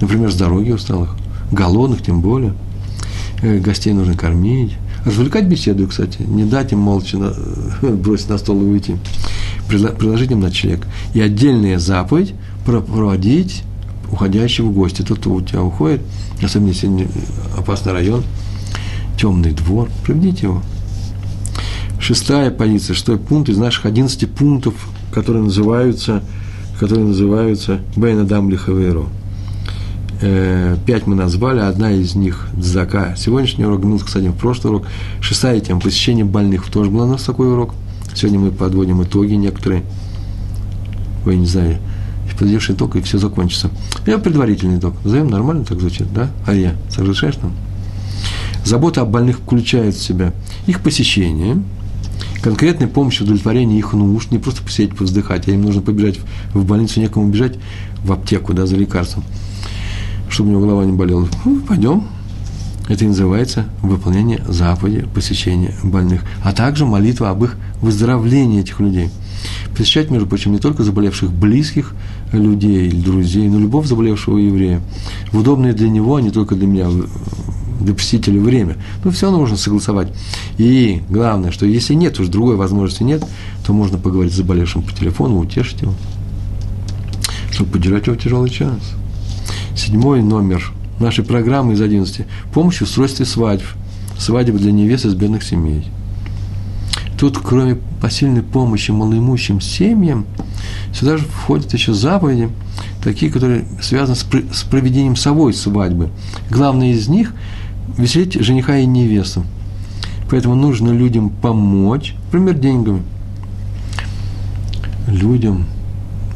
Например, 0.00 0.30
с 0.30 0.36
дороги 0.36 0.70
усталых, 0.70 1.16
голодных 1.50 2.02
тем 2.02 2.20
более. 2.20 2.54
Э, 3.42 3.58
гостей 3.58 3.92
нужно 3.92 4.16
кормить. 4.16 4.76
Развлекать 5.04 5.46
беседу, 5.46 5.88
кстати, 5.88 6.22
не 6.22 6.44
дать 6.44 6.72
им 6.72 6.78
молча 6.78 7.18
на, 7.18 7.34
бросить 7.82 8.28
на 8.28 8.38
стол 8.38 8.60
и 8.62 8.64
уйти 8.64 8.96
предложить 9.70 10.30
им 10.30 10.40
ночлег. 10.40 10.86
И 11.14 11.20
отдельная 11.20 11.78
заповедь 11.78 12.34
проводить 12.64 13.62
уходящего 14.10 14.70
гостя. 14.70 15.04
Тот, 15.04 15.18
кто 15.18 15.32
у 15.32 15.40
тебя 15.40 15.62
уходит, 15.62 16.02
особенно 16.42 16.68
если 16.68 17.08
опасный 17.56 17.92
район, 17.92 18.24
темный 19.18 19.52
двор, 19.52 19.88
проведите 20.04 20.46
его. 20.46 20.62
Шестая 22.00 22.50
позиция, 22.50 22.94
шестой 22.94 23.18
пункт 23.18 23.50
из 23.50 23.58
наших 23.58 23.86
11 23.86 24.28
пунктов, 24.30 24.74
которые 25.12 25.44
называются, 25.44 26.22
которые 26.78 27.06
называются 27.06 27.80
Бейна 27.94 28.24
Дам 28.24 28.50
Лихаверо. 28.50 29.06
Э, 30.20 30.76
пять 30.86 31.06
мы 31.06 31.14
назвали, 31.14 31.60
одна 31.60 31.90
из 31.92 32.14
них– 32.14 32.48
Дзака. 32.54 33.14
Сегодняшний 33.16 33.64
урок, 33.64 33.84
минут, 33.84 34.04
кстати, 34.04 34.26
в 34.26 34.34
прошлый 34.34 34.72
урок. 34.72 34.86
Шестая 35.20 35.60
тема– 35.60 35.80
посещение 35.82 36.24
больных. 36.24 36.70
Тоже 36.70 36.90
был 36.90 37.02
у 37.02 37.06
нас 37.06 37.22
такой 37.22 37.50
урок– 37.52 37.74
Сегодня 38.14 38.40
мы 38.40 38.50
подводим 38.50 39.02
итоги 39.02 39.34
некоторые. 39.34 39.84
Ой, 41.24 41.36
не 41.36 41.46
знаю, 41.46 41.78
подведешь 42.38 42.70
итог, 42.70 42.96
и 42.96 43.02
все 43.02 43.18
закончится. 43.18 43.70
Я 44.06 44.18
предварительный 44.18 44.78
итог. 44.78 44.94
Назовем 45.04 45.28
нормально 45.28 45.64
так 45.64 45.78
звучит, 45.80 46.12
да? 46.12 46.30
Ария, 46.46 46.74
соглашаешь 46.88 47.36
нам? 47.42 47.52
Забота 48.64 49.02
о 49.02 49.04
больных 49.04 49.38
включает 49.38 49.94
в 49.94 50.02
себя 50.02 50.32
их 50.66 50.80
посещение, 50.80 51.62
конкретная 52.42 52.88
помощь 52.88 53.18
в 53.18 53.22
удовлетворении 53.22 53.78
их 53.78 53.92
нужд, 53.92 54.30
не 54.30 54.38
просто 54.38 54.62
посидеть, 54.62 54.96
повздыхать, 54.96 55.48
а 55.48 55.50
им 55.50 55.62
нужно 55.62 55.82
побежать 55.82 56.18
в 56.52 56.64
больницу, 56.64 57.00
некому 57.00 57.28
бежать 57.28 57.56
в 58.04 58.12
аптеку, 58.12 58.52
да, 58.52 58.66
за 58.66 58.76
лекарством, 58.76 59.24
чтобы 60.30 60.48
у 60.48 60.52
него 60.52 60.62
голова 60.62 60.84
не 60.84 60.92
болела. 60.92 61.28
Ну, 61.44 61.60
пойдем, 61.60 62.04
это 62.88 63.04
и 63.04 63.08
называется 63.08 63.66
выполнение 63.82 64.42
заповеди 64.48 65.06
посещения 65.14 65.74
больных, 65.84 66.22
а 66.42 66.52
также 66.52 66.86
молитва 66.86 67.30
об 67.30 67.44
их 67.44 67.56
выздоровлении 67.80 68.60
этих 68.60 68.80
людей. 68.80 69.10
Посещать, 69.76 70.10
между 70.10 70.26
прочим, 70.26 70.52
не 70.52 70.58
только 70.58 70.82
заболевших 70.82 71.32
близких 71.32 71.94
людей 72.32 72.88
или 72.88 73.00
друзей, 73.00 73.48
но 73.48 73.58
любого 73.58 73.86
заболевшего 73.86 74.38
еврея. 74.38 74.80
В 75.30 75.38
удобное 75.38 75.72
для 75.72 75.88
него, 75.88 76.16
а 76.16 76.20
не 76.20 76.30
только 76.30 76.56
для 76.56 76.66
меня, 76.66 76.88
для 77.80 77.94
посетителя 77.94 78.40
время. 78.40 78.76
Но 79.04 79.10
все 79.10 79.30
нужно 79.30 79.56
согласовать. 79.56 80.12
И 80.58 81.02
главное, 81.08 81.52
что 81.52 81.66
если 81.66 81.94
нет, 81.94 82.18
уж 82.18 82.26
другой 82.26 82.56
возможности 82.56 83.04
нет, 83.04 83.24
то 83.64 83.72
можно 83.72 83.98
поговорить 83.98 84.32
с 84.32 84.36
заболевшим 84.36 84.82
по 84.82 84.92
телефону, 84.92 85.38
утешить 85.38 85.82
его, 85.82 85.94
чтобы 87.52 87.70
поддержать 87.70 88.08
его 88.08 88.16
в 88.16 88.20
тяжелый 88.20 88.50
час. 88.50 88.80
Седьмой 89.76 90.22
номер 90.22 90.72
нашей 90.98 91.24
программы 91.24 91.74
из 91.74 91.80
11. 91.80 92.26
Помощь 92.52 92.78
в 92.78 92.82
устройстве 92.82 93.24
свадьб. 93.24 93.64
Свадьбы 94.18 94.58
для 94.58 94.72
невест 94.72 95.06
из 95.06 95.14
бедных 95.14 95.42
семей. 95.42 95.86
Тут, 97.18 97.38
кроме 97.38 97.76
посильной 98.00 98.42
помощи 98.42 98.90
малоимущим 98.90 99.60
семьям, 99.60 100.26
сюда 100.92 101.16
же 101.18 101.24
входят 101.24 101.72
еще 101.72 101.94
заповеди, 101.94 102.48
такие, 103.02 103.30
которые 103.30 103.64
связаны 103.80 104.16
с 104.16 104.62
проведением 104.64 105.16
совой 105.16 105.54
свадьбы. 105.54 106.10
Главное 106.50 106.92
из 106.92 107.08
них– 107.08 107.34
веселить 107.98 108.34
жениха 108.34 108.76
и 108.78 108.86
невесту. 108.86 109.44
Поэтому 110.30 110.54
нужно 110.54 110.92
людям 110.92 111.30
помочь, 111.30 112.14
например, 112.26 112.54
деньгами. 112.54 113.02
Людям, 115.08 115.66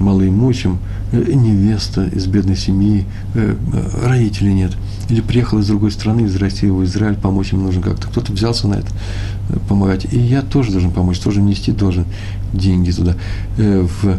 малоимущим– 0.00 0.78
Э, 1.14 1.32
невеста 1.32 2.06
из 2.06 2.26
бедной 2.26 2.56
семьи, 2.56 3.04
э, 3.34 3.54
э, 3.72 4.06
родителей 4.06 4.52
нет. 4.52 4.72
Или 5.08 5.20
приехал 5.20 5.60
из 5.60 5.68
другой 5.68 5.92
страны, 5.92 6.22
из 6.22 6.34
России, 6.36 6.66
в 6.66 6.82
Израиль, 6.84 7.14
помочь 7.14 7.52
им 7.52 7.62
нужно 7.62 7.82
как-то. 7.82 8.08
Кто-то 8.08 8.32
взялся 8.32 8.66
на 8.66 8.74
это 8.74 8.88
помогать. 9.68 10.12
И 10.12 10.18
я 10.18 10.42
тоже 10.42 10.72
должен 10.72 10.90
помочь, 10.90 11.18
тоже 11.18 11.40
нести 11.40 11.70
должен 11.70 12.06
деньги 12.52 12.90
туда, 12.90 13.14
в, 13.56 14.18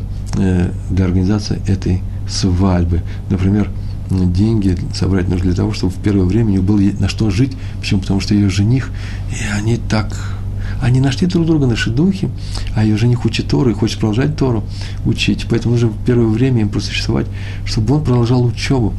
для 0.91 1.05
организации 1.05 1.59
этой 1.67 2.01
свадьбы. 2.30 3.01
Например, 3.30 3.69
деньги 4.11 4.78
собрать 4.93 5.28
нужно 5.28 5.45
для 5.45 5.55
того, 5.55 5.73
чтобы 5.73 5.91
в 5.91 5.97
первое 5.97 6.26
время 6.26 6.49
у 6.49 6.53
него 6.53 6.63
было 6.63 6.80
на 6.99 7.09
что 7.09 7.32
жить. 7.32 7.57
Почему? 7.80 8.01
Потому 8.01 8.19
что 8.19 8.36
ее 8.36 8.49
жених, 8.49 8.91
и 9.32 9.57
они 9.57 9.78
так 9.78 10.35
они 10.82 10.99
нашли 10.99 11.28
друг 11.28 11.45
друга 11.45 11.67
на 11.67 11.76
шедухе, 11.76 12.30
а 12.76 12.84
ее 12.84 12.97
жених 12.97 13.26
учит 13.26 13.47
Тору 13.47 13.71
и 13.71 13.73
хочет 13.73 13.99
продолжать 13.99 14.36
Тору 14.36 14.63
учить. 15.05 15.45
Поэтому 15.49 15.73
нужно 15.73 15.91
первое 16.05 16.28
время 16.28 16.61
им 16.61 16.69
просуществовать, 16.69 17.28
чтобы 17.65 17.95
он 17.95 18.03
продолжал 18.03 18.43
учебу 18.45 18.93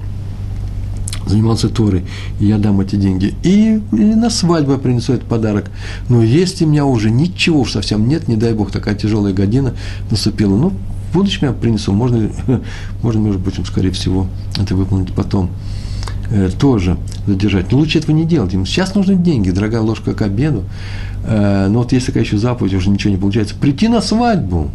занимался 1.26 1.68
Торой, 1.68 2.04
и 2.40 2.46
я 2.46 2.58
дам 2.58 2.80
эти 2.80 2.96
деньги. 2.96 3.34
И, 3.42 3.80
и 3.92 3.96
на 3.96 4.30
свадьбу 4.30 4.72
я 4.72 4.78
принесу 4.78 5.12
этот 5.12 5.26
подарок. 5.26 5.70
Но 6.08 6.22
если 6.22 6.64
у 6.64 6.68
меня 6.68 6.84
уже 6.84 7.10
ничего 7.10 7.60
уж 7.60 7.72
совсем 7.72 8.08
нет, 8.08 8.28
не 8.28 8.36
дай 8.36 8.54
Бог, 8.54 8.70
такая 8.70 8.94
тяжелая 8.94 9.34
година 9.34 9.74
наступила, 10.10 10.56
ну, 10.56 10.72
в 11.10 11.14
будущем 11.14 11.48
я 11.48 11.52
принесу, 11.52 11.92
можно, 11.92 12.30
можно, 13.02 13.18
между 13.18 13.40
прочим, 13.40 13.64
скорее 13.64 13.90
всего, 13.90 14.28
это 14.56 14.74
выполнить 14.74 15.12
потом. 15.12 15.50
Э, 16.30 16.50
тоже 16.58 16.96
задержать. 17.26 17.70
Но 17.70 17.78
лучше 17.78 17.98
этого 17.98 18.14
не 18.14 18.24
делать. 18.24 18.52
Им 18.52 18.66
сейчас 18.66 18.94
нужны 18.94 19.14
деньги, 19.14 19.50
дорогая 19.50 19.80
ложка 19.80 20.12
к 20.12 20.22
обеду. 20.22 20.64
Э, 21.24 21.68
но 21.68 21.80
вот 21.80 21.92
есть 21.92 22.06
такая 22.06 22.24
еще 22.24 22.36
заповедь, 22.36 22.74
уже 22.74 22.90
ничего 22.90 23.12
не 23.12 23.16
получается. 23.18 23.54
Прийти 23.54 23.88
на 23.88 24.00
свадьбу. 24.00 24.70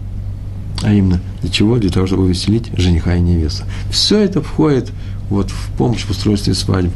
А 0.81 0.93
именно, 0.93 1.19
для 1.41 1.51
чего? 1.51 1.77
Для 1.77 1.89
того, 1.89 2.07
чтобы 2.07 2.23
увеселить 2.23 2.71
жениха 2.77 3.15
и 3.15 3.19
невесту. 3.19 3.63
Все 3.89 4.19
это 4.19 4.41
входит 4.41 4.91
вот, 5.29 5.51
в 5.51 5.71
помощь 5.77 6.03
в 6.03 6.09
устройстве 6.09 6.53
свадьбы. 6.53 6.93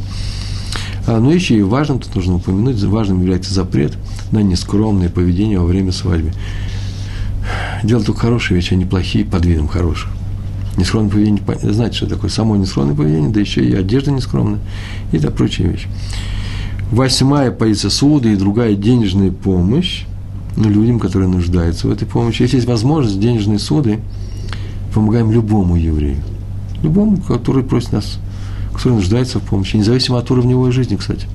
А, 1.06 1.20
но 1.20 1.32
еще 1.32 1.56
и 1.58 1.62
важным, 1.62 2.00
тут 2.00 2.16
нужно 2.16 2.36
упомянуть, 2.36 2.82
важным 2.82 3.22
является 3.22 3.54
запрет 3.54 3.94
на 4.32 4.40
нескромное 4.40 5.10
поведение 5.10 5.60
во 5.60 5.66
время 5.66 5.92
свадьбы. 5.92 6.32
Дело 7.84 8.04
только 8.04 8.22
хорошие 8.22 8.56
вещи, 8.56 8.74
а 8.74 8.78
не 8.78 8.86
плохие 8.86 9.24
под 9.26 9.46
видом 9.46 9.68
хороших. 9.68 10.10
Нескромное 10.78 11.10
поведение, 11.10 11.42
знаете, 11.62 11.96
что 11.96 12.08
такое 12.08 12.30
само 12.30 12.56
нескромное 12.58 12.96
поведение, 12.96 13.30
да 13.30 13.40
еще 13.40 13.64
и 13.64 13.74
одежда 13.74 14.12
нескромная, 14.12 14.60
и 15.14 15.20
так 15.20 15.34
прочие 15.34 15.70
вещи. 15.70 15.88
Восьмая 16.92 17.52
позиция 17.52 17.90
суда 17.90 18.30
и 18.30 18.36
другая 18.36 18.76
денежная 18.76 19.32
помощь 19.32 20.04
ну, 20.58 20.70
людям, 20.70 21.00
которые 21.00 21.30
нуждаются 21.30 21.88
в 21.88 21.92
этой 21.92 22.06
помощи. 22.06 22.42
Если 22.42 22.58
есть 22.58 22.68
возможность, 22.68 23.20
денежные 23.20 23.60
суды, 23.60 24.00
помогаем 24.94 25.32
любому 25.32 25.78
еврею. 25.78 26.22
Любому, 26.84 27.18
который 27.22 27.64
просит 27.64 27.94
нас, 27.94 28.20
который 28.74 28.94
нуждается 28.94 29.40
в 29.40 29.44
помощи, 29.44 29.78
независимо 29.78 30.20
от 30.20 30.30
уровня 30.30 30.52
его 30.52 30.70
жизни, 30.72 30.98
кстати. 30.98 31.28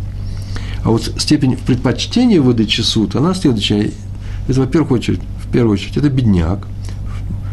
А 0.85 0.91
вот 0.91 1.13
степень 1.19 1.57
предпочтения 1.57 2.41
выдачи 2.41 2.83
суд, 2.83 3.17
она 3.17 3.35
следующая. 3.35 3.91
Это, 4.49 4.61
во-первых, 4.61 4.93
очередь, 4.93 5.21
в 5.45 5.51
первую 5.51 5.75
очередь, 5.75 5.97
это 5.97 6.11
бедняк– 6.11 6.67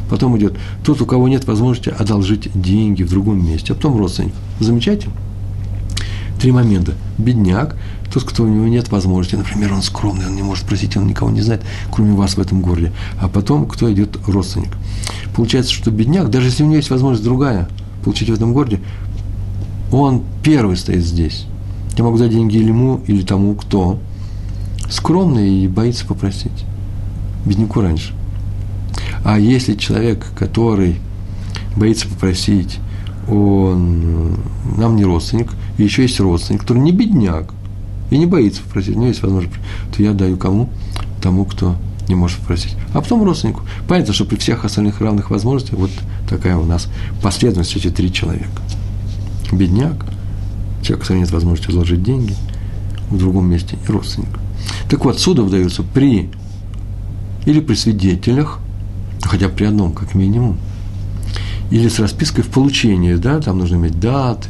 Потом 0.10 0.38
идет 0.38 0.56
тот, 0.84 1.02
у 1.02 1.06
кого 1.06 1.28
нет 1.28 1.46
возможности 1.46 1.90
одолжить 1.90 2.50
деньги 2.54 3.04
в 3.04 3.10
другом 3.10 3.46
месте, 3.46 3.74
а 3.74 3.76
потом 3.76 3.98
родственник. 3.98 4.34
Замечайте? 4.60 5.10
три 6.38 6.52
момента. 6.52 6.94
Бедняк, 7.18 7.76
тот, 8.14 8.24
кто 8.24 8.44
у 8.44 8.48
него 8.48 8.68
нет 8.68 8.90
возможности, 8.90 9.36
например, 9.36 9.74
он 9.74 9.82
скромный, 9.82 10.28
он 10.28 10.36
не 10.36 10.44
может 10.44 10.66
просить, 10.66 10.96
он 10.96 11.08
никого 11.08 11.32
не 11.32 11.42
знает, 11.42 11.64
кроме 11.92 12.14
вас 12.14 12.38
в 12.38 12.40
этом 12.40 12.62
городе. 12.62 12.92
А 13.20 13.28
потом, 13.28 13.66
кто 13.66 13.92
идет 13.92 14.18
родственник. 14.28 14.70
Получается, 15.36 15.74
что 15.74 15.92
бедняк, 15.92 16.30
даже 16.30 16.48
если 16.48 16.64
у 16.64 16.68
него 16.68 16.78
есть 16.78 16.90
возможность 16.90 17.24
другая, 17.24 17.68
получить 18.04 18.30
в 18.30 18.34
этом 18.34 18.54
городе, 18.54 18.80
он 19.92 20.24
первый 20.44 20.78
стоит 20.78 21.04
здесь. 21.04 21.46
Я 21.98 22.04
могу 22.04 22.18
дать 22.18 22.32
деньги 22.32 22.58
или 22.58 22.68
ему, 22.68 23.02
или 23.08 23.24
тому, 23.24 23.56
кто 23.56 24.00
скромный 24.90 25.64
и 25.64 25.68
боится 25.68 26.06
попросить. 26.06 26.66
Бедняку 27.46 27.82
раньше. 27.82 28.14
А 29.28 29.38
если 29.38 29.76
человек, 29.76 30.26
который 30.40 31.02
боится 31.76 32.08
попросить, 32.08 32.80
он 33.28 34.38
нам 34.78 34.96
не 34.96 35.04
родственник, 35.04 35.52
и 35.78 35.84
еще 35.84 36.04
есть 36.04 36.18
родственник, 36.22 36.62
который 36.62 36.82
не 36.82 36.94
бедняк, 36.94 37.54
и 38.10 38.18
не 38.18 38.26
боится 38.26 38.62
попросить, 38.62 38.96
у 38.96 39.00
него 39.00 39.08
есть 39.08 39.22
возможность, 39.22 39.54
то 39.94 40.02
я 40.02 40.14
даю 40.14 40.38
кому? 40.38 40.70
Тому, 41.22 41.44
кто 41.44 41.76
не 42.08 42.16
может 42.16 42.40
попросить. 42.40 42.78
А 42.94 43.02
потом 43.02 43.22
родственнику. 43.26 43.64
Понятно, 43.86 44.14
что 44.14 44.24
при 44.24 44.38
всех 44.38 44.64
остальных 44.64 45.02
равных 45.02 45.30
возможностях 45.30 45.78
вот 45.78 45.92
такая 46.30 46.56
у 46.56 46.64
нас 46.64 46.88
последовательность 47.22 47.76
эти 47.76 47.94
три 47.94 48.14
человека. 48.14 48.62
Бедняк, 49.52 50.06
человек, 50.84 51.02
который 51.02 51.20
нет 51.20 51.32
возможности 51.32 51.70
вложить 51.70 52.02
деньги 52.02 52.34
в 53.10 53.18
другом 53.18 53.50
месте, 53.50 53.78
и 53.86 53.92
родственник. 53.92 54.40
Так 54.90 55.04
вот, 55.04 55.20
суды 55.20 55.42
выдаются 55.42 55.84
при 55.84 56.30
или 57.46 57.60
при 57.60 57.76
свидетелях, 57.76 58.62
хотя 59.22 59.50
при 59.50 59.66
одном, 59.66 59.94
как 59.94 60.16
минимум, 60.16 60.58
или 61.70 61.90
с 61.90 62.00
распиской 62.00 62.44
в 62.44 62.48
получении, 62.48 63.16
да, 63.16 63.40
там 63.40 63.60
нужно 63.60 63.76
иметь 63.76 64.00
даты, 64.00 64.50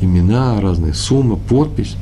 имена, 0.00 0.60
разные 0.60 0.94
суммы, 0.94 1.36
подпись. 1.36 1.96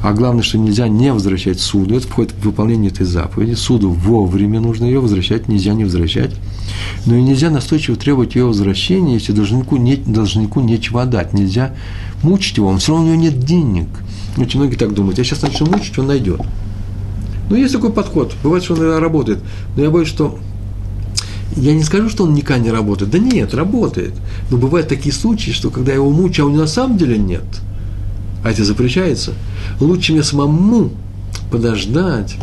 А 0.00 0.12
главное, 0.12 0.42
что 0.42 0.58
нельзя 0.58 0.86
не 0.86 1.12
возвращать 1.12 1.58
суду. 1.58 1.96
Это 1.96 2.06
входит 2.06 2.32
в 2.32 2.44
выполнение 2.44 2.90
этой 2.90 3.04
заповеди. 3.04 3.54
Суду 3.54 3.90
вовремя 3.90 4.60
нужно 4.60 4.84
ее 4.84 5.00
возвращать, 5.00 5.48
нельзя 5.48 5.74
не 5.74 5.82
возвращать. 5.84 6.30
Но 7.04 7.16
и 7.16 7.22
нельзя 7.22 7.50
настойчиво 7.50 7.96
требовать 7.96 8.36
ее 8.36 8.44
возвращения, 8.44 9.14
если 9.14 9.32
должнику, 9.32 9.76
не, 9.76 9.96
должнику 9.96 10.60
нечего 10.60 11.02
отдать. 11.02 11.32
Нельзя 11.32 11.74
мучить 12.22 12.58
его, 12.58 12.68
он 12.68 12.78
все 12.78 12.92
равно 12.92 13.06
у 13.06 13.10
него 13.10 13.22
нет 13.22 13.40
денег. 13.40 13.88
Очень 14.36 14.60
многие 14.60 14.76
так 14.76 14.94
думают. 14.94 15.18
Я 15.18 15.24
сейчас 15.24 15.42
начну 15.42 15.66
мучить, 15.66 15.98
он 15.98 16.06
найдет. 16.06 16.40
Ну, 17.50 17.56
есть 17.56 17.72
такой 17.72 17.92
подход. 17.92 18.34
Бывает, 18.44 18.62
что 18.62 18.74
он 18.74 19.02
работает. 19.02 19.40
Но 19.74 19.82
я 19.82 19.90
боюсь, 19.90 20.08
что 20.08 20.38
я 21.56 21.74
не 21.74 21.82
скажу, 21.82 22.08
что 22.08 22.24
он 22.24 22.34
никогда 22.34 22.62
не 22.62 22.70
работает. 22.70 23.10
Да 23.10 23.18
нет, 23.18 23.54
работает. 23.54 24.14
Но 24.50 24.56
бывают 24.56 24.88
такие 24.88 25.14
случаи, 25.14 25.50
что 25.50 25.70
когда 25.70 25.92
его 25.92 26.10
мучаю, 26.10 26.46
а 26.46 26.48
у 26.48 26.52
него 26.52 26.62
на 26.62 26.68
самом 26.68 26.98
деле 26.98 27.18
нет– 27.18 27.44
а 28.44 28.50
это 28.50 28.64
запрещается, 28.64 29.34
лучше 29.80 30.12
мне 30.12 30.22
самому 30.22 30.90
подождать. 31.50 32.36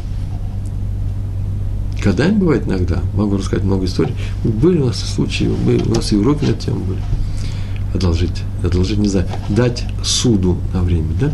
Когда-нибудь 2.03 2.39
бывает 2.39 2.67
иногда, 2.67 3.01
могу 3.15 3.37
рассказать 3.37 3.65
много 3.65 3.85
историй. 3.85 4.13
Были 4.43 4.79
у 4.79 4.85
нас 4.85 4.99
случаи, 4.99 5.45
мы, 5.65 5.77
у 5.77 5.95
нас 5.95 6.09
в 6.09 6.11
Европе 6.11 6.47
на 6.47 6.53
тему 6.53 6.81
были. 6.81 6.99
Одолжить, 7.93 8.43
одолжить, 8.63 8.97
не 8.97 9.07
знаю, 9.07 9.27
дать 9.49 9.85
суду 10.03 10.57
на 10.73 10.83
время, 10.83 11.07
да? 11.19 11.33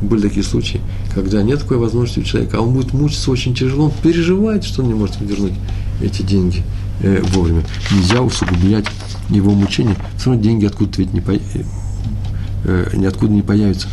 Были 0.00 0.22
такие 0.22 0.44
случаи, 0.44 0.80
когда 1.14 1.42
нет 1.42 1.60
такой 1.60 1.76
возможности 1.76 2.20
у 2.20 2.22
человека, 2.22 2.58
а 2.58 2.60
он 2.60 2.72
будет 2.72 2.94
мучиться 2.94 3.30
очень 3.30 3.54
тяжело, 3.54 3.86
он 3.86 3.92
переживает, 4.02 4.64
что 4.64 4.82
он 4.82 4.88
не 4.88 4.94
может 4.94 5.20
вернуть 5.20 5.52
эти 6.00 6.22
деньги 6.22 6.62
э, 7.02 7.22
вовремя. 7.32 7.64
Нельзя 7.90 8.20
усугублять 8.22 8.86
его 9.28 9.52
мучение, 9.52 9.96
все 10.16 10.30
равно 10.30 10.42
деньги 10.42 10.66
откуда-то 10.66 11.02
ведь 11.02 11.12
не, 11.12 11.20
по, 11.20 11.32
э, 11.32 12.90
ниоткуда 12.94 13.32
не 13.32 13.42
появится. 13.42 13.88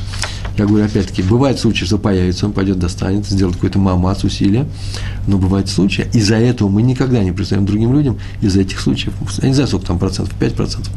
Я 0.57 0.65
говорю, 0.65 0.85
опять-таки, 0.85 1.21
бывают 1.21 1.59
случаи, 1.59 1.85
что 1.85 1.99
появится, 1.99 2.47
он 2.47 2.51
пойдет, 2.51 2.79
достанет, 2.79 3.27
сделает 3.27 3.57
какой-то 3.57 3.77
мамац, 3.77 4.23
усилия, 4.23 4.65
но 5.27 5.37
бывают 5.37 5.69
случаи, 5.69 6.07
из-за 6.13 6.35
этого 6.35 6.67
мы 6.67 6.81
никогда 6.81 7.23
не 7.23 7.31
представим 7.31 7.67
другим 7.67 7.93
людям, 7.93 8.17
из-за 8.41 8.61
этих 8.61 8.79
случаев, 8.79 9.13
я 9.41 9.49
не 9.49 9.53
знаю, 9.53 9.67
сколько 9.67 9.85
там 9.85 9.99
процентов, 9.99 10.33
5 10.39 10.55
процентов, 10.55 10.91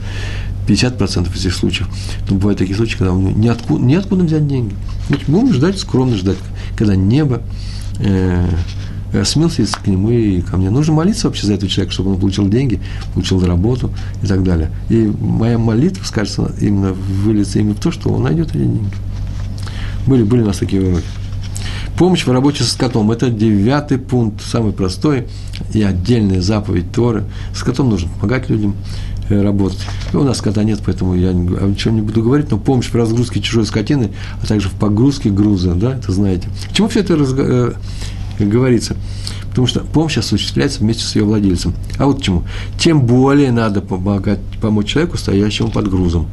50 0.66 0.96
процентов 0.96 1.36
из 1.36 1.44
этих 1.44 1.54
случаев, 1.54 1.88
но 2.30 2.36
бывают 2.36 2.58
такие 2.58 2.74
случаи, 2.74 2.96
когда 2.96 3.12
у 3.12 3.18
него 3.18 3.38
ниоткуда, 3.38 3.82
ниоткуда 3.82 4.24
взять 4.24 4.48
деньги. 4.48 4.74
Значит, 5.08 5.28
будем 5.28 5.52
ждать, 5.52 5.78
скромно 5.78 6.16
ждать, 6.16 6.38
когда 6.76 6.96
небо 6.96 7.42
э, 7.98 8.48
Э, 9.12 9.24
смелся 9.24 9.64
к 9.66 9.86
нему 9.86 10.10
и 10.10 10.40
ко 10.40 10.56
мне. 10.56 10.70
Нужно 10.70 10.94
молиться 10.94 11.26
вообще 11.26 11.46
за 11.46 11.54
этого 11.54 11.70
человека, 11.70 11.92
чтобы 11.92 12.12
он 12.12 12.20
получил 12.20 12.48
деньги, 12.48 12.80
получил 13.14 13.44
работу 13.44 13.90
и 14.22 14.26
так 14.26 14.44
далее. 14.44 14.70
И 14.88 15.12
моя 15.20 15.58
молитва, 15.58 16.04
скажется, 16.04 16.52
именно 16.60 16.92
выльется 16.92 17.58
именно 17.58 17.74
в 17.74 17.80
то, 17.80 17.90
что 17.90 18.10
он 18.10 18.22
найдет 18.22 18.50
эти 18.50 18.58
деньги. 18.58 18.84
Были, 20.06 20.22
были 20.22 20.42
у 20.42 20.46
нас 20.46 20.58
такие 20.58 20.82
уроки. 20.82 21.04
Помощь 21.98 22.24
в 22.24 22.32
работе 22.32 22.64
с 22.64 22.72
котом– 22.74 23.10
это 23.12 23.28
девятый 23.28 23.98
пункт, 23.98 24.40
самый 24.42 24.72
простой 24.72 25.26
и 25.74 25.82
отдельная 25.82 26.40
заповедь 26.40 26.92
Торы. 26.92 27.24
С 27.54 27.62
котом 27.62 27.90
нужно 27.90 28.08
помогать 28.14 28.48
людям 28.48 28.74
э, 29.28 29.42
работать. 29.42 29.80
У 30.14 30.22
нас 30.22 30.40
кота 30.40 30.62
нет, 30.64 30.80
поэтому 30.86 31.14
я 31.14 31.30
о 31.30 31.32
ничем 31.34 31.96
не 31.96 32.00
буду 32.00 32.22
говорить, 32.22 32.50
но 32.50 32.56
помощь 32.58 32.86
в 32.86 32.94
разгрузке 32.94 33.42
чужой 33.42 33.66
скотины, 33.66 34.12
а 34.42 34.46
также 34.46 34.68
в 34.68 34.72
погрузке 34.72 35.30
груза, 35.30 35.74
да, 35.74 35.96
это 35.96 36.12
знаете. 36.12 36.48
К 36.70 36.72
чему 36.72 36.88
все 36.88 37.00
это 37.00 37.16
э, 37.18 37.72
как 38.40 38.48
говорится. 38.48 38.96
Потому 39.50 39.66
что 39.66 39.80
помощь 39.80 40.16
осуществляется 40.16 40.80
вместе 40.80 41.04
с 41.04 41.14
ее 41.14 41.24
владельцем. 41.24 41.74
А 41.98 42.06
вот 42.06 42.18
почему? 42.18 42.44
Тем 42.78 43.02
более 43.02 43.52
надо 43.52 43.80
помогать, 43.80 44.40
помочь 44.60 44.86
человеку, 44.86 45.18
стоящему 45.18 45.70
под 45.70 45.88
грузом. 45.88 46.26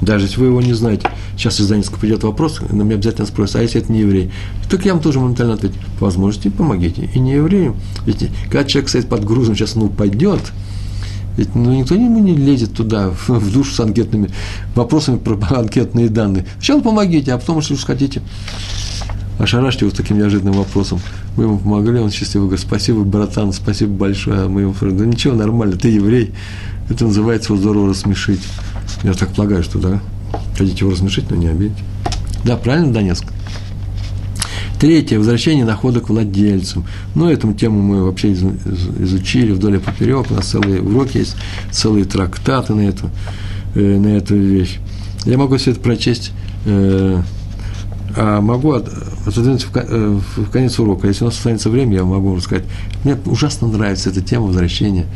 Даже 0.00 0.26
если 0.26 0.40
вы 0.40 0.46
его 0.46 0.60
не 0.60 0.72
знаете. 0.72 1.08
Сейчас 1.36 1.60
из 1.60 1.68
Донецка 1.68 1.96
придет 1.96 2.24
вопрос, 2.24 2.60
на 2.60 2.82
меня 2.82 2.96
обязательно 2.96 3.26
спросят, 3.26 3.56
а 3.56 3.62
если 3.62 3.80
это 3.80 3.92
не 3.92 4.00
еврей? 4.00 4.32
Так 4.68 4.84
я 4.84 4.94
вам 4.94 5.02
тоже 5.02 5.20
моментально 5.20 5.54
ответить, 5.54 5.78
по 5.98 6.06
возможности 6.06 6.48
помогите. 6.48 7.08
И 7.14 7.18
не 7.20 7.34
еврею. 7.34 7.76
Ведь 8.04 8.28
когда 8.44 8.64
человек 8.64 8.88
стоит 8.88 9.08
под 9.08 9.24
грузом, 9.24 9.54
сейчас 9.54 9.76
он 9.76 9.84
упадет, 9.84 10.40
ведь 11.36 11.54
ну, 11.54 11.72
никто 11.72 11.94
ему 11.94 12.18
не 12.18 12.34
лезет 12.34 12.74
туда, 12.74 13.10
в, 13.10 13.28
в 13.28 13.52
душу 13.52 13.72
с 13.72 13.80
анкетными 13.80 14.30
вопросами 14.74 15.18
про 15.18 15.38
анкетные 15.56 16.08
данные. 16.08 16.46
Сначала 16.54 16.80
помогите, 16.80 17.32
а 17.32 17.38
потом, 17.38 17.58
если 17.58 17.74
уж 17.74 17.84
хотите, 17.84 18.22
ошарашьте 19.38 19.86
его 19.86 19.94
таким 19.94 20.18
неожиданным 20.18 20.54
вопросом. 20.54 21.00
Мы 21.36 21.44
ему 21.44 21.58
помогли, 21.58 21.98
он 21.98 22.10
счастливый 22.10 22.48
говорит, 22.48 22.66
спасибо, 22.66 23.04
братан, 23.04 23.52
спасибо 23.52 23.92
большое. 23.92 24.48
Мы 24.48 24.62
ему 24.62 24.72
говорим, 24.72 24.98
да 24.98 25.06
ничего, 25.06 25.34
нормально, 25.34 25.76
ты 25.76 25.88
еврей. 25.88 26.32
Это 26.88 27.06
называется 27.06 27.52
его 27.52 27.62
здорово 27.62 27.88
рассмешить. 27.88 28.40
Я 29.02 29.14
так 29.14 29.32
полагаю, 29.34 29.62
что 29.62 29.78
да, 29.78 30.00
хотите 30.56 30.80
его 30.80 30.90
рассмешить, 30.90 31.30
но 31.30 31.36
не 31.36 31.48
обидеть. 31.48 31.78
Да, 32.44 32.56
правильно, 32.56 32.92
Донецк? 32.92 33.24
Третье. 34.78 35.18
Возвращение 35.18 35.64
находок 35.64 36.08
владельцам. 36.08 36.84
Ну, 37.14 37.30
эту 37.30 37.52
тему 37.52 37.80
мы 37.80 38.04
вообще 38.04 38.32
изучили 38.32 39.52
вдоль 39.52 39.76
и 39.76 39.78
поперек. 39.78 40.30
У 40.30 40.34
нас 40.34 40.46
целые 40.46 40.82
уроки 40.82 41.18
есть, 41.18 41.36
целые 41.70 42.04
трактаты 42.04 42.74
на 42.74 42.80
эту, 42.80 43.08
э, 43.74 43.98
на 43.98 44.08
эту 44.08 44.36
вещь. 44.36 44.80
Я 45.24 45.38
могу 45.38 45.56
все 45.56 45.70
это 45.70 45.80
прочесть 45.80 46.32
э, 46.64 47.22
а 48.16 48.40
могу 48.40 48.72
отодвинуть 49.26 49.66
э, 49.74 50.20
в 50.36 50.50
конец 50.50 50.78
урока. 50.78 51.06
Если 51.06 51.24
у 51.24 51.28
нас 51.28 51.36
останется 51.36 51.70
время, 51.70 51.96
я 51.96 52.04
могу 52.04 52.36
рассказать. 52.36 52.64
Мне 53.04 53.16
ужасно 53.26 53.68
нравится 53.68 54.10
эта 54.10 54.20
тема 54.20 54.46
возвращения 54.46 55.06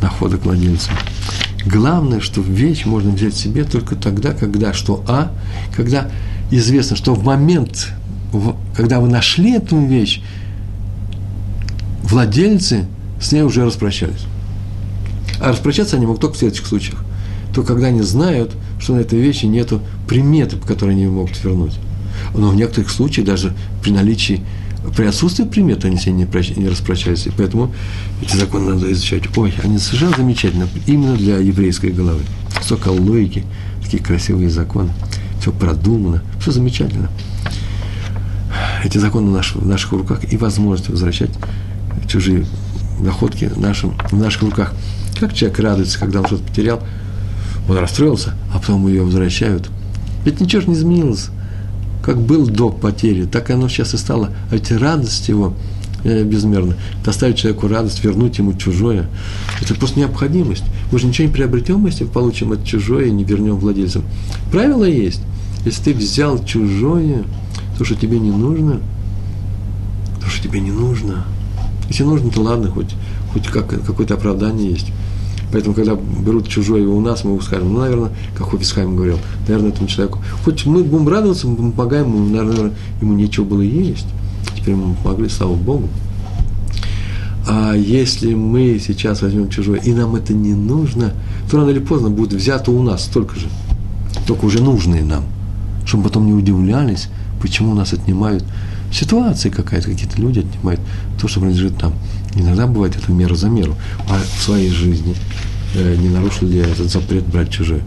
находок 0.00 0.44
владельцам. 0.44 0.94
Главное, 1.66 2.20
что 2.20 2.40
вещь 2.40 2.84
можно 2.84 3.10
взять 3.10 3.34
себе 3.34 3.64
только 3.64 3.96
тогда, 3.96 4.32
когда 4.32 4.72
что 4.72 5.04
А, 5.06 5.32
когда 5.76 6.08
известно, 6.50 6.96
что 6.96 7.14
в 7.14 7.24
момент, 7.24 7.92
когда 8.74 9.00
вы 9.00 9.08
нашли 9.08 9.56
эту 9.56 9.78
вещь, 9.84 10.22
владельцы 12.02 12.86
с 13.20 13.32
ней 13.32 13.42
уже 13.42 13.64
распрощались. 13.64 14.24
А 15.40 15.50
распрощаться 15.50 15.96
они 15.96 16.06
могут 16.06 16.20
только 16.20 16.34
в 16.36 16.38
следующих 16.38 16.66
случаях. 16.66 17.04
То, 17.54 17.62
когда 17.62 17.88
они 17.88 18.02
знают, 18.02 18.52
что 18.78 18.94
на 18.94 19.00
этой 19.00 19.18
вещи 19.18 19.46
нет 19.46 19.72
приметы, 20.06 20.56
по 20.56 20.66
которой 20.66 20.90
они 20.94 21.06
могут 21.06 21.42
вернуть. 21.42 21.74
Но 22.34 22.50
в 22.50 22.56
некоторых 22.56 22.90
случаях 22.90 23.26
даже 23.26 23.54
при 23.82 23.90
наличии, 23.90 24.42
при 24.96 25.06
отсутствии 25.06 25.44
примет 25.44 25.84
они 25.84 25.96
с 25.96 26.06
ней 26.06 26.12
не, 26.12 26.26
прощ, 26.26 26.50
не 26.50 26.68
распрощались. 26.68 27.26
И 27.26 27.30
поэтому 27.30 27.72
эти 28.22 28.36
законы 28.36 28.74
надо 28.74 28.90
изучать. 28.92 29.24
Ой, 29.36 29.54
они 29.62 29.78
совершенно 29.78 30.16
замечательны, 30.16 30.66
именно 30.86 31.16
для 31.16 31.38
еврейской 31.38 31.90
головы. 31.90 32.22
Столько 32.62 32.88
логики, 32.88 33.44
такие 33.82 34.02
красивые 34.02 34.50
законы. 34.50 34.90
Все 35.40 35.52
продумано, 35.52 36.22
все 36.40 36.52
замечательно. 36.52 37.10
Эти 38.84 38.98
законы 38.98 39.30
в 39.30 39.32
наших, 39.32 39.56
в 39.56 39.66
наших 39.66 39.92
руках 39.92 40.32
и 40.32 40.36
возможность 40.36 40.88
возвращать 40.88 41.30
чужие 42.08 42.46
находки 43.00 43.50
нашим, 43.56 43.96
в 44.10 44.16
наших 44.16 44.42
руках. 44.42 44.72
Как 45.20 45.34
человек 45.34 45.58
радуется, 45.58 45.98
когда 45.98 46.20
он 46.20 46.26
что-то 46.26 46.44
потерял– 46.44 46.82
он 47.68 47.76
расстроился, 47.78 48.34
а 48.52 48.58
потом 48.58 48.88
ее 48.88 49.02
возвращают. 49.02 49.68
Ведь 50.24 50.40
ничего 50.40 50.62
же 50.62 50.68
не 50.68 50.74
изменилось. 50.74 51.28
Как 52.02 52.20
был 52.20 52.46
до 52.46 52.70
потери, 52.70 53.24
так 53.24 53.50
оно 53.50 53.68
сейчас 53.68 53.94
и 53.94 53.96
стало. 53.96 54.30
А 54.50 54.54
ведь 54.54 54.70
радость 54.70 55.28
его 55.28 55.54
э, 56.04 56.24
безмерно. 56.24 56.76
Доставить 57.04 57.36
человеку 57.36 57.68
радость, 57.68 58.02
вернуть 58.04 58.38
ему 58.38 58.54
чужое. 58.54 59.08
Это 59.60 59.74
просто 59.74 59.98
необходимость. 59.98 60.64
Мы 60.92 60.98
же 60.98 61.06
ничего 61.06 61.28
не 61.28 61.32
приобретем, 61.34 61.84
если 61.86 62.04
получим 62.04 62.52
это 62.52 62.66
чужое 62.66 63.06
и 63.06 63.10
не 63.10 63.24
вернем 63.24 63.56
владельцам. 63.56 64.04
Правило 64.50 64.84
есть. 64.84 65.20
Если 65.64 65.82
ты 65.82 65.94
взял 65.94 66.42
чужое, 66.44 67.24
то, 67.76 67.84
что 67.84 67.94
тебе 67.94 68.18
не 68.18 68.30
нужно, 68.30 68.80
то, 70.20 70.28
что 70.28 70.42
тебе 70.42 70.60
не 70.60 70.70
нужно. 70.70 71.24
Если 71.88 72.04
нужно, 72.04 72.30
то 72.30 72.42
ладно, 72.42 72.70
хоть, 72.70 72.94
хоть 73.32 73.46
как, 73.48 73.68
какое-то 73.84 74.14
оправдание 74.14 74.70
есть. 74.70 74.92
Поэтому, 75.52 75.74
когда 75.74 75.94
берут 75.94 76.48
чужое 76.48 76.86
у 76.86 77.00
нас, 77.00 77.24
мы 77.24 77.40
скажем, 77.40 77.72
ну, 77.72 77.80
наверное, 77.80 78.10
как 78.36 78.50
Хофисхайм 78.50 78.96
говорил, 78.96 79.18
наверное, 79.46 79.70
этому 79.70 79.88
человеку, 79.88 80.18
хоть 80.44 80.66
мы 80.66 80.84
будем 80.84 81.08
радоваться, 81.08 81.46
мы 81.46 81.72
помогаем 81.72 82.06
ему, 82.06 82.26
наверное, 82.26 82.72
ему 83.00 83.14
нечего 83.14 83.44
было 83.44 83.62
есть. 83.62 84.06
Теперь 84.56 84.74
мы 84.74 84.94
помогли, 85.02 85.28
слава 85.28 85.54
Богу. 85.54 85.88
А 87.48 87.72
если 87.72 88.34
мы 88.34 88.78
сейчас 88.78 89.22
возьмем 89.22 89.48
чужое, 89.48 89.80
и 89.80 89.94
нам 89.94 90.16
это 90.16 90.34
не 90.34 90.52
нужно, 90.52 91.14
то 91.50 91.56
рано 91.56 91.70
или 91.70 91.78
поздно 91.78 92.10
будет 92.10 92.34
взято 92.34 92.70
у 92.70 92.82
нас 92.82 93.04
столько 93.04 93.36
же, 93.36 93.46
только 94.26 94.44
уже 94.44 94.62
нужные 94.62 95.02
нам, 95.02 95.24
чтобы 95.86 96.04
потом 96.04 96.26
не 96.26 96.34
удивлялись, 96.34 97.08
почему 97.40 97.74
нас 97.74 97.94
отнимают 97.94 98.44
ситуации 98.92 99.48
какая-то, 99.48 99.90
какие-то 99.90 100.20
люди 100.20 100.40
отнимают 100.40 100.80
то, 101.18 101.26
что 101.26 101.40
принадлежит 101.40 101.80
нам. 101.80 101.94
Иногда 102.38 102.66
бывает 102.66 102.96
это 102.96 103.10
мера 103.12 103.34
за 103.34 103.48
меру. 103.48 103.76
А 104.08 104.18
в 104.18 104.42
своей 104.42 104.70
жизни 104.70 105.14
э, 105.74 105.96
не 105.96 106.08
нарушил 106.08 106.48
ли 106.48 106.58
я 106.58 106.64
этот 106.64 106.90
запрет 106.90 107.26
брать 107.26 107.50
чужое? 107.50 107.82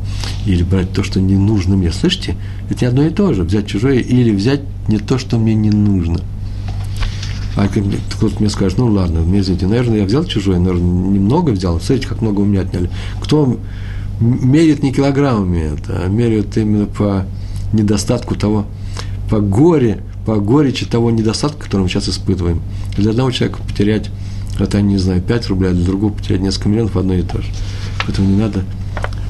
Или 0.46 0.64
брать 0.64 0.92
то, 0.92 1.04
что 1.04 1.20
не 1.22 1.36
нужно 1.36 1.76
мне? 1.76 1.92
Слышите? 1.92 2.36
Это 2.70 2.86
не 2.86 2.88
одно 2.88 3.04
и 3.04 3.10
то 3.10 3.34
же. 3.34 3.44
Взять 3.44 3.68
чужое 3.68 4.00
или 4.00 4.32
взять 4.32 4.62
не 4.88 4.98
то, 4.98 5.18
что 5.18 5.38
мне 5.38 5.54
не 5.54 5.70
нужно. 5.70 6.20
А 7.56 7.68
кто-то 7.68 8.36
мне 8.40 8.50
скажет, 8.50 8.78
ну 8.78 8.88
ладно, 8.88 9.22
мне 9.22 9.42
извините, 9.42 9.68
наверное, 9.68 10.00
я 10.00 10.06
взял 10.06 10.24
чужое, 10.24 10.58
наверное, 10.58 10.84
немного 10.84 11.50
взял, 11.52 11.80
смотрите, 11.82 12.08
как 12.08 12.22
много 12.22 12.42
у 12.42 12.46
меня 12.46 12.62
отняли. 12.62 12.90
Кто 13.22 13.58
меряет 14.22 14.84
не 14.84 14.94
килограммами 14.94 15.74
это, 15.74 16.04
а 16.06 16.08
меряет 16.08 16.56
именно 16.58 16.86
по 16.86 17.26
недостатку 17.74 18.36
того, 18.36 18.66
по 19.30 19.40
горе, 19.40 20.02
по 20.26 20.36
горечи 20.36 20.86
того 20.86 21.12
недостатка, 21.12 21.66
который 21.66 21.82
мы 21.82 21.90
сейчас 21.90 22.08
испытываем. 22.08 22.62
Для 22.98 23.12
одного 23.12 23.32
человека 23.32 23.60
потерять, 23.68 24.12
это, 24.64 24.82
не 24.82 24.98
знаю, 24.98 25.22
5 25.22 25.48
рублей, 25.48 25.72
а 25.72 25.74
для 25.74 25.86
другого 25.86 26.12
потерять 26.12 26.42
несколько 26.42 26.70
миллионов 26.70 26.98
одно 26.98 27.14
и 27.14 27.22
то 27.22 27.42
же. 27.42 27.48
Поэтому 28.06 28.30
не 28.30 28.38
надо 28.38 28.64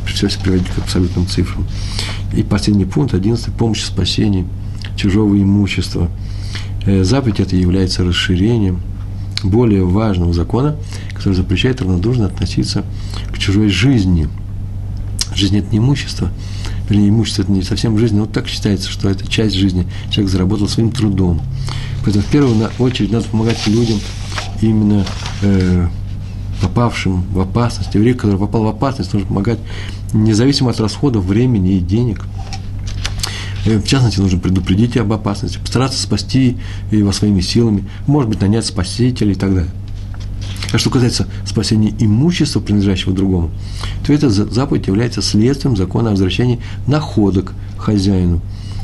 все 0.05 0.27
приводить 0.43 0.67
к 0.67 0.77
абсолютным 0.77 1.27
цифрам. 1.27 1.65
И 2.35 2.43
последний 2.43 2.85
пункт, 2.85 3.13
одиннадцатый, 3.13 3.53
помощь 3.53 3.81
в 3.81 3.85
спасении 3.85 4.45
чужого 4.97 5.35
имущества– 5.35 6.09
Э, 6.85 7.03
заповедь 7.03 7.39
это 7.39 7.55
является 7.55 8.03
расширением 8.03 8.81
более 9.43 9.85
важного 9.85 10.33
закона, 10.33 10.75
который 11.13 11.33
запрещает 11.33 11.81
равнодушно 11.81 12.25
относиться 12.25 12.83
к 13.31 13.37
чужой 13.37 13.69
жизни. 13.69 14.27
Жизнь– 15.35 15.57
это 15.59 15.71
не 15.71 15.77
имущество, 15.77 16.29
или 16.89 17.07
имущество– 17.07 17.41
это 17.43 17.51
не 17.51 17.61
совсем 17.61 17.97
жизнь, 17.97 18.15
но 18.15 18.21
вот 18.21 18.33
так 18.33 18.47
считается, 18.47 18.89
что 18.89 19.09
это 19.09 19.27
часть 19.27 19.55
жизни. 19.55 19.87
Человек 20.09 20.31
заработал 20.31 20.67
своим 20.67 20.91
трудом. 20.91 21.41
Поэтому 22.03 22.23
в 22.23 22.27
первую 22.27 22.69
очередь 22.79 23.11
надо 23.11 23.25
помогать 23.25 23.65
людям 23.67 23.99
именно 24.61 25.05
э, 25.41 25.87
попавшим 26.61 27.23
в 27.31 27.39
опасность. 27.39 27.93
Еврей, 27.95 28.13
который 28.13 28.37
попал 28.37 28.63
в 28.63 28.67
опасность, 28.67 29.13
нужно 29.13 29.27
помогать 29.27 29.59
независимо 30.13 30.71
от 30.71 30.79
расходов 30.79 31.25
времени 31.25 31.73
и 31.73 31.79
денег– 31.79 32.25
Э, 33.65 33.77
в 33.77 33.87
частности, 33.87 34.19
нужно 34.19 34.39
предупредить 34.39 34.97
об 34.97 35.11
опасности, 35.13 35.59
постараться 35.59 36.01
спасти 36.01 36.57
его 36.89 37.11
своими 37.11 37.41
силами, 37.41 37.85
может 38.07 38.29
быть, 38.29 38.41
нанять 38.41 38.65
спасителя 38.65 39.31
и 39.31 39.35
так 39.35 39.53
далее. 39.53 39.71
А 40.73 40.77
что 40.77 40.89
касается 40.89 41.27
спасения 41.45 41.93
имущества, 41.99 42.61
принадлежащего 42.61 43.13
другому, 43.13 43.51
то 44.05 44.13
эта 44.13 44.29
заповедь 44.29 44.87
является 44.87 45.21
следствием 45.21 45.75
закона 45.75 46.09
о 46.09 46.11
возвращении 46.11 46.59
находок 46.87 47.53
хозяину. 47.77 48.41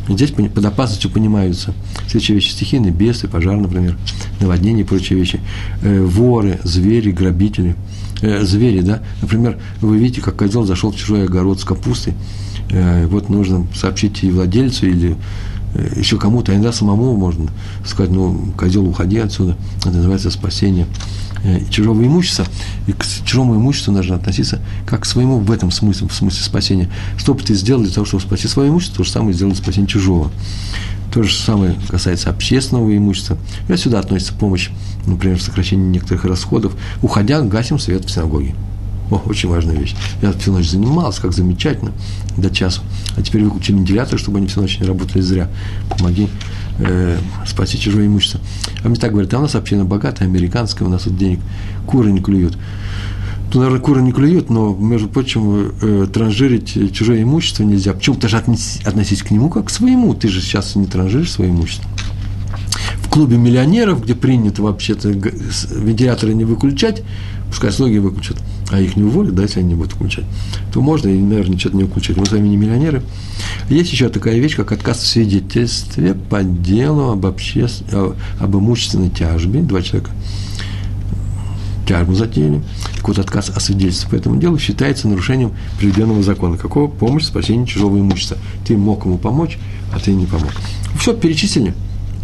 Здесь 0.08 0.32
под 0.32 0.64
опасностью 0.66 1.12
понимаются 1.12 1.74
следующие 2.08 2.36
вещи. 2.36 2.51
Стихийные, 2.51 2.91
бесы, 2.91 3.28
пожар, 3.28 3.58
например, 3.58 3.97
наводнение 4.39 4.84
и 4.84 4.88
прочие 4.88 5.20
вещи, 5.20 5.39
э, 5.82 6.01
воры, 6.01 6.60
звери, 6.64 7.12
грабители, 7.12 7.76
э, 8.22 8.43
звери, 8.43 8.82
да, 8.82 9.01
например, 9.22 9.58
вы 9.82 9.97
видите, 9.97 10.22
как 10.22 10.38
козел 10.38 10.66
зашел 10.66 10.91
в 10.91 10.95
чужой 10.95 11.26
огород 11.26 11.60
с 11.60 11.64
капустой, 11.64 12.14
Э, 12.70 13.05
вот 13.08 13.30
нужно 13.30 13.66
сообщить 13.74 14.24
и 14.24 14.32
владельцу, 14.32 14.88
или 14.88 15.16
э, 15.74 15.93
еще 15.95 16.18
кому-то, 16.18 16.51
а 16.51 16.55
иногда 16.55 16.72
самому 16.72 17.16
можно 17.16 17.49
сказать, 17.86 18.12
ну, 18.12 18.53
козел, 18.58 18.88
уходи 18.88 19.18
отсюда. 19.18 19.55
Это 19.80 19.91
называется 19.91 20.32
спасение 20.32 20.86
чужого 21.69 22.01
имущества. 22.01 22.45
И 22.88 22.93
к 22.93 23.05
чужому 23.25 23.55
имуществу 23.55 23.91
нужно 23.91 24.15
относиться 24.15 24.61
как 24.85 25.01
к 25.01 25.05
своему 25.05 25.39
в 25.39 25.51
этом 25.51 25.71
смысле, 25.71 26.07
в 26.07 26.13
смысле 26.13 26.43
спасения. 26.43 26.89
Что 27.17 27.33
бы 27.33 27.41
ты 27.41 27.53
сделал 27.53 27.81
для 27.81 27.91
того, 27.91 28.05
чтобы 28.05 28.23
спасти 28.23 28.47
свое 28.47 28.69
имущество, 28.69 28.97
то 28.97 29.03
же 29.03 29.11
самое 29.11 29.33
сделать 29.33 29.57
спасение 29.57 29.88
чужого. 29.88 30.31
То 31.13 31.23
же 31.23 31.35
самое 31.35 31.75
касается 31.89 32.29
общественного 32.29 32.95
имущества. 32.95 33.38
И 33.69 33.77
сюда 33.77 33.99
относится 33.99 34.33
помощь, 34.33 34.69
например, 35.05 35.38
в 35.38 35.41
сокращении 35.41 35.88
некоторых 35.88 36.25
расходов. 36.25 36.75
Уходя, 37.01 37.41
гасим 37.41 37.79
свет 37.79 38.05
в 38.05 38.11
синагоге. 38.11 38.53
О, 39.09 39.21
очень 39.25 39.47
важная 39.47 39.75
вещь. 39.75 39.95
Я 40.21 40.33
всю 40.33 40.51
ночь 40.51 40.69
занимался, 40.69 41.21
как 41.21 41.31
замечательно, 41.31 41.93
до 42.35 42.49
часу. 42.49 42.81
А 43.15 43.21
теперь 43.21 43.43
выключили 43.43 43.77
вентилятор, 43.77 44.19
чтобы 44.19 44.39
они 44.39 44.47
всю 44.47 44.61
ночь 44.61 44.79
не 44.79 44.85
работали 44.85 45.21
зря. 45.21 45.49
Помоги 45.89 46.27
э, 46.80 47.17
спасти 47.45 47.80
чужое 47.80 48.07
имущество. 48.07 48.39
А 48.84 48.89
мне 48.89 48.97
так 48.97 49.11
говорят, 49.11 49.34
а 49.34 49.39
у 49.39 49.41
нас 49.41 49.55
община 49.55 49.86
богатая, 49.86 50.25
американская, 50.25 50.88
у 50.88 50.91
нас 50.91 51.03
тут 51.03 51.17
денег 51.17 51.39
куры 51.86 52.11
не 52.11 52.21
клюют. 52.21 52.57
Ну, 53.53 53.61
наверное, 53.61 53.82
куры 53.82 54.01
не 54.01 54.11
клюют, 54.11 54.49
но, 54.49 54.75
между 54.75 55.07
прочим, 55.07 55.71
э, 55.82 56.07
транжирить 56.11 56.93
чужое 56.93 57.23
имущество 57.23 57.63
нельзя. 57.63 57.93
Почему? 57.93 58.17
Ты 58.17 58.28
же 58.28 58.38
относись, 58.38 58.82
относись 58.86 59.23
к 59.23 59.32
нему 59.32 59.49
как 59.49 59.65
к 59.65 59.69
своему. 59.69 60.13
Ты 60.13 60.28
же 60.28 60.41
сейчас 60.41 60.75
не 60.75 60.86
транжиришь 60.86 61.32
свое 61.32 61.51
имущество. 61.51 61.89
В 62.97 63.09
клубе 63.09 63.38
миллионеров, 63.38 64.03
где 64.03 64.15
принято 64.15 64.61
вообще-то 64.61 65.09
вентиляторы 65.09 66.34
не 66.34 66.43
выключать, 66.43 67.03
пускай 67.49 67.71
слуги 67.71 67.99
выключат, 67.99 68.38
а 68.70 68.80
их 68.80 68.97
не 68.97 69.03
уволят, 69.03 69.34
да, 69.34 69.43
если 69.43 69.59
они 69.59 69.70
не 69.70 69.76
будут 69.76 69.93
включать, 69.93 70.26
то 70.74 70.82
можно 70.82 71.07
и, 71.07 71.18
наверное, 71.18 71.57
что-то 71.57 71.78
не 71.78 71.86
включать. 71.86 72.18
Мы 72.18 72.26
с 72.26 72.32
вами 72.32 72.47
не 72.49 72.57
миллионеры. 72.57 73.01
Есть 73.70 73.91
еще 73.91 74.09
такая 74.09 74.38
вещь, 74.39 74.55
как 74.55 74.72
отказ 74.72 74.99
в 74.99 75.07
свидетельстве 75.07 76.13
по 76.13 76.43
делу 76.43 77.11
об, 77.11 77.26
обще... 77.26 77.68
об 78.39 78.55
имущественной 78.55 79.09
тяжбе. 79.09 79.61
Два 79.61 79.82
человека 79.82 80.11
тяжбу 81.88 82.13
затеяли. 82.13 82.61
Так 82.95 83.07
вот, 83.07 83.20
отказ 83.20 83.49
о 83.49 83.59
свидетельстве 83.59 84.09
по 84.09 84.15
этому 84.15 84.38
делу 84.38 84.59
считается 84.59 85.07
нарушением 85.07 85.53
приведенного 85.80 86.22
закона. 86.22 86.57
Какого? 86.57 86.88
Помощь 86.89 87.24
в 87.24 87.28
спасении 87.28 87.65
чужого 87.65 87.97
имущества. 87.97 88.38
Ты 88.65 88.78
мог 88.78 89.05
ему 89.05 89.18
помочь, 89.18 89.57
а 89.93 89.99
ты 89.99 90.11
не 90.11 90.26
помог. 90.26 90.51
Все, 90.99 91.13
перечислили. 91.13 91.74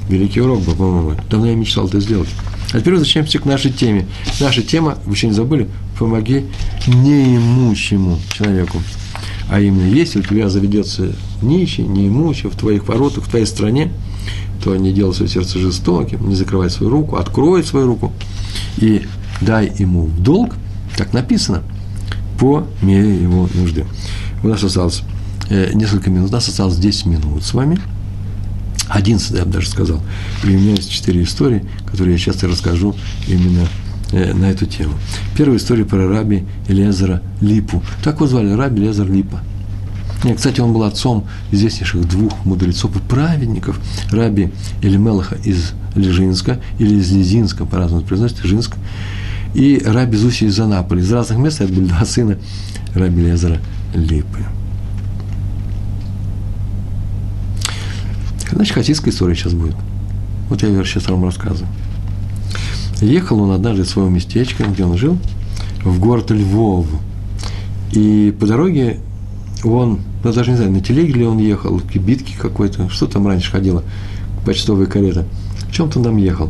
Великий 0.09 0.41
урок 0.41 0.61
был, 0.63 0.75
по-моему. 0.75 1.13
Давно 1.29 1.47
я 1.47 1.55
мечтал 1.55 1.87
это 1.87 2.01
сделать. 2.01 2.29
А 2.73 2.79
теперь 2.79 2.93
возвращаемся 2.93 3.37
к 3.37 3.45
нашей 3.45 3.71
теме. 3.71 4.07
Наша 4.39 4.63
тема, 4.63 4.97
вы 5.05 5.13
еще 5.13 5.27
не 5.27 5.33
забыли, 5.33 5.69
помоги 5.97 6.45
неимущему 6.87 8.19
человеку. 8.33 8.81
А 9.47 9.59
именно, 9.59 9.85
если 9.85 10.19
у 10.19 10.23
тебя 10.23 10.49
заведется 10.49 11.13
нищий, 11.43 11.83
неимущий 11.83 12.49
в 12.49 12.55
твоих 12.55 12.87
воротах, 12.87 13.25
в 13.25 13.29
твоей 13.29 13.45
стране, 13.45 13.91
то 14.63 14.75
не 14.75 14.91
делай 14.91 15.13
свое 15.13 15.29
сердце 15.29 15.59
жестоким, 15.59 16.27
не 16.27 16.35
закрывай 16.35 16.71
свою 16.71 16.91
руку, 16.91 17.17
открой 17.17 17.63
свою 17.63 17.85
руку 17.85 18.11
и 18.77 19.05
дай 19.39 19.71
ему 19.77 20.05
в 20.05 20.23
долг, 20.23 20.55
как 20.97 21.13
написано, 21.13 21.61
по 22.39 22.65
мере 22.81 23.15
его 23.15 23.47
нужды. 23.53 23.85
У 24.41 24.47
нас 24.47 24.63
осталось 24.63 25.03
э, 25.49 25.73
несколько 25.73 26.09
минут, 26.09 26.31
у 26.31 26.33
нас 26.33 26.47
осталось 26.47 26.77
10 26.77 27.05
минут 27.05 27.43
с 27.43 27.53
вами– 27.53 27.77
11, 28.89 29.31
я 29.31 29.45
бы 29.45 29.51
даже 29.51 29.69
сказал. 29.69 30.01
И 30.43 30.47
у 30.47 30.51
меня 30.51 30.71
есть 30.71 30.91
четыре 30.91 31.23
истории, 31.23 31.63
которые 31.85 32.13
я 32.13 32.19
часто 32.19 32.47
расскажу 32.47 32.95
именно 33.27 33.67
э, 34.11 34.33
на 34.33 34.45
эту 34.45 34.65
тему. 34.65 34.93
Первая 35.35 35.57
история 35.57 35.85
про 35.85 36.07
раби 36.07 36.43
Элезера 36.67 37.21
Липу. 37.41 37.83
Так 38.03 38.15
его 38.15 38.27
звали, 38.27 38.51
раби 38.51 38.81
Элезер 38.81 39.11
Липа. 39.11 39.41
Нет, 40.23 40.37
кстати, 40.37 40.61
он 40.61 40.71
был 40.71 40.83
отцом 40.83 41.27
известнейших 41.51 42.07
двух 42.07 42.45
мудрецов 42.45 42.95
и 42.95 42.99
праведников, 42.99 43.79
раби 44.09 44.51
Эльмелаха 44.81 45.35
из 45.43 45.73
Лежинска, 45.95 46.59
или 46.79 46.95
из 46.95 47.11
Лизинска, 47.11 47.65
по-разному 47.65 48.03
произносит, 48.03 48.41
Лежинск, 48.43 48.75
и 49.53 49.81
раби 49.85 50.17
Зуси 50.17 50.45
из 50.45 50.59
Анаполи. 50.59 51.01
Из 51.01 51.11
разных 51.11 51.39
мест 51.39 51.59
это 51.59 51.73
были 51.73 51.85
два 51.85 52.05
сына 52.05 52.37
раби 52.95 53.21
Лезера 53.21 53.59
Липы. 53.93 54.45
Значит, 58.51 58.73
хасидская 58.73 59.13
история 59.13 59.35
сейчас 59.35 59.53
будет. 59.53 59.75
Вот 60.49 60.61
я 60.61 60.83
сейчас 60.83 61.07
вам 61.09 61.23
рассказываю. 61.23 61.67
Ехал 63.01 63.41
он 63.41 63.51
однажды 63.51 63.83
из 63.83 63.89
своего 63.89 64.09
местечка, 64.09 64.63
где 64.65 64.85
он 64.85 64.97
жил, 64.97 65.17
в 65.83 65.99
город 65.99 66.31
Львов. 66.31 66.85
И 67.91 68.35
по 68.39 68.45
дороге 68.45 68.99
он, 69.63 69.99
ну, 70.23 70.33
даже 70.33 70.51
не 70.51 70.57
знаю, 70.57 70.71
на 70.71 70.81
телеге 70.81 71.13
ли 71.13 71.25
он 71.25 71.37
ехал, 71.37 71.77
в 71.77 71.87
кибитке 71.87 72.35
какой-то, 72.37 72.89
что 72.89 73.07
там 73.07 73.27
раньше 73.27 73.51
ходило, 73.51 73.83
почтовая 74.45 74.85
карета. 74.85 75.25
В 75.69 75.71
чем-то 75.71 76.01
там 76.01 76.17
ехал. 76.17 76.49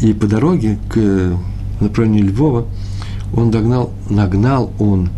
И 0.00 0.12
по 0.12 0.26
дороге 0.26 0.78
к 0.88 1.36
направлению 1.80 2.26
Львова 2.26 2.66
он 3.34 3.50
догнал, 3.50 3.90
нагнал 4.08 4.72
он, 4.78 5.10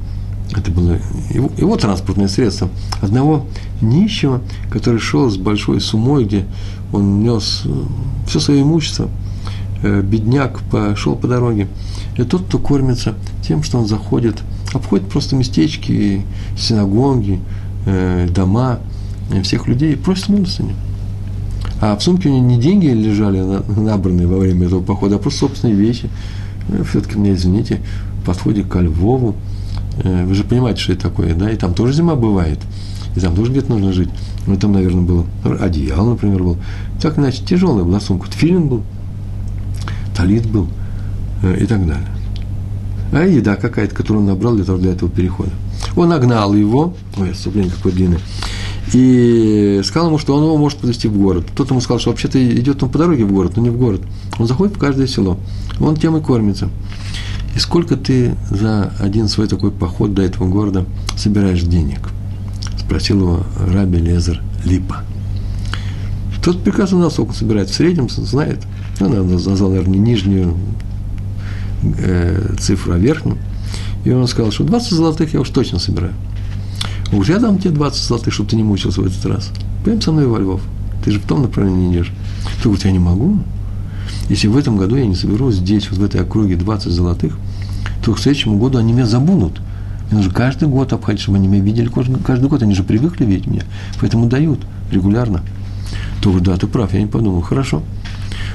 это 0.54 0.70
было 0.70 0.98
его, 1.30 1.50
его 1.56 1.76
транспортное 1.76 2.28
средство, 2.28 2.68
одного 3.00 3.46
нищего, 3.80 4.40
который 4.70 5.00
шел 5.00 5.30
с 5.30 5.36
большой 5.36 5.80
сумой, 5.80 6.24
где 6.24 6.44
он 6.92 7.22
нес 7.22 7.62
э, 7.64 7.82
все 8.26 8.40
свое 8.40 8.62
имущество, 8.62 9.08
э, 9.82 10.02
бедняк 10.02 10.60
пошел 10.70 11.14
по 11.16 11.26
дороге. 11.26 11.68
И 12.16 12.22
тот, 12.22 12.46
кто 12.46 12.58
кормится 12.58 13.14
тем, 13.46 13.62
что 13.62 13.78
он 13.78 13.86
заходит, 13.86 14.36
обходит 14.72 15.08
просто 15.08 15.36
местечки, 15.36 16.22
синагоги, 16.56 17.40
э, 17.86 18.28
дома 18.30 18.80
всех 19.42 19.66
людей 19.66 19.92
и 19.92 19.96
просит 19.96 20.28
милостыню. 20.28 20.74
А 21.80 21.96
в 21.96 22.02
сумке 22.02 22.28
у 22.28 22.32
него 22.32 22.46
не 22.46 22.58
деньги 22.58 22.86
лежали 22.86 23.40
набранные 23.78 24.26
во 24.26 24.38
время 24.38 24.66
этого 24.66 24.82
похода, 24.82 25.16
а 25.16 25.18
просто 25.18 25.40
собственные 25.40 25.76
вещи. 25.76 26.08
Все-таки 26.88 27.18
мне, 27.18 27.34
извините, 27.34 27.80
подходе 28.24 28.62
ко 28.62 28.80
Львову, 28.80 29.34
вы 30.02 30.34
же 30.34 30.44
понимаете, 30.44 30.80
что 30.80 30.92
это 30.92 31.02
такое, 31.02 31.34
да, 31.34 31.50
и 31.50 31.56
там 31.56 31.74
тоже 31.74 31.92
зима 31.92 32.14
бывает– 32.14 32.60
и 33.16 33.20
там 33.20 33.34
тоже 33.34 33.50
где-то 33.50 33.72
нужно 33.72 33.92
жить. 33.92 34.10
Ну, 34.46 34.56
там, 34.56 34.72
наверное, 34.72 35.02
было 35.02 35.26
одеяло, 35.60 36.10
например, 36.10 36.42
был. 36.42 36.58
Так 37.00 37.18
иначе 37.18 37.42
тяжелая 37.44 37.84
была 37.84 37.98
сумка. 37.98 38.30
Тфилин 38.30 38.68
был, 38.68 38.82
талит 40.14 40.46
был 40.46 40.68
э, 41.42 41.62
и 41.62 41.66
так 41.66 41.86
далее. 41.86 42.06
А 43.12 43.24
еда 43.24 43.56
какая-то, 43.56 43.94
которую 43.94 44.22
он 44.22 44.28
набрал 44.28 44.54
для, 44.54 44.64
того, 44.64 44.78
для 44.78 44.92
этого 44.92 45.10
перехода. 45.10 45.50
Он 45.96 46.08
нагнал 46.08 46.54
его, 46.54 46.94
ой, 47.16 47.30
отступление 47.30 47.72
какое 47.72 47.92
длинное, 47.92 48.20
и 48.92 49.80
сказал 49.84 50.08
ему, 50.08 50.18
что 50.18 50.36
он 50.36 50.44
его 50.44 50.56
может 50.56 50.78
подвести 50.78 51.08
в 51.08 51.16
город. 51.16 51.46
Тот 51.56 51.70
ему 51.70 51.80
сказал, 51.80 51.98
что 51.98 52.10
вообще-то 52.10 52.38
идет 52.54 52.82
он 52.82 52.90
по 52.90 52.98
дороге 52.98 53.24
в 53.24 53.32
город, 53.32 53.52
но 53.56 53.62
не 53.62 53.70
в 53.70 53.78
город. 53.78 54.02
Он 54.38 54.46
заходит 54.46 54.76
в 54.76 54.78
каждое 54.78 55.06
село. 55.06 55.38
Он 55.80 55.96
тем 55.96 56.16
и 56.16 56.22
кормится. 56.22 56.68
И 57.54 57.58
сколько 57.58 57.96
ты 57.96 58.36
за 58.50 58.92
один 59.00 59.28
свой 59.28 59.48
такой 59.48 59.70
поход 59.70 60.14
до 60.14 60.22
этого 60.22 60.46
города 60.46 60.84
собираешь 61.16 61.62
денег? 61.62 62.00
Спросил 62.86 63.20
его 63.20 63.42
Раби 63.58 63.98
Лезер 63.98 64.40
Липа. 64.64 65.02
Тот 66.42 66.62
прекрасно 66.62 66.98
знал, 66.98 67.10
сколько 67.10 67.30
он 67.30 67.34
собирает. 67.34 67.68
В 67.68 67.74
среднем 67.74 68.08
знает. 68.08 68.60
Ну, 69.00 69.24
назвал, 69.24 69.70
наверное, 69.70 69.98
нижнюю 69.98 70.56
э, 71.98 72.54
цифру, 72.60 72.94
а 72.94 72.98
верхнюю. 72.98 73.38
И 74.04 74.12
он 74.12 74.28
сказал, 74.28 74.52
что 74.52 74.62
20 74.62 74.92
золотых 74.92 75.34
я 75.34 75.40
уж 75.40 75.48
точно 75.50 75.80
собираю. 75.80 76.14
Уж 77.12 77.28
я 77.28 77.40
дам 77.40 77.58
тебе 77.58 77.72
20 77.72 78.00
золотых, 78.00 78.32
чтобы 78.32 78.48
ты 78.48 78.54
не 78.54 78.62
мучился 78.62 79.00
в 79.00 79.06
этот 79.06 79.26
раз. 79.26 79.50
Пойдем 79.84 80.00
со 80.00 80.12
мной 80.12 80.28
во 80.28 80.38
Львов. 80.38 80.62
Ты 81.04 81.10
же 81.10 81.18
в 81.18 81.26
том 81.26 81.42
направлении 81.42 81.92
идешь. 81.92 82.12
Ты 82.58 82.68
говоришь, 82.68 82.84
я 82.84 82.92
не 82.92 83.00
могу. 83.00 83.40
Если 84.28 84.46
в 84.46 84.56
этом 84.56 84.76
году 84.76 84.94
я 84.94 85.06
не 85.06 85.16
соберу 85.16 85.50
здесь, 85.50 85.90
вот 85.90 85.98
в 85.98 86.04
этой 86.04 86.20
округе 86.20 86.54
20 86.54 86.92
золотых, 86.92 87.36
то 88.04 88.12
к 88.12 88.20
следующему 88.20 88.58
году 88.58 88.78
они 88.78 88.92
меня 88.92 89.06
забудут. 89.06 89.60
Мне 90.06 90.18
нужно 90.18 90.32
каждый 90.32 90.68
год 90.68 90.92
обходить, 90.92 91.22
чтобы 91.22 91.38
они 91.38 91.48
меня 91.48 91.62
видели 91.62 91.90
каждый 92.24 92.48
год. 92.48 92.62
Они 92.62 92.74
же 92.74 92.84
привыкли 92.84 93.24
видеть 93.24 93.46
меня, 93.46 93.62
поэтому 94.00 94.26
дают 94.26 94.60
регулярно. 94.90 95.42
То 96.20 96.30
говорю, 96.30 96.44
да, 96.44 96.56
ты 96.56 96.66
прав, 96.66 96.92
я 96.94 97.00
не 97.00 97.06
подумал. 97.06 97.42
Хорошо. 97.42 97.82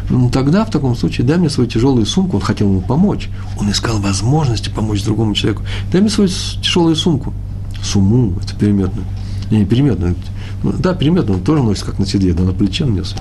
Ну, 0.10 0.30
тогда, 0.30 0.66
в 0.66 0.72
таком 0.72 0.95
случае, 0.95 1.26
дай 1.26 1.38
мне 1.38 1.49
свою 1.49 1.70
тяжелую 1.70 2.06
сумку. 2.06 2.38
Он 2.38 2.43
хотел 2.43 2.68
ему 2.68 2.82
помочь. 2.82 3.30
Он 3.60 3.72
искал 3.72 3.99
возможности 3.99 4.70
помочь 4.70 5.04
другому 5.04 5.34
человеку. 5.34 5.64
Дай 5.91 6.02
мне 6.02 6.10
свою 6.10 6.30
тяжелую 6.30 6.95
сумку. 6.95 7.34
Суму, 7.82 8.34
это 8.43 8.56
переметную. 8.56 9.06
Не, 9.49 9.66
переметную. 9.66 10.16
Ну, 10.64 10.74
да, 10.74 10.93
переметную, 10.93 11.39
он 11.39 11.43
тоже 11.43 11.64
носит 11.64 11.84
как 11.84 11.99
на 11.99 12.06
седле, 12.06 12.34
но 12.34 12.45
на 12.45 12.54
плече 12.54 12.86
нес. 12.86 13.16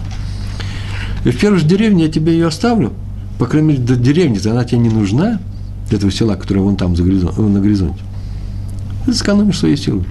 И 1.24 1.31
в 1.31 1.39
первой 1.39 1.59
же 1.59 1.66
деревне 1.66 2.05
я 2.05 2.11
тебе 2.11 2.33
ее 2.33 2.47
оставлю. 2.47 2.93
По 3.39 3.47
крайней 3.47 3.68
мере, 3.68 3.81
до 3.81 3.97
деревни 3.97 4.39
она 4.49 4.64
тебе 4.64 4.78
не 4.78 4.91
нужна, 4.91 5.41
для 5.89 5.99
этого 5.99 6.12
села, 6.12 6.37
которое 6.37 6.61
вон 6.61 6.76
там 6.76 6.95
за 6.95 7.03
горизонт, 7.03 7.39
на 7.39 7.61
горизонте. 7.61 8.01
Ты 9.11 9.16
сэкономишь 9.16 9.58
свои 9.58 9.74
силы. 9.74 10.04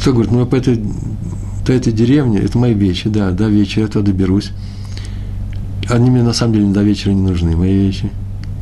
Кто 0.00 0.12
говорит, 0.12 0.32
ну, 0.32 0.44
по 0.44 0.56
этой, 0.56 0.84
по 1.64 1.70
этой 1.70 1.92
деревне, 1.92 2.40
это 2.40 2.58
мои 2.58 2.74
вещи, 2.74 3.08
да, 3.08 3.30
до 3.30 3.46
вечера 3.46 3.82
я 3.82 3.86
туда 3.86 4.06
доберусь. 4.06 4.50
Они 5.88 6.10
мне 6.10 6.24
на 6.24 6.32
самом 6.32 6.54
деле 6.54 6.66
до 6.72 6.82
вечера 6.82 7.12
не 7.12 7.22
нужны, 7.22 7.56
мои 7.56 7.86
вещи. 7.86 8.10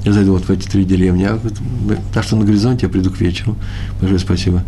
Я 0.05 0.13
зайду 0.13 0.33
вот 0.33 0.45
в 0.45 0.51
эти 0.51 0.69
три 0.69 0.85
деревни, 0.85 1.25
а 1.25 1.41
так 2.13 2.25
что 2.25 2.37
на 2.37 2.45
горизонте 2.45 2.85
я 2.85 2.93
приду 2.93 3.11
к 3.11 3.19
вечеру. 3.19 3.57
Большое 3.99 4.21
спасибо. 4.21 4.63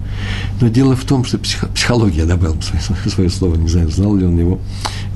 Но 0.63 0.69
дело 0.69 0.97
в 0.97 1.05
том, 1.05 1.27
что 1.27 1.37
психо, 1.37 1.67
психология, 1.67 2.21
я 2.21 2.27
добавил 2.27 2.57
свое, 2.63 2.83
свое 3.11 3.29
слово, 3.29 3.57
не 3.57 3.69
знаю, 3.69 3.91
знал 3.91 4.17
ли 4.17 4.25
он 4.25 4.39
его, 4.39 4.59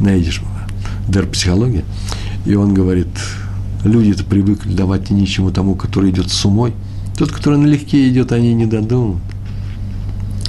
найдешь, 0.00 0.42
дер 1.08 1.26
психология. 1.28 1.86
И 2.44 2.54
он 2.54 2.74
говорит, 2.74 3.08
Люди-то 3.84 4.24
привыкли 4.24 4.74
давать 4.74 5.10
нищему 5.10 5.50
тому, 5.50 5.74
который 5.74 6.10
идет 6.10 6.30
с 6.30 6.44
умой. 6.44 6.72
Тот, 7.16 7.30
который 7.30 7.58
налегке 7.58 8.08
идет, 8.08 8.32
они 8.32 8.54
не 8.54 8.66
дадут. 8.66 9.16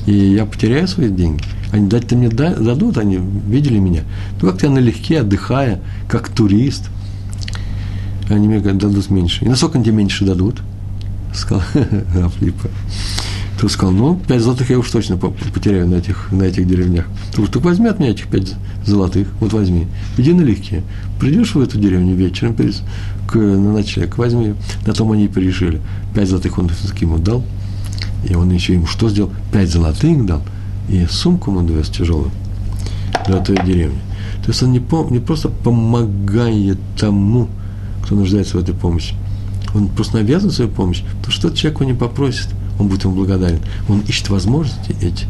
И 0.05 0.13
я 0.13 0.45
потеряю 0.45 0.88
свои 0.88 1.09
деньги. 1.09 1.43
Они 1.71 1.88
дать-то 1.88 2.15
мне 2.15 2.30
дадут, 2.30 2.97
они 2.97 3.17
видели 3.47 3.77
меня. 3.77 4.01
Ну, 4.41 4.49
как-то 4.49 4.67
я 4.67 4.71
налегке, 4.71 5.21
отдыхая, 5.21 5.82
как 6.07 6.30
турист. 6.30 6.89
Они 8.30 8.47
мне 8.47 8.59
дадут 8.59 9.09
меньше. 9.09 9.45
И 9.45 9.49
насколько 9.49 9.77
они 9.77 9.86
тебе 9.86 9.97
меньше 9.97 10.25
дадут? 10.25 10.61
Сказал 11.34 11.63
Афлипа. 12.25 12.69
Ты 13.59 13.67
сказал, 13.67 13.93
ну, 13.93 14.19
пять 14.27 14.41
золотых 14.41 14.69
я 14.69 14.80
уж 14.80 14.89
точно 14.89 15.17
потеряю 15.17 15.86
на 15.88 15.95
этих, 15.95 16.32
на 16.32 16.43
этих 16.43 16.65
деревнях. 16.65 17.07
Говоришь, 17.34 17.53
так 17.53 17.63
возьми 17.63 17.88
от 17.88 17.99
меня 17.99 18.11
этих 18.11 18.27
пять 18.27 18.55
золотых, 18.86 19.27
вот 19.41 19.51
возьми. 19.51 19.88
Иди 20.17 20.32
налегке. 20.32 20.82
Придешь 21.19 21.55
в 21.55 21.59
эту 21.59 21.77
деревню 21.77 22.15
вечером 22.15 22.55
к, 23.30 23.36
на 23.36 23.73
ночлег, 23.73 24.17
возьми. 24.17 24.55
На 24.86 24.93
том 24.93 25.11
они 25.11 25.25
и 25.25 25.27
порешили. 25.27 25.82
Пять 26.13 26.30
золотых 26.30 26.57
он 26.57 26.69
ему 26.99 27.17
дал. 27.17 27.43
И 28.27 28.36
он 28.36 28.51
еще 28.51 28.73
ему 28.73 28.86
что 28.86 29.09
сделал? 29.09 29.32
Пять 29.51 29.69
золотых 29.69 30.25
дал. 30.25 30.41
И 30.89 31.05
сумку 31.09 31.51
ему 31.51 31.61
довез 31.61 31.89
тяжелую 31.89 32.32
до 33.27 33.39
той 33.39 33.57
деревни. 33.65 33.99
То 34.43 34.49
есть 34.49 34.63
он 34.63 34.71
не, 34.71 34.80
пом- 34.80 35.11
не 35.11 35.19
просто 35.19 35.49
помогает 35.49 36.80
тому, 36.97 37.47
кто 38.03 38.15
нуждается 38.15 38.57
в 38.57 38.61
этой 38.61 38.73
помощи. 38.73 39.15
Он 39.75 39.88
просто 39.88 40.17
навязывает 40.17 40.55
свою 40.55 40.71
помощь. 40.71 41.03
То 41.23 41.32
что 41.32 41.51
человек 41.51 41.82
его 41.82 41.91
не 41.91 41.97
попросит– 41.97 42.47
он 42.80 42.88
будет 42.88 43.03
ему 43.03 43.13
благодарен. 43.13 43.59
Он 43.88 43.99
ищет 43.99 44.30
возможности 44.30 44.95
эти, 45.01 45.25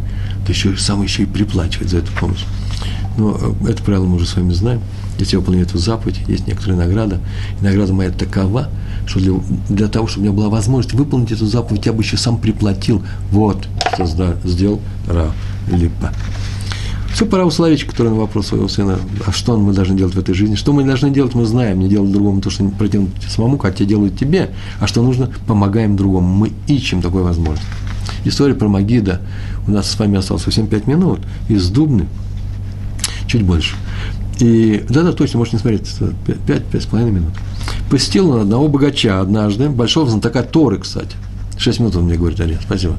то 0.46 0.52
еще 0.52 0.78
сам 0.78 1.02
еще 1.02 1.24
и 1.24 1.26
приплачивает 1.26 1.90
за 1.90 1.98
эту 1.98 2.12
помощь. 2.14 2.46
Но 3.18 3.38
э, 3.42 3.72
это 3.72 3.84
правило 3.84 4.06
мы 4.06 4.16
уже 4.16 4.28
с 4.28 4.36
вами 4.36 4.54
знаем. 4.54 4.82
Если 5.20 5.36
я 5.36 5.40
выполняю 5.40 5.68
эту 5.68 5.78
заповедь, 5.78 6.22
есть 6.28 6.48
некоторая 6.48 6.78
награда. 6.78 7.20
И 7.60 7.64
награда 7.64 7.94
моя 7.94 8.10
такова, 8.10 8.70
что 9.06 9.20
для, 9.20 9.34
для 9.68 9.88
того, 9.88 10.08
чтобы 10.08 10.28
у 10.28 10.30
меня 10.30 10.38
была 10.38 10.50
возможность 10.50 10.96
выполнить 10.96 11.32
эту 11.32 11.46
заповедь, 11.46 11.86
я 11.86 11.94
бы 11.94 12.02
еще 12.02 12.18
сам 12.18 12.38
приплатил. 12.38 13.04
Вот, 13.32 13.68
что 13.94 14.38
сделал 14.46 14.80
Ра 15.08 15.32
Липа. 15.70 16.12
Все 17.14 17.26
пора 17.26 17.46
у 17.46 17.52
Соловейчика, 17.52 17.92
который 17.92 18.10
на 18.10 18.16
вопрос 18.16 18.48
своего 18.48 18.68
сына, 18.68 18.98
а 19.26 19.32
что 19.32 19.58
мы 19.58 19.74
должны 19.74 19.98
делать 19.98 20.16
в 20.16 20.20
этой 20.20 20.34
жизни? 20.34 20.56
Что 20.56 20.72
мы 20.72 20.86
должны 20.86 21.10
делать, 21.10 21.36
мы 21.36 21.46
знаем, 21.46 21.80
не 21.80 21.90
делать 21.90 22.12
другому 22.12 22.40
то, 22.40 22.50
что 22.50 22.64
противно 22.70 23.10
самому, 23.28 23.58
как 23.58 23.76
делают 23.76 24.18
тебе, 24.18 24.52
а 24.80 24.88
что 24.88 25.02
нужно, 25.02 25.30
помогаем 25.48 25.98
другому. 25.98 26.28
Мы 26.28 26.54
ищем 26.68 27.02
такой 27.02 27.24
возможность. 27.24 27.68
История 28.26 28.54
про 28.54 28.68
Магида. 28.68 29.22
У 29.68 29.72
нас 29.72 29.90
с 29.90 30.00
вами 30.00 30.18
осталось 30.18 30.44
совсем 30.44 30.68
пять 30.68 30.88
минут. 30.88 31.20
Из 31.50 31.68
Дубны. 31.70 32.06
Чуть 33.28 33.44
больше. 33.44 33.76
И 34.40 34.86
да-да, 34.90 35.12
точно, 35.12 35.40
можете 35.40 35.58
не 35.58 35.62
смотреть, 35.62 35.94
пять, 36.48 36.64
пять 36.66 36.84
с 36.84 36.86
половиной 36.86 37.20
минут. 37.20 37.34
Посетил 37.90 38.32
он 38.32 38.42
одного 38.42 38.70
богача 38.70 39.20
однажды, 39.20 39.70
большого 39.70 40.10
знатока 40.10 40.44
Торы, 40.44 40.80
кстати. 40.80 41.16
Шесть 41.58 41.80
минут 41.80 41.96
он 41.98 42.06
мне 42.06 42.16
говорит, 42.16 42.40
Ария, 42.40 42.60
спасибо. 42.64 42.96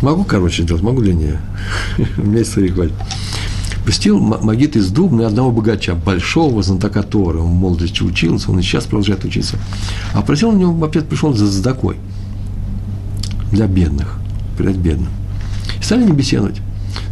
Могу 0.00 0.24
короче 0.24 0.62
делать, 0.62 0.82
могу 0.82 1.02
длиннее. 1.02 1.40
У 2.16 2.22
меня 2.22 2.42
истории 2.42 2.68
хватит. 2.68 2.94
Пустил 3.84 4.18
Магит 4.18 4.76
из 4.76 4.90
Дубны 4.90 5.22
одного 5.22 5.50
богача, 5.50 5.94
большого 5.94 6.62
знатока 6.62 7.02
Торы. 7.02 7.40
Он 7.40 7.50
в 7.50 7.54
молодости 7.54 8.02
учился, 8.02 8.50
он 8.50 8.60
и 8.60 8.62
сейчас 8.62 8.84
продолжает 8.84 9.24
учиться. 9.24 9.58
А 10.14 10.22
просил 10.22 10.50
у 10.50 10.56
него, 10.56 10.72
вообще 10.72 11.00
пришел 11.02 11.34
за 11.34 11.46
задакой 11.46 11.96
для 13.52 13.66
бедных, 13.66 14.18
перед 14.56 14.76
бедным. 14.76 15.10
И 15.78 15.82
стали 15.82 16.04
не 16.04 16.12
беседовать. 16.12 16.60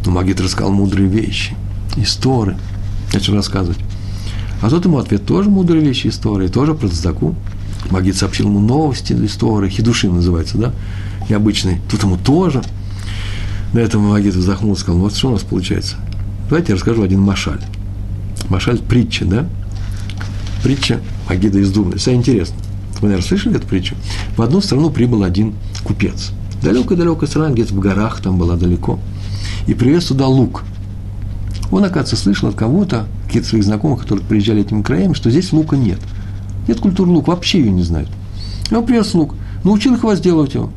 Но 0.05 0.11
Магит 0.11 0.39
рассказал 0.41 0.71
мудрые 0.71 1.09
вещи, 1.09 1.55
истории, 1.97 2.57
начал 3.13 3.35
рассказывать. 3.35 3.79
А 4.61 4.69
тот 4.69 4.85
ему 4.85 4.97
ответ 4.97 5.25
тоже 5.25 5.49
мудрые 5.49 5.83
вещи, 5.83 6.07
истории, 6.07 6.47
тоже 6.47 6.73
про 6.73 6.87
задаку. 6.87 7.35
Магит 7.91 8.17
сообщил 8.17 8.47
ему 8.47 8.59
новости 8.59 9.13
истории, 9.13 9.69
хидушим 9.69 10.15
называется, 10.15 10.57
да, 10.57 10.73
необычный. 11.29 11.79
Тут 11.89 12.03
ему 12.03 12.17
тоже– 12.17 12.61
на 13.73 13.79
этом 13.79 14.01
Магит 14.01 14.33
вздохнул 14.33 14.73
и 14.73 14.77
сказал, 14.77 14.99
вот 14.99 15.15
что 15.15 15.29
у 15.29 15.31
нас 15.31 15.41
получается. 15.41 15.95
Давайте 16.49 16.71
я 16.71 16.75
расскажу 16.75 17.03
один 17.03 17.21
машаль. 17.21 17.61
Машаль– 18.49 18.79
притча, 18.89 19.25
да? 19.25 19.47
Притча 20.63 20.99
Агида 21.27 21.59
из 21.59 21.71
Дубны. 21.71 21.97
Все 21.97 22.13
интересно. 22.13 22.55
Вы, 22.99 23.09
наверное, 23.09 23.27
слышали 23.27 23.55
эту 23.55 23.67
притчу? 23.67 23.95
В 24.35 24.41
одну 24.41 24.59
страну 24.61 24.89
прибыл 24.89 25.23
один 25.23 25.53
купец. 25.83 26.31
Далекая-далекая 26.63 27.29
страна, 27.29 27.51
где-то 27.51 27.73
в 27.73 27.79
горах, 27.79 28.21
там 28.21 28.37
была 28.37 28.55
далеко. 28.55 28.99
И 29.67 29.73
привез 29.75 30.05
туда 30.05 30.27
лук. 30.27 30.63
Он, 31.71 31.83
оказывается, 31.83 32.15
слышал 32.15 32.49
от 32.49 32.55
кого-то, 32.55 33.05
каких-то 33.27 33.49
своих 33.49 33.63
знакомых, 33.63 34.01
которые 34.01 34.25
приезжали 34.25 34.61
этим 34.61 34.83
краем, 34.83 35.13
что 35.13 35.29
здесь 35.29 35.53
лука 35.53 35.77
нет. 35.77 35.99
Нет 36.67 36.79
культуры 36.79 37.11
лука, 37.11 37.31
вообще 37.31 37.59
ее 37.59 37.71
не 37.71 37.83
знают. 37.83 38.09
Он 38.71 38.85
привез 38.85 39.13
лук, 39.13 39.35
научил 39.63 39.93
их 39.93 40.03
возделывать 40.03 40.55
его. 40.55 40.71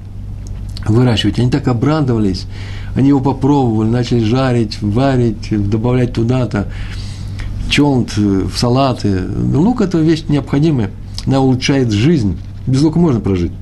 выращивать. 0.87 1.39
Они 1.39 1.51
так 1.51 1.69
обрадовались, 1.69 2.47
они 2.95 3.09
его 3.09 3.21
попробовали, 3.21 3.89
начали 3.89 4.25
жарить, 4.25 4.81
варить, 4.83 5.71
добавлять 5.71 6.13
туда-то, 6.13 6.69
чонт 7.69 8.17
в 8.17 8.57
салаты. 8.57 9.23
Лук– 9.55 9.81
это 9.83 9.99
вещь 9.99 10.25
необходимая, 10.29 10.91
она 11.27 11.41
улучшает 11.41 11.91
жизнь. 11.91 12.39
Без 12.67 12.83
лука 12.83 12.99
можно 12.99 13.21
прожить. 13.21 13.53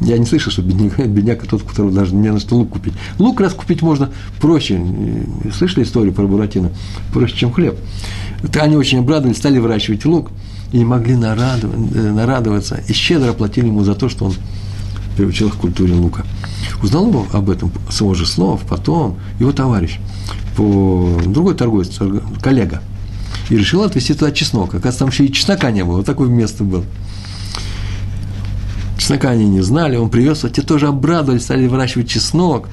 Я 0.00 0.16
не 0.18 0.24
слышал, 0.24 0.50
что 0.50 0.62
бедняк, 0.62 0.98
бедняк 1.06 1.46
тот, 1.46 1.62
у 1.62 1.64
которого 1.64 1.92
даже 1.92 2.14
не 2.14 2.30
на 2.30 2.40
что 2.40 2.56
лук 2.56 2.70
купить. 2.70 2.94
Лук 3.18 3.40
раз 3.40 3.52
купить 3.52 3.82
можно 3.82 4.10
проще. 4.40 4.80
Слышали 5.56 5.84
историю 5.84 6.12
про 6.12 6.26
Буратино? 6.26 6.70
Проще, 7.12 7.36
чем 7.36 7.52
хлеб. 7.52 7.76
Это 8.42 8.62
они 8.62 8.76
очень 8.76 8.98
обрадовались, 8.98 9.36
стали 9.36 9.58
выращивать 9.58 10.04
лук 10.04 10.30
и 10.72 10.78
не 10.78 10.84
могли 10.84 11.14
э, 11.14 12.12
нарадоваться. 12.12 12.80
И 12.88 12.92
щедро 12.92 13.32
платили 13.32 13.66
ему 13.66 13.84
за 13.84 13.94
то, 13.94 14.08
что 14.08 14.26
он 14.26 14.34
приучил 15.16 15.48
их 15.48 15.56
к 15.56 15.58
культуре 15.58 15.92
лука. 15.94 16.24
Узнал 16.82 17.26
об 17.32 17.50
этом 17.50 17.70
с 17.90 18.00
его 18.00 18.14
же 18.14 18.26
слов, 18.26 18.62
потом 18.68 19.18
его 19.38 19.52
товарищ, 19.52 19.98
по, 20.56 21.20
другой 21.26 21.54
торговец, 21.54 21.98
коллега, 22.40 22.80
и 23.50 23.56
решил 23.56 23.82
отвезти 23.82 24.14
туда 24.14 24.32
чеснок. 24.32 24.70
Оказывается, 24.70 25.00
там 25.00 25.08
еще 25.10 25.26
и 25.26 25.32
чеснока 25.32 25.70
не 25.70 25.84
было, 25.84 25.98
вот 25.98 26.06
такое 26.06 26.28
место 26.28 26.64
было. 26.64 26.84
Чеснока 29.00 29.30
они 29.30 29.46
не 29.46 29.62
знали, 29.62 29.96
он 29.96 30.10
привез, 30.10 30.44
а 30.44 30.50
те 30.50 30.60
тоже 30.60 30.86
обрадовались, 30.86 31.44
стали 31.44 31.66
выращивать 31.66 32.10
чеснок. 32.10 32.68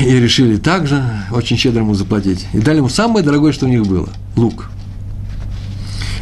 И 0.00 0.10
решили 0.18 0.56
также 0.56 1.04
очень 1.30 1.58
щедро 1.58 1.82
ему 1.82 1.92
заплатить. 1.92 2.46
И 2.54 2.58
дали 2.58 2.78
ему 2.78 2.88
самое 2.88 3.22
дорогое, 3.22 3.52
что 3.52 3.66
у 3.66 3.68
них 3.68 3.86
было– 3.86 4.08
лук. 4.36 4.70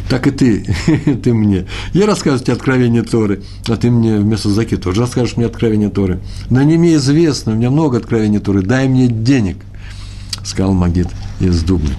Так 0.09 0.27
и 0.27 0.31
ты, 0.31 0.75
ты 1.23 1.33
мне. 1.33 1.65
Я 1.93 2.07
расскажу 2.07 2.43
тебе 2.43 2.55
откровение 2.55 3.03
Торы, 3.03 3.41
а 3.69 3.77
ты 3.77 3.89
мне 3.89 4.17
вместо 4.17 4.49
Заки 4.49 4.75
тоже 4.75 4.99
расскажешь 4.99 5.37
мне 5.37 5.45
откровение 5.45 5.89
Торы. 5.89 6.19
Но 6.49 6.61
не 6.63 6.77
мне 6.77 6.95
известно, 6.95 7.53
у 7.53 7.55
меня 7.55 7.71
много 7.71 7.99
откровений 7.99 8.39
Торы, 8.39 8.63
дай 8.63 8.89
мне 8.89 9.07
денег, 9.07 9.55
сказал 10.43 10.73
Магит 10.73 11.07
из 11.39 11.63
Дубны. 11.63 11.95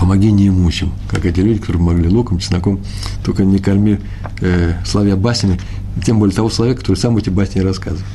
Помоги 0.00 0.32
неимущим, 0.32 0.92
как 1.08 1.26
эти 1.26 1.40
люди, 1.40 1.60
которые 1.60 1.82
могли 1.82 2.08
луком, 2.08 2.38
чесноком, 2.38 2.80
только 3.22 3.44
не 3.44 3.58
корми, 3.58 4.00
э, 4.40 4.74
славя 4.84 5.14
баснями, 5.14 5.60
тем 6.04 6.18
более 6.18 6.34
того 6.34 6.48
человека, 6.48 6.80
который 6.80 6.96
сам 6.96 7.18
эти 7.18 7.28
басни 7.28 7.60
рассказывает. 7.60 8.06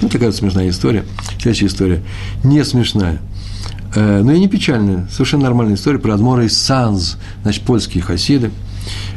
Ну, 0.00 0.08
такая 0.08 0.28
вот 0.28 0.36
смешная 0.36 0.70
история. 0.70 1.04
Следующая 1.40 1.66
история. 1.66 2.02
Не 2.44 2.64
смешная. 2.64 3.20
Э, 3.96 4.22
но 4.22 4.32
и 4.32 4.38
не 4.38 4.48
печальная. 4.48 5.08
Совершенно 5.10 5.44
нормальная 5.44 5.74
история 5.74 5.98
про 5.98 6.14
Адмора 6.14 6.44
из 6.44 6.56
Санз, 6.56 7.16
значит, 7.42 7.64
польские 7.64 8.02
хасиды. 8.02 8.52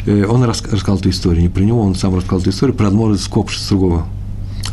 Э, 0.08 0.26
он 0.26 0.44
рассказал 0.44 0.98
эту 0.98 1.12
историю, 1.12 1.44
не 1.44 1.50
про 1.50 1.62
него, 1.62 1.82
он 1.82 1.94
сам 1.94 2.16
рассказал 2.16 2.40
эту 2.40 2.50
историю 2.50 2.76
про 2.76 2.88
Адмора 2.88 3.14
из 3.14 3.28
Копша, 3.28 3.60
с 3.60 3.68
другого 3.68 4.08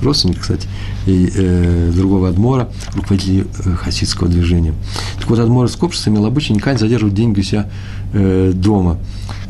родственник, 0.03 0.41
кстати, 0.41 0.69
и 1.07 1.31
э, 1.35 1.93
другого 1.95 2.29
Адмора, 2.29 2.71
руководителя 2.95 3.47
э, 3.65 3.75
хасидского 3.75 4.29
движения. 4.29 4.75
Так 5.19 5.29
вот, 5.29 5.39
Адмор 5.39 5.67
из 5.67 5.77
Копшиса 5.77 6.11
имел 6.11 6.27
обычай 6.27 6.53
никогда 6.53 6.73
не 6.73 6.79
задерживать 6.79 7.15
деньги 7.15 7.41
у 7.41 7.43
себя 7.43 7.69
э, 8.13 8.53
дома. 8.55 8.99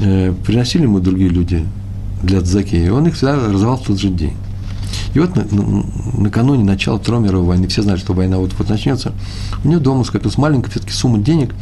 Э, 0.00 0.32
приносили 0.44 0.82
ему 0.82 1.00
другие 1.00 1.30
люди 1.30 1.64
для 2.22 2.40
дзаки, 2.40 2.76
и 2.76 2.88
он 2.88 3.06
их 3.06 3.14
всегда 3.14 3.36
раздавал 3.36 3.76
в 3.76 3.86
тот 3.86 3.98
же 4.00 4.08
день. 4.08 4.34
И 5.14 5.20
вот 5.20 5.36
на, 5.36 5.44
на, 5.44 5.84
накануне 6.18 6.64
начала 6.64 6.98
Второй 6.98 7.20
мировой 7.20 7.46
войны, 7.46 7.68
все 7.68 7.82
знают, 7.82 8.00
что 8.00 8.14
война 8.14 8.38
вот-вот 8.38 8.68
начнется, 8.68 9.12
у 9.64 9.68
него 9.68 9.80
дома 9.80 10.04
скопилась 10.04 10.38
маленькая 10.38 10.70
все-таки 10.70 10.92
сумма 10.92 11.18
денег, 11.18 11.54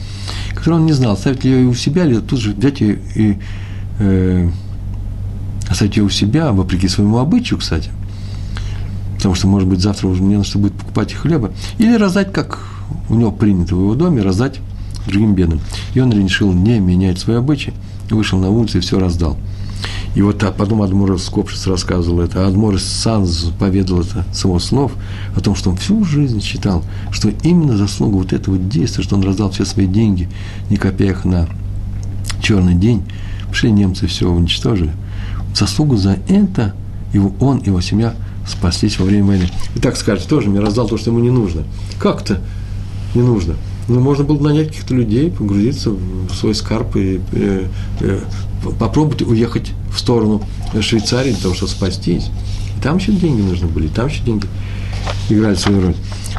которую 0.55 0.80
он 0.80 0.87
не 0.87 0.93
знал, 0.93 1.16
ставить 1.16 1.45
ли 1.45 1.51
ее 1.51 1.66
у 1.66 1.74
себя, 1.74 2.07
или 2.07 2.18
тут 2.20 2.41
же 2.41 2.53
взять 2.53 2.80
ее 2.80 2.99
и 3.14 3.39
э, 3.99 4.51
оставить 5.68 5.97
ее 5.97 6.05
у 6.05 6.11
себя, 6.11 6.53
вопреки 6.53 6.89
своему 6.89 7.18
обычаю, 7.18 7.59
кстати– 7.59 7.91
потому 9.22 9.36
что, 9.36 9.46
может 9.46 9.68
быть, 9.68 9.80
завтра 9.80 10.08
уже 10.08 10.20
мне 10.20 10.36
нужно 10.36 10.60
будет 10.60 10.72
покупать 10.72 11.12
хлеба, 11.12 11.52
или 11.78 11.94
раздать, 11.94 12.32
как 12.32 12.58
у 13.08 13.14
него 13.14 13.30
принято 13.30 13.76
в 13.76 13.78
его 13.78 13.94
доме, 13.94 14.20
раздать 14.20 14.58
другим 15.06 15.36
бедным. 15.36 15.60
И 15.94 16.00
он 16.00 16.12
решил 16.12 16.52
не 16.52 16.80
менять 16.80 17.20
свои 17.20 17.36
обычаи, 17.36 17.72
вышел 18.10 18.40
на 18.40 18.50
улицу 18.50 18.78
и 18.78 18.80
все 18.80 18.98
раздал. 18.98 19.36
И 20.16 20.22
вот 20.22 20.38
потом 20.56 20.82
Адморос 20.82 21.22
Скопшис 21.22 21.68
рассказывал 21.68 22.20
это, 22.20 22.44
а 22.44 22.48
Адморос 22.48 22.82
Санз 22.82 23.44
поведал 23.60 24.00
это 24.00 24.24
с 24.32 24.42
его 24.42 24.58
слов 24.58 24.90
о 25.36 25.40
том, 25.40 25.54
что 25.54 25.70
он 25.70 25.76
всю 25.76 26.04
жизнь 26.04 26.40
считал, 26.40 26.82
что 27.12 27.28
именно 27.44 27.76
заслуга 27.76 28.16
вот 28.16 28.32
этого 28.32 28.58
действия, 28.58 29.04
что 29.04 29.14
он 29.14 29.22
раздал 29.22 29.52
все 29.52 29.64
свои 29.64 29.86
деньги, 29.86 30.28
не 30.68 30.76
их 30.76 31.24
на 31.24 31.46
черный 32.42 32.74
день, 32.74 33.04
пришли 33.50 33.70
немцы 33.70 34.08
все 34.08 34.28
уничтожили. 34.28 34.90
Заслугу 35.54 35.96
за 35.96 36.18
это 36.26 36.74
его, 37.12 37.32
он 37.38 37.62
его 37.62 37.80
семья– 37.80 38.16
спастись 38.47 38.99
во 38.99 39.05
время 39.05 39.24
войны. 39.24 39.49
И 39.74 39.80
так 39.80 39.97
скажете, 39.97 40.28
тоже 40.28 40.51
мне 40.51 40.61
раздал 40.61 40.88
то, 40.88 40.97
что 40.97 41.11
ему 41.11 41.20
не 41.20 41.30
нужно. 41.30 41.64
Как-то 41.99 42.40
не 43.14 43.22
нужно. 43.22 43.55
Ну, 43.88 44.01
можно 44.01 44.24
было 44.24 44.40
нанять 44.40 44.68
каких-то 44.68 44.95
людей, 44.95 45.30
погрузиться 45.30 45.90
в 45.90 46.32
свой 46.34 46.55
скарб 46.55 46.97
и 46.97 47.20
э, 47.32 47.66
э, 48.01 48.20
попробовать 48.78 49.22
уехать 49.22 49.72
в 49.93 49.99
сторону 49.99 50.43
Швейцарии 50.80 51.32
для 51.32 51.43
того, 51.43 51.55
чтобы 51.55 51.72
спастись. 51.72 52.30
И 52.78 52.80
там 52.80 52.99
еще 52.99 53.12
деньги 53.12 53.43
нужны 53.43 53.66
были, 53.66 53.88
там 53.88 54.07
еще 54.07 54.22
деньги 54.22 54.47
играли 55.28 55.57
свою 55.57 55.82
роль. 55.82 55.97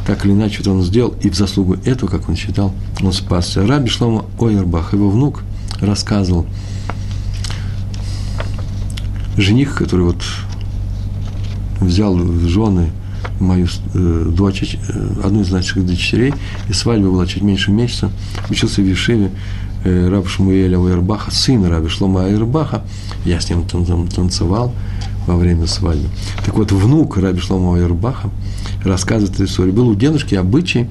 Так 0.07 0.25
или 0.25 0.31
иначе, 0.31 0.59
вот 0.59 0.67
он 0.67 0.83
сделал, 0.83 1.13
и 1.21 1.29
в 1.29 1.35
заслугу 1.35 1.75
этого, 1.85 2.09
как 2.09 2.29
он 2.29 2.35
считал, 2.35 2.73
он 3.01 3.13
спасся. 3.13 3.65
Раби 3.65 3.89
Шлома 3.89 4.25
Ойербах, 4.39 4.93
его 4.93 5.09
внук, 5.09 5.43
рассказывал, 5.79 6.45
жених, 9.37 9.75
который 9.75 10.05
вот 10.05 10.23
взял 11.85 12.15
в 12.15 12.47
жены 12.47 12.89
мою 13.39 13.67
э, 13.93 14.31
дочь, 14.35 14.77
э, 14.87 15.07
одну 15.23 15.41
из 15.41 15.51
наших 15.51 15.85
дочерей, 15.85 16.33
и 16.69 16.73
свадьба 16.73 17.09
была 17.09 17.25
чуть 17.25 17.41
меньше 17.41 17.71
месяца, 17.71 18.11
учился 18.49 18.81
в 18.81 18.85
Вишиве 18.85 19.31
э, 19.83 20.09
Раб 20.09 20.27
Шмуэля 20.27 20.77
Уэрбаха, 20.77 21.31
сын 21.31 21.65
Раби 21.65 21.89
Шлома 21.89 22.21
Уэрбаха, 22.21 22.83
я 23.25 23.39
с 23.39 23.49
ним 23.49 23.65
танцевал 23.65 24.73
во 25.25 25.37
время 25.37 25.67
свадьбы. 25.67 26.09
Так 26.45 26.55
вот, 26.55 26.71
внук 26.71 27.17
Раби 27.17 27.39
Шлома 27.39 27.71
Уэрбаха 27.71 28.29
рассказывает 28.83 29.35
эту 29.35 29.45
историю. 29.45 29.73
Был 29.73 29.87
у 29.87 29.95
дедушки 29.95 30.35
обычай 30.35 30.87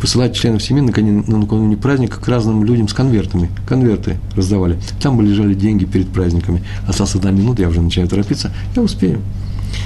посылать 0.00 0.36
членов 0.36 0.62
семьи 0.62 0.82
накануне, 0.82 1.24
накануне 1.26 1.76
праздника 1.76 2.20
к 2.20 2.28
разным 2.28 2.64
людям 2.64 2.88
с 2.88 2.92
конвертами. 2.92 3.50
Конверты 3.66 4.18
раздавали. 4.36 4.78
Там 5.00 5.20
лежали 5.20 5.54
деньги 5.54 5.84
перед 5.84 6.08
праздниками. 6.08 6.62
Осталась 6.86 7.14
одна 7.14 7.30
минута, 7.30 7.62
я 7.62 7.68
уже 7.68 7.80
начинаю 7.80 8.08
торопиться. 8.08 8.52
Я 8.76 8.82
успею. 8.82 9.20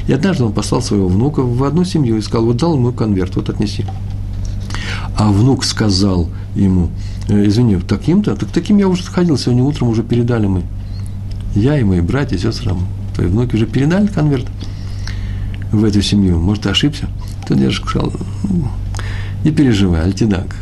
И 0.06 0.12
однажды 0.12 0.44
он 0.44 0.52
послал 0.52 0.82
своего 0.82 1.08
внука 1.08 1.40
в 1.40 1.62
одну 1.64 1.84
семью 1.84 2.16
и 2.16 2.22
сказал, 2.22 2.46
вот 2.46 2.56
дал 2.56 2.74
ему 2.74 2.92
конверт, 2.92 3.36
вот 3.36 3.48
отнеси. 3.50 3.84
А 5.16 5.30
внук 5.30 5.64
сказал 5.64 6.28
ему, 6.54 6.90
«Э, 7.28 7.46
извини, 7.46 7.76
таким-то, 7.76 8.36
так 8.36 8.48
таким 8.50 8.78
я 8.78 8.88
уже 8.88 9.04
ходил, 9.04 9.36
сегодня 9.36 9.62
утром 9.62 9.88
уже 9.88 10.02
передали 10.02 10.46
мы. 10.46 10.62
Я 11.54 11.78
и 11.78 11.84
мои 11.84 12.00
братья, 12.00 12.38
сестры, 12.38 12.74
твои 13.14 13.26
внуки 13.26 13.56
уже 13.56 13.66
передали 13.66 14.06
конверт 14.06 14.46
в 15.72 15.84
эту 15.84 16.02
семью. 16.02 16.38
Может, 16.38 16.64
ты 16.64 16.68
ошибся? 16.70 17.08
То 17.46 17.54
дедушка 17.54 17.88
сказал, 17.88 18.12
не 19.44 19.50
переживай, 19.50 20.02
Альтидак, 20.02 20.56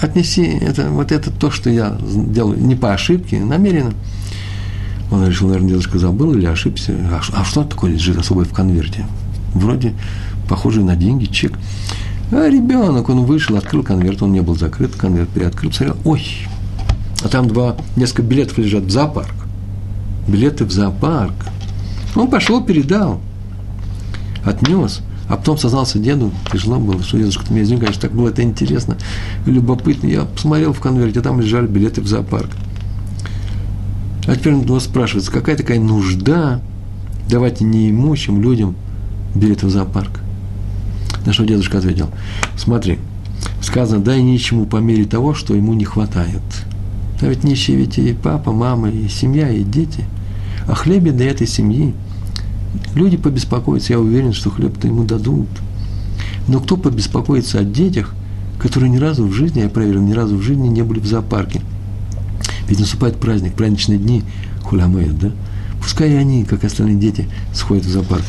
отнеси 0.00 0.42
это, 0.42 0.90
вот 0.90 1.12
это 1.12 1.30
то, 1.30 1.50
что 1.50 1.70
я 1.70 1.96
делаю 2.00 2.58
не 2.58 2.74
по 2.74 2.92
ошибке, 2.92 3.40
намеренно. 3.40 3.92
Он 5.12 5.26
решил, 5.26 5.48
наверное, 5.48 5.68
дедушка 5.68 5.98
забыл 5.98 6.32
или 6.32 6.46
ошибся. 6.46 6.94
А, 7.12 7.20
а 7.34 7.44
что 7.44 7.64
такое 7.64 7.92
лежит 7.92 8.16
особое 8.16 8.46
в 8.46 8.52
конверте? 8.52 9.06
Вроде 9.54 9.92
похоже 10.48 10.82
на 10.82 10.96
деньги, 10.96 11.26
чек. 11.26 11.58
А 12.30 12.48
ребенок, 12.48 13.10
он 13.10 13.26
вышел, 13.26 13.58
открыл 13.58 13.82
конверт, 13.82 14.22
он 14.22 14.32
не 14.32 14.40
был 14.40 14.56
закрыт, 14.56 14.96
конверт 14.96 15.28
приоткрыл, 15.28 15.70
посмотрел, 15.70 15.98
ой, 16.06 16.24
а 17.22 17.28
там 17.28 17.46
два, 17.46 17.76
несколько 17.94 18.22
билетов 18.22 18.56
лежат 18.56 18.84
в 18.84 18.90
зоопарк. 18.90 19.34
Билеты 20.26 20.64
в 20.64 20.72
зоопарк. 20.72 21.34
Он 22.16 22.28
пошел, 22.28 22.64
передал, 22.64 23.20
отнес. 24.44 25.02
А 25.28 25.36
потом 25.36 25.58
сознался 25.58 25.98
деду, 25.98 26.32
тяжело 26.50 26.78
было, 26.78 27.02
что 27.02 27.18
дедушка, 27.18 27.46
ты 27.46 27.52
меня 27.52 27.64
извини, 27.64 27.80
конечно, 27.80 28.00
так 28.00 28.12
было 28.12 28.30
это 28.30 28.42
интересно, 28.42 28.96
любопытно. 29.46 30.06
Я 30.06 30.24
посмотрел 30.24 30.72
в 30.72 30.80
конверте, 30.80 31.20
а 31.20 31.22
там 31.22 31.40
лежали 31.40 31.66
билеты 31.66 32.00
в 32.00 32.06
зоопарк. 32.06 32.50
А 34.26 34.36
теперь 34.36 34.54
он 34.54 34.62
вас 34.66 34.84
спрашивается, 34.84 35.32
какая 35.32 35.56
такая 35.56 35.80
нужда 35.80 36.60
давать 37.28 37.60
неимущим 37.60 38.40
людям 38.40 38.76
билеты 39.34 39.66
в 39.66 39.70
зоопарк? 39.70 40.20
На 41.26 41.32
что 41.32 41.44
дедушка 41.44 41.78
ответил, 41.78 42.08
смотри, 42.56 42.98
сказано, 43.60 44.02
дай 44.02 44.22
нищему 44.22 44.66
по 44.66 44.76
мере 44.76 45.06
того, 45.06 45.34
что 45.34 45.54
ему 45.54 45.74
не 45.74 45.84
хватает. 45.84 46.42
А 47.20 47.26
ведь 47.26 47.44
нищие 47.44 47.76
ведь 47.76 47.98
и 47.98 48.12
папа, 48.12 48.52
мама, 48.52 48.90
и 48.90 49.08
семья, 49.08 49.50
и 49.50 49.62
дети. 49.62 50.04
О 50.68 50.74
хлебе 50.74 51.10
для 51.10 51.30
этой 51.30 51.48
семьи 51.48 51.92
люди 52.94 53.16
побеспокоятся, 53.16 53.94
я 53.94 54.00
уверен, 54.00 54.32
что 54.32 54.50
хлеб-то 54.50 54.86
ему 54.86 55.04
дадут. 55.04 55.48
Но 56.46 56.60
кто 56.60 56.76
побеспокоится 56.76 57.60
о 57.60 57.64
детях, 57.64 58.14
которые 58.58 58.90
ни 58.90 58.98
разу 58.98 59.26
в 59.26 59.32
жизни, 59.32 59.60
я 59.60 59.68
проверил, 59.68 60.02
ни 60.02 60.12
разу 60.12 60.36
в 60.36 60.42
жизни 60.42 60.68
не 60.68 60.82
были 60.82 61.00
в 61.00 61.06
зоопарке– 61.06 61.60
ведь 62.68 62.80
наступает 62.80 63.18
праздник, 63.18 63.54
праздничные 63.54 63.98
дни, 63.98 64.22
хулямеют, 64.62 65.18
да? 65.18 65.30
Пускай 65.80 66.16
они, 66.18 66.44
как 66.44 66.64
остальные 66.64 66.96
дети, 66.96 67.28
сходят 67.52 67.84
в 67.84 67.90
зоопарк. 67.90 68.22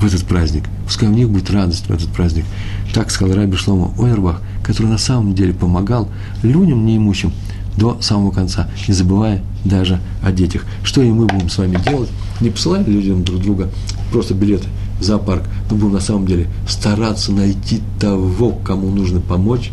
в 0.00 0.06
этот 0.06 0.24
праздник. 0.24 0.64
Пускай 0.84 1.08
у 1.08 1.12
них 1.12 1.30
будет 1.30 1.50
радость 1.50 1.86
в 1.86 1.90
этот 1.90 2.08
праздник. 2.08 2.44
Так 2.92 3.10
сказал 3.10 3.36
Раби 3.36 3.56
Шлома 3.56 3.92
Ойербах, 3.98 4.42
который 4.62 4.88
на 4.88 4.98
самом 4.98 5.34
деле 5.34 5.54
помогал 5.54 6.08
людям 6.42 6.84
неимущим 6.84 7.32
до 7.76 7.98
самого 8.00 8.30
конца, 8.30 8.68
не 8.86 8.94
забывая 8.94 9.42
даже 9.64 9.98
о 10.22 10.30
детях. 10.30 10.64
Что 10.82 11.02
и 11.02 11.10
мы 11.10 11.26
будем 11.26 11.48
с 11.48 11.58
вами 11.58 11.78
делать? 11.88 12.10
Не 12.40 12.50
посылать 12.50 12.86
людям 12.86 13.24
друг 13.24 13.40
друга 13.40 13.70
просто 14.12 14.34
билеты 14.34 14.68
в 15.00 15.02
зоопарк, 15.02 15.44
мы 15.70 15.76
будем 15.76 15.94
на 15.94 16.00
самом 16.00 16.26
деле 16.26 16.48
стараться 16.68 17.32
найти 17.32 17.80
того, 17.98 18.52
кому 18.52 18.90
нужно 18.90 19.20
помочь, 19.20 19.70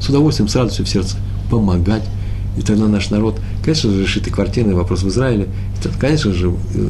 с 0.00 0.08
удовольствием, 0.08 0.48
с 0.48 0.56
радостью 0.56 0.84
в 0.84 0.88
сердце 0.88 1.16
помогать. 1.50 2.02
И 2.56 2.62
тогда 2.62 2.86
наш 2.86 3.10
народ, 3.10 3.40
конечно 3.64 3.90
же, 3.90 4.02
решит 4.02 4.26
и 4.26 4.30
квартирный 4.30 4.74
вопрос 4.74 5.02
в 5.02 5.08
Израиле, 5.08 5.48
и, 5.82 5.88
конечно 5.98 6.32
же, 6.32 6.50
э, 6.74 6.88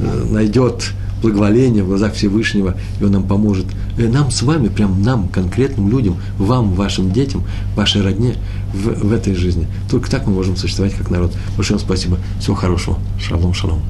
э, 0.00 0.24
найдет 0.30 0.92
благоволение 1.22 1.82
в 1.82 1.88
глазах 1.88 2.14
Всевышнего, 2.14 2.76
и 3.00 3.04
Он 3.04 3.12
нам 3.12 3.24
поможет. 3.24 3.66
И 3.98 4.02
нам 4.02 4.30
с 4.30 4.42
вами, 4.42 4.68
прям 4.68 5.02
нам, 5.02 5.28
конкретным 5.28 5.90
людям, 5.90 6.16
вам, 6.38 6.74
вашим 6.74 7.12
детям, 7.12 7.44
вашей 7.76 8.02
родне 8.02 8.34
в, 8.72 9.06
в 9.08 9.12
этой 9.12 9.34
жизни. 9.34 9.66
Только 9.90 10.10
так 10.10 10.26
мы 10.26 10.32
можем 10.32 10.56
существовать 10.56 10.94
как 10.94 11.10
народ. 11.10 11.32
Большое 11.56 11.78
вам 11.78 11.86
спасибо. 11.86 12.18
Всего 12.40 12.56
хорошего. 12.56 12.98
Шалом, 13.18 13.54
шалом. 13.54 13.80